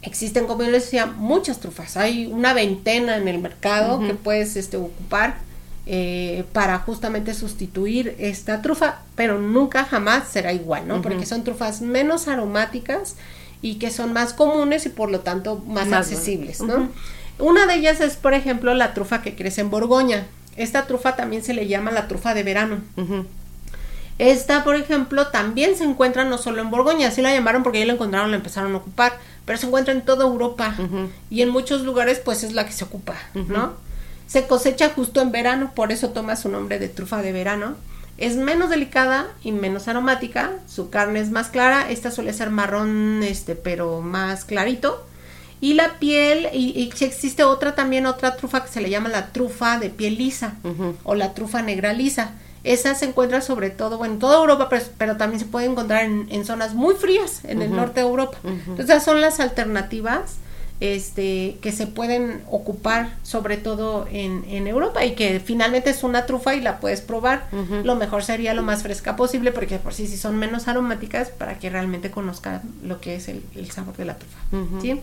[0.00, 1.96] Existen, como yo les decía, muchas trufas.
[1.96, 5.36] Hay una veintena en el mercado que puedes este, ocupar
[5.94, 11.02] eh, para justamente sustituir esta trufa, pero nunca jamás será igual, ¿no?
[11.02, 13.16] Porque son trufas menos aromáticas
[13.60, 16.88] y que son más comunes y por lo tanto más, accesibles, ¿no?
[17.38, 20.24] Una de ellas es, por ejemplo, la trufa que crece en Borgoña.
[20.56, 22.78] Esta trufa también se le llama la trufa de verano.
[24.16, 27.84] Esta, por ejemplo, también se encuentra no solo en Borgoña, así la llamaron porque ya
[27.84, 30.74] la encontraron, la empezaron a ocupar, pero se encuentra en toda Europa
[31.28, 33.74] y en muchos lugares pues es la que se ocupa, ¿no?
[34.32, 37.74] Se cosecha justo en verano, por eso toma su nombre de trufa de verano.
[38.16, 43.22] Es menos delicada y menos aromática, su carne es más clara, esta suele ser marrón,
[43.22, 45.04] este, pero más clarito.
[45.60, 49.32] Y la piel, y, y existe otra también, otra trufa que se le llama la
[49.32, 50.54] trufa de piel lisa
[51.04, 52.32] o la trufa negra lisa
[52.64, 56.44] esa se encuentra sobre todo, bueno, en toda Europa, pero, también se puede encontrar en,
[56.46, 58.38] zonas muy frías, en el norte de Europa.
[58.44, 60.36] Entonces, esas son las alternativas
[60.82, 66.26] este, que se pueden ocupar sobre todo en, en, Europa y que finalmente es una
[66.26, 67.46] trufa y la puedes probar.
[67.84, 71.60] Lo mejor sería lo más fresca posible porque por sí si son menos aromáticas para
[71.60, 74.38] que realmente conozcan lo que es el, sabor de la trufa.
[74.80, 75.00] ¿sí?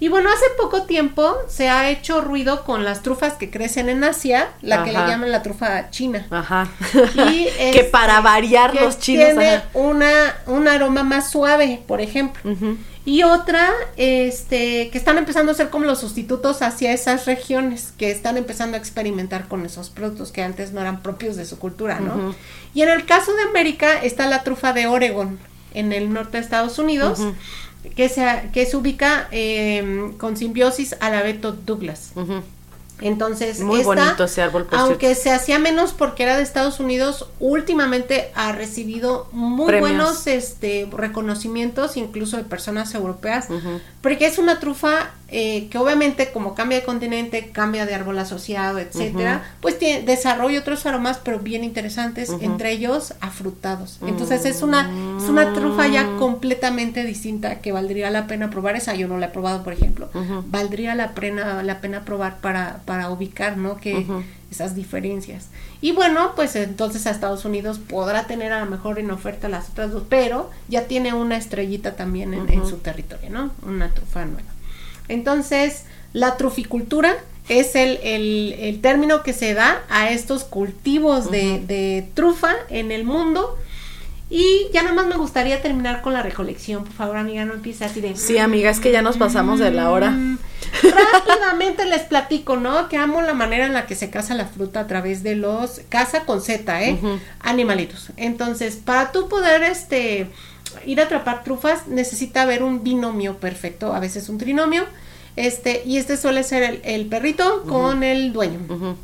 [0.00, 4.04] Y bueno, hace poco tiempo se ha hecho ruido con las trufas que crecen en
[4.04, 6.28] Asia, la que le llaman la trufa china.
[6.30, 6.68] Ajá.
[7.28, 9.30] Y que para variar los chinos.
[9.30, 12.40] Tiene una, un aroma más suave, por ejemplo.
[13.08, 18.10] Y otra, este, que están empezando a ser como los sustitutos hacia esas regiones, que
[18.10, 22.00] están empezando a experimentar con esos productos que antes no eran propios de su cultura,
[22.00, 22.34] ¿no?
[22.74, 25.38] Y en el caso de América está la trufa de Oregon,
[25.72, 27.20] en el norte de Estados Unidos
[27.96, 32.12] que se, que se ubica eh, con simbiosis al abeto Douglas.
[33.00, 34.66] Entonces, muy bonito ese árbol.
[34.72, 40.88] aunque se hacía menos porque era de Estados Unidos, últimamente ha recibido muy buenos este
[40.90, 43.48] reconocimientos, incluso de personas europeas,
[44.00, 48.78] porque es una trufa eh, que obviamente como cambia de continente, cambia de árbol asociado,
[48.78, 53.98] etcétera, pues tiene, desarrolla otros aromas, pero bien interesantes, entre ellos afrutados.
[54.06, 56.18] Entonces es una, es una trufa ya mm.
[56.18, 58.76] completamente distinta que valdría la pena probar.
[58.76, 60.08] Esa yo no la he probado, por ejemplo.
[60.46, 63.76] Valdría la pena, la pena probar para, para ubicar, ¿no?
[63.76, 64.06] Que
[64.50, 65.48] esas diferencias.
[65.82, 69.68] Y bueno, pues entonces a Estados Unidos podrá tener a lo mejor en oferta las
[69.68, 73.50] otras dos, pero ya tiene una estrellita también en, en su territorio, ¿no?
[73.66, 74.57] Una trufa nueva.
[75.08, 77.16] Entonces, la truficultura
[77.48, 83.56] es el, el, término que se da a estos cultivos de, trufa en el mundo.
[84.30, 86.84] Y ya nada más me gustaría terminar con la recolección.
[86.84, 88.14] Por favor, amiga, no empiece así de...
[88.14, 90.10] Sí, amiga, es que ya nos pasamos de la hora.
[90.10, 90.38] Mm,
[90.82, 92.90] rápidamente les platico, ¿no?
[92.90, 95.80] Que amo la manera en la que se caza la fruta a través de los...
[95.88, 97.00] Caza con Z, ¿eh?
[97.40, 98.10] Animalitos.
[98.18, 100.28] Entonces, para tú poder, este
[100.86, 104.84] ir a atrapar trufas necesita haber un binomio perfecto, a veces un trinomio,
[105.36, 108.96] este, y este suele ser el, perrito con el dueño.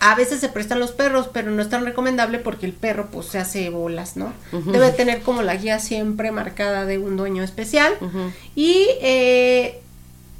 [0.00, 3.26] A veces se prestan los perros, pero no es tan recomendable porque el perro pues
[3.26, 4.32] se hace bolas, ¿no?
[4.52, 7.94] Debe tener como la guía siempre marcada de un dueño especial.
[8.54, 9.80] Y eh,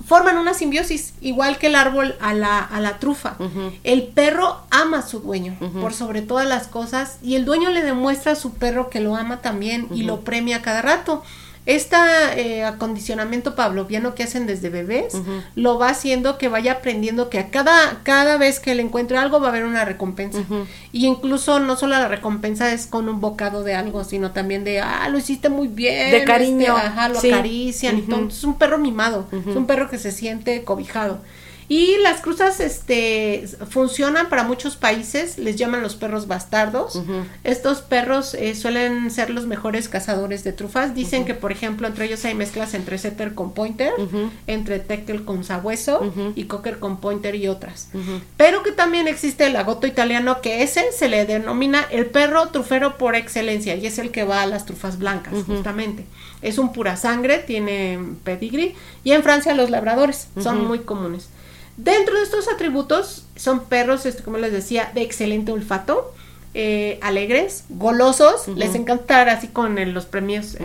[0.09, 3.37] forman una simbiosis, igual que el árbol a la, a la trufa.
[3.85, 7.83] El perro ama a su dueño por sobre todas las cosas y el dueño le
[7.83, 11.23] demuestra a su perro que lo ama también y lo premia cada rato.
[11.69, 11.97] Este
[12.37, 15.13] eh, acondicionamiento pavloviano que hacen desde bebés
[15.55, 19.39] lo va haciendo que vaya aprendiendo que a cada, cada vez que le encuentre algo
[19.39, 20.39] va a haber una recompensa.
[20.93, 24.81] Y incluso no solo la recompensa es con un bocado de algo, sino también de,
[24.81, 26.11] ah, lo hiciste muy bien.
[26.11, 26.75] De cariño.
[26.75, 27.97] Este, ajá, lo acarician.
[27.97, 31.19] Entonces es un perro mimado, es un perro que se siente cobijado.
[31.69, 37.03] Y las cruzas este, funcionan para muchos países, les llaman los perros bastardos.
[37.45, 40.95] Estos perros eh, suelen ser los mejores cazadores de trufas.
[40.95, 43.93] Dicen que, por ejemplo, entre ellos hay mezclas entre setter con pointer,
[44.47, 47.91] entre teckel con sabueso y cocker con pointer y otras.
[48.39, 52.97] Pero que también existe el agoto italiano, que ese se le denomina el perro trufero
[52.97, 56.07] por excelencia y es el que va a las trufas blancas, justamente.
[56.41, 58.75] Es un pura sangre, tiene pedigree
[59.05, 61.29] y en Francia los labradores son muy comunes.
[61.79, 66.13] Dentro de estos atributos son perros, este, como les decía, de excelente olfato,
[66.53, 70.57] eh, alegres, golosos, les encanta así con los premios.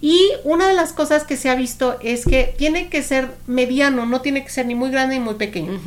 [0.00, 4.04] Y una de las cosas que se ha visto es que tiene que ser mediano,
[4.04, 5.80] no tiene que ser ni muy grande ni muy pequeño.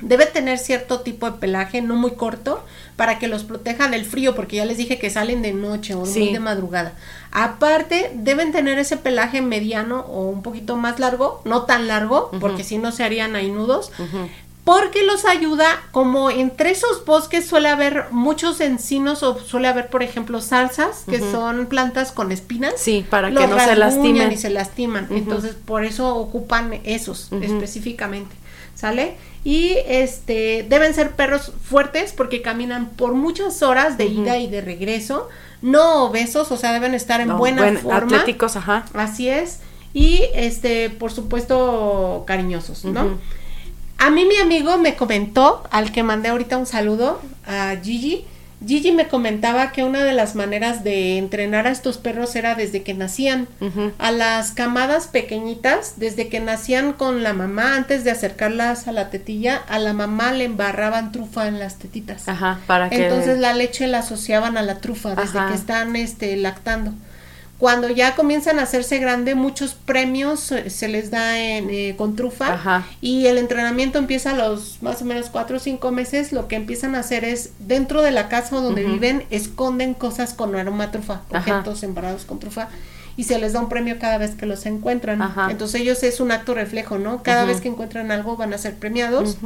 [0.00, 2.62] Debe tener cierto tipo de pelaje, no muy corto,
[2.96, 6.04] para que los proteja del frío, porque ya les dije que salen de noche o
[6.04, 6.92] muy de madrugada.
[7.32, 12.62] Aparte, deben tener ese pelaje mediano o un poquito más largo, no tan largo, porque
[12.62, 13.90] si no se harían ahí nudos.
[14.64, 20.02] porque los ayuda, como entre esos bosques suele haber muchos encinos o suele haber, por
[20.02, 22.74] ejemplo, salsas, que son plantas con espinas.
[22.76, 24.32] Sí, para que no se lastimen.
[24.32, 25.06] Y se lastiman.
[25.10, 28.34] Entonces, por eso ocupan esos específicamente.
[28.74, 29.16] ¿Sale?
[29.46, 34.60] Y este deben ser perros fuertes porque caminan por muchas horas de ida y de
[34.60, 35.28] regreso.
[35.62, 38.16] No obesos, o sea, deben estar en buena forma.
[38.16, 38.86] Atléticos, ajá.
[38.92, 39.60] Así es.
[39.94, 43.20] Y este, por supuesto, cariñosos, ¿no?
[43.98, 48.24] A mí mi amigo me comentó, al que mandé ahorita un saludo, a Gigi,
[48.64, 52.82] Gigi me comentaba que una de las maneras de entrenar a estos perros era desde
[52.82, 53.48] que nacían.
[53.98, 59.10] A las camadas pequeñitas, desde que nacían con la mamá, antes de acercarlas a la
[59.10, 62.28] tetilla, a la mamá le embarraban trufa en las tetitas.
[62.28, 63.04] Ajá, para que...
[63.04, 66.92] Entonces la leche la asociaban a la trufa desde que están este, lactando.
[67.58, 72.84] Cuando ya comienzan a hacerse grande, muchos premios se les da en, eh, con trufa
[73.00, 76.32] y el entrenamiento empieza a los más o menos cuatro o cinco meses.
[76.32, 80.54] Lo que empiezan a hacer es dentro de la casa donde viven esconden cosas con
[80.54, 82.68] aroma trufa, objetos embarados con trufa
[83.16, 85.22] y se les da un premio cada vez que los encuentran.
[85.48, 87.22] Entonces ellos es un acto reflejo, ¿no?
[87.22, 89.38] Cada vez que encuentran algo van a ser premiados.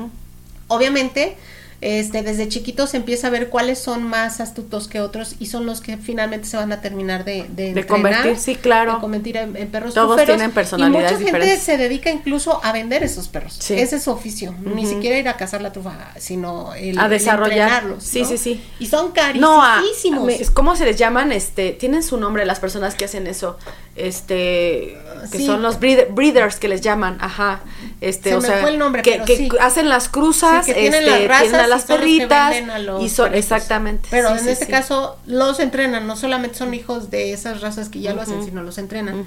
[0.67, 1.37] Obviamente
[1.81, 5.65] este, desde chiquitos se empieza a ver cuáles son más astutos que otros y son
[5.65, 8.95] los que finalmente se van a terminar de, de, convertir, sí, claro.
[8.95, 13.03] De convertir en, perros Todos tienen personalidades y mucha gente se dedica incluso a vender
[13.03, 13.59] esos perros.
[13.71, 14.55] Ese es su oficio.
[14.63, 18.05] Ni siquiera ir a cazar la trufa, sino el, a desarrollarlos.
[18.05, 18.63] Sí, sí, sí.
[18.79, 20.27] Y son carísimos.
[20.27, 21.33] No, ¿cómo se les llaman?
[21.33, 23.57] Este, tienen su nombre las personas que hacen eso.
[23.97, 24.97] Este,
[25.33, 27.61] que son los breeders que les llaman, ajá.
[28.01, 31.29] Este, o sea, el nombre, que, que hacen las cruzas, que tienen este,
[31.70, 32.55] las las perritas
[33.01, 34.09] y son exactamente.
[34.11, 38.13] Pero en este caso los entrenan, no solamente son hijos de esas razas que ya
[38.13, 39.25] lo hacen, sino los entrenan.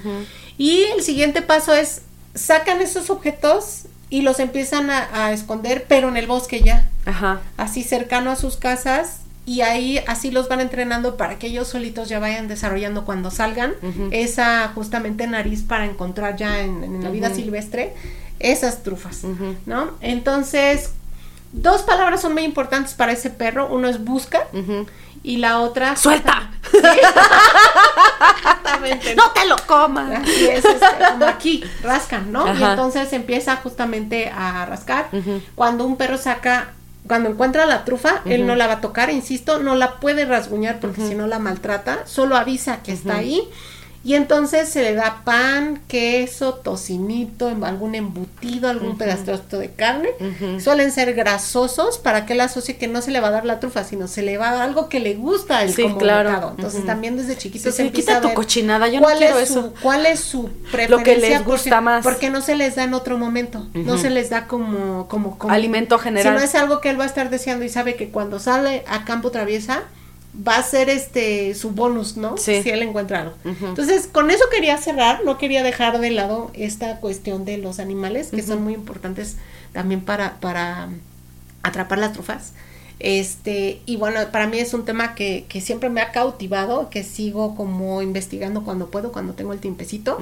[0.56, 2.02] Y el siguiente paso es
[2.34, 6.90] sacan esos objetos y los empiezan a, esconder, pero en el bosque ya.
[7.04, 7.40] Ajá.
[7.56, 12.08] Así cercano a sus casas y ahí así los van entrenando para que ellos solitos
[12.08, 13.74] ya vayan desarrollando cuando salgan
[14.10, 17.92] esa justamente nariz para encontrar ya en, la vida silvestre
[18.38, 19.22] esas trufas,
[19.66, 19.90] ¿no?
[20.00, 20.90] Entonces,
[21.54, 23.68] Dos palabras son muy importantes para ese perro.
[23.68, 24.48] Uno es busca
[25.22, 25.94] y la otra...
[25.96, 26.50] ¡Suelta!
[29.16, 30.20] no te lo comas.
[30.20, 32.52] Así es, este, como aquí, rascan, ¿no?
[32.52, 35.08] Y entonces empieza justamente a rascar.
[35.54, 36.72] Cuando un perro saca
[37.06, 40.80] cuando encuentra la trufa, él no la va a tocar, insisto, no la puede rasguñar
[40.80, 43.46] porque si no la maltrata, solo avisa que está ahí
[44.04, 50.10] y entonces se le da pan, queso, tocinito, em, algún embutido, algún pedacito de carne.
[50.60, 53.60] Suelen ser grasosos para que él asocie que no se le va a dar la
[53.60, 56.50] trufa, sino se le va a dar algo que le gusta al sí, claro.
[56.54, 59.62] Entonces también desde chiquito se empieza a ver tu cochinada, yo no quiero es eso.
[59.62, 60.96] Su, ¿Cuál es su preferencia?
[60.98, 62.04] Lo que les gusta más.
[62.04, 63.66] Porque no se les da en otro momento.
[63.72, 66.34] No se les da como, como, como alimento general.
[66.34, 68.84] Si no es algo que él va a estar deseando y sabe que cuando sale
[68.86, 69.84] a campo traviesa
[70.36, 72.36] va a ser este su bonus, ¿no?
[72.36, 73.34] Si él encuentra algo.
[73.44, 78.30] Entonces, con eso quería cerrar, no quería dejar de lado esta cuestión de los animales,
[78.30, 79.36] que son muy importantes
[79.72, 80.88] también para, para
[81.62, 82.52] atrapar las trufas.
[83.00, 87.02] Este, y bueno, para mí es un tema que, que siempre me ha cautivado, que
[87.02, 90.18] sigo como investigando cuando puedo, cuando tengo el tiempecito.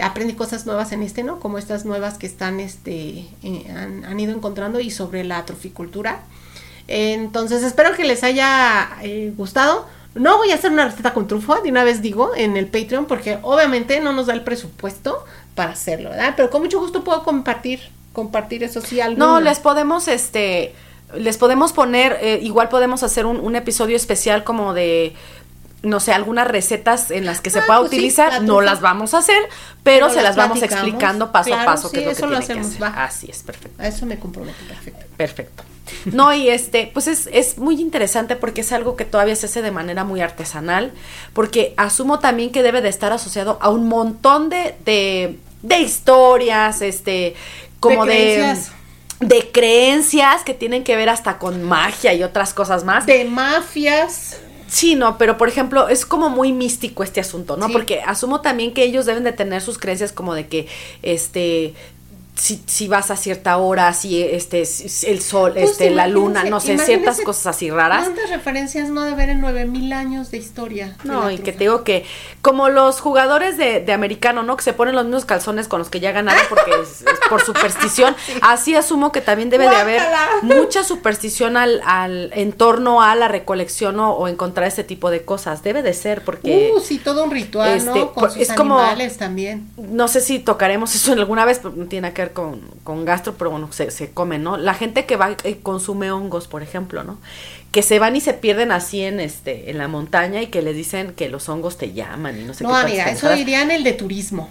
[0.00, 1.40] Aprendí cosas nuevas en este, ¿no?
[1.40, 6.22] Como estas nuevas que están, este, eh, han, han, ido encontrando y sobre la troficultura.
[6.88, 9.86] Entonces espero que les haya eh, gustado.
[10.14, 13.06] No voy a hacer una receta con trufa, de una vez digo, en el Patreon,
[13.06, 15.24] porque obviamente no nos da el presupuesto
[15.54, 16.34] para hacerlo, ¿verdad?
[16.36, 17.80] Pero con mucho gusto puedo compartir,
[18.12, 19.18] compartir eso sí algo.
[19.18, 20.72] No, les podemos, este,
[21.16, 25.14] les podemos poner, eh, igual podemos hacer un, episodio especial como de
[25.82, 29.12] no sé, algunas recetas en las que se ah, pueda pues utilizar, no las vamos
[29.12, 29.36] a hacer,
[29.82, 33.42] pero, se las, vamos explicando paso a paso que es lo que hacemos, Así es,
[33.42, 33.82] perfecto.
[33.82, 35.04] A eso me comprometo, perfecto.
[35.16, 35.64] Perfecto.
[36.06, 39.62] No, y este, pues es, es, muy interesante porque es algo que todavía se hace
[39.62, 40.92] de manera muy artesanal,
[41.32, 46.82] porque asumo también que debe de estar asociado a un montón de, de, de historias,
[46.82, 47.34] este,
[47.80, 48.56] como de,
[49.20, 53.06] de creencias que tienen que ver hasta con magia y otras cosas más.
[53.06, 54.38] De mafias.
[54.66, 57.68] Sí, no, pero por ejemplo, es como muy místico este asunto, ¿no?
[57.68, 60.66] Porque asumo también que ellos deben de tener sus creencias como de que,
[61.02, 61.74] este,
[62.36, 66.58] si, si vas a cierta hora, si este el sol, pues este la luna, no
[66.58, 68.04] sé, ciertas cosas así raras.
[68.04, 70.96] ¿Cuántas referencias no de haber en nueve mil años de historia?
[71.04, 72.04] no, y que te digo que
[72.42, 74.56] como los jugadores de, de, americano, ¿no?
[74.56, 78.16] Que se ponen los mismos calzones con los que ya ganaron porque es, por superstición.
[78.42, 80.02] Así asumo que también debe de haber
[80.42, 85.62] mucha superstición al, al en torno a la recolección o, encontrar este tipo de cosas.
[85.62, 87.94] Debe de ser porque Uh, sí, todo un ritual, ¿no?
[87.94, 89.68] Este, con sus es animales también.
[89.76, 92.60] No sé si tocaremos eso en alguna vez, pero no tiene que que ver con,
[92.84, 94.56] con gastro, pero bueno, se, se come, ¿no?
[94.56, 97.18] La gente que va y consume hongos, por ejemplo, ¿no?
[97.72, 100.76] Que se van y se pierden así en este en la montaña y que les
[100.76, 102.76] dicen que los hongos te llaman y no sé no, qué.
[102.76, 103.40] amiga, tantas eso pendejadas.
[103.40, 104.48] iría en el de turismo.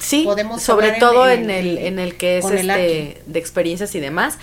[0.00, 3.92] Sí, podemos sobre todo en- en, en el, en el que es este de experiencias
[3.96, 4.38] y demás,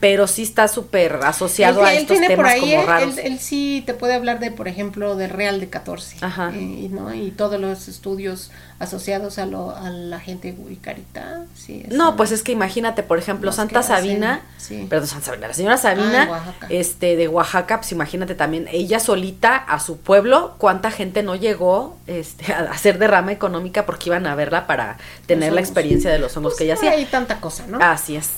[0.00, 2.86] pero sí está súper asociado Él- a él estos tiene temas por ahí, como él-
[2.88, 3.18] raros.
[3.18, 6.16] Él, él sí te puede hablar de, por ejemplo, del Real de 14.
[6.22, 6.50] Ajá.
[6.52, 7.14] eh, y, ¿no?
[7.14, 11.44] y todos los estudios asociados a, lo, a la gente wicarita.
[11.54, 14.86] Sí, No, pues es que imagínate, por ejemplo, Santa hacen, Sabina, sí.
[14.88, 19.56] perdón, Santa Sabina, la señora Sabina, Ah, este, de Oaxaca, pues imagínate también, ella solita
[19.56, 24.34] a su pueblo, cuánta gente no llegó, este, a hacer derrama económica porque iban a
[24.34, 26.90] verla para tener la experiencia de los hongos Pues que ella hacía.
[26.90, 27.78] hay tanta cosa, ¿no?
[27.80, 28.28] Así es.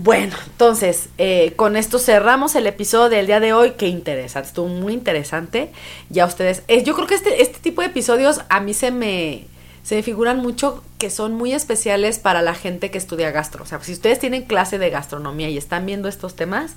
[0.00, 3.72] Bueno, entonces, eh, con esto cerramos el episodio del día de hoy.
[3.72, 5.72] Qué interesante, estuvo muy interesante.
[6.08, 9.46] Ya ustedes, eh, yo creo que este, este tipo de episodios a mí se me,
[9.88, 13.62] se figuran mucho que son muy especiales para la gente que estudia gastro.
[13.62, 16.72] O sea, si ustedes tienen clase de gastronomía y están viendo estos temas,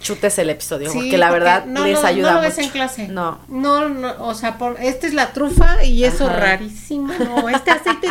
[0.00, 2.56] chútese el episodio, Sí, porque la verdad no les lo- ayuda no lo mucho.
[2.56, 3.06] ves en clase.
[3.08, 3.38] No.
[3.48, 6.36] No, no, o sea, por, esta es la trufa y eso Ajá.
[6.40, 7.12] rarísimo.
[7.20, 8.08] No, este aceite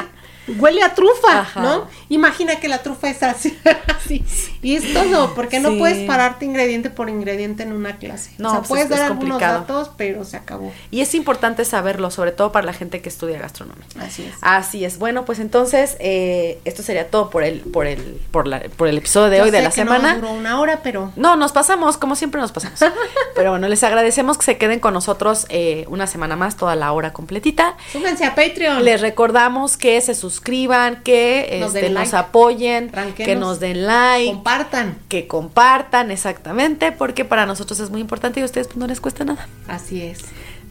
[0.60, 1.62] huele a trufa, Ajá.
[1.62, 1.88] ¿no?
[2.10, 3.58] Imagina que la trufa es así,
[3.96, 4.24] así.
[4.62, 8.32] Y es todo, porque no puedes pararte ingrediente por ingrediente en una clase.
[8.38, 10.72] No, o sea, pues puedes es- dar algunos datos, pero se acabó.
[10.92, 13.86] Y es importante saberlo, sobre todo para la gente que estudia gastronomía.
[14.00, 14.36] Así es.
[14.42, 14.98] Así es.
[14.98, 18.98] Bueno, pues entonces eh, esto sería todo por el por el por la por el
[18.98, 20.16] episodio de Yo hoy de la que no semana.
[20.16, 22.80] duró una hora, pero No, nos pasamos, como siempre nos pasamos.
[23.36, 26.92] Pero bueno, les agradecemos que se queden con nosotros eh, una semana más, toda la
[26.92, 27.76] hora completita.
[27.92, 28.84] súbense a Patreon.
[28.84, 32.16] Les recordamos que se suscriban, que Nos este, den nos like.
[32.18, 34.98] apoyen, que nos den like, Compartan.
[35.10, 39.02] que compartan exactamente, porque para nosotros es muy importante y a ustedes pues, no les
[39.02, 39.48] cuesta nada.
[39.68, 40.20] Así es.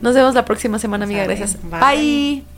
[0.01, 1.25] Nos vemos la próxima semana, amiga.
[1.25, 1.57] Gracias.
[1.63, 1.81] Bye.
[1.81, 2.56] Bye.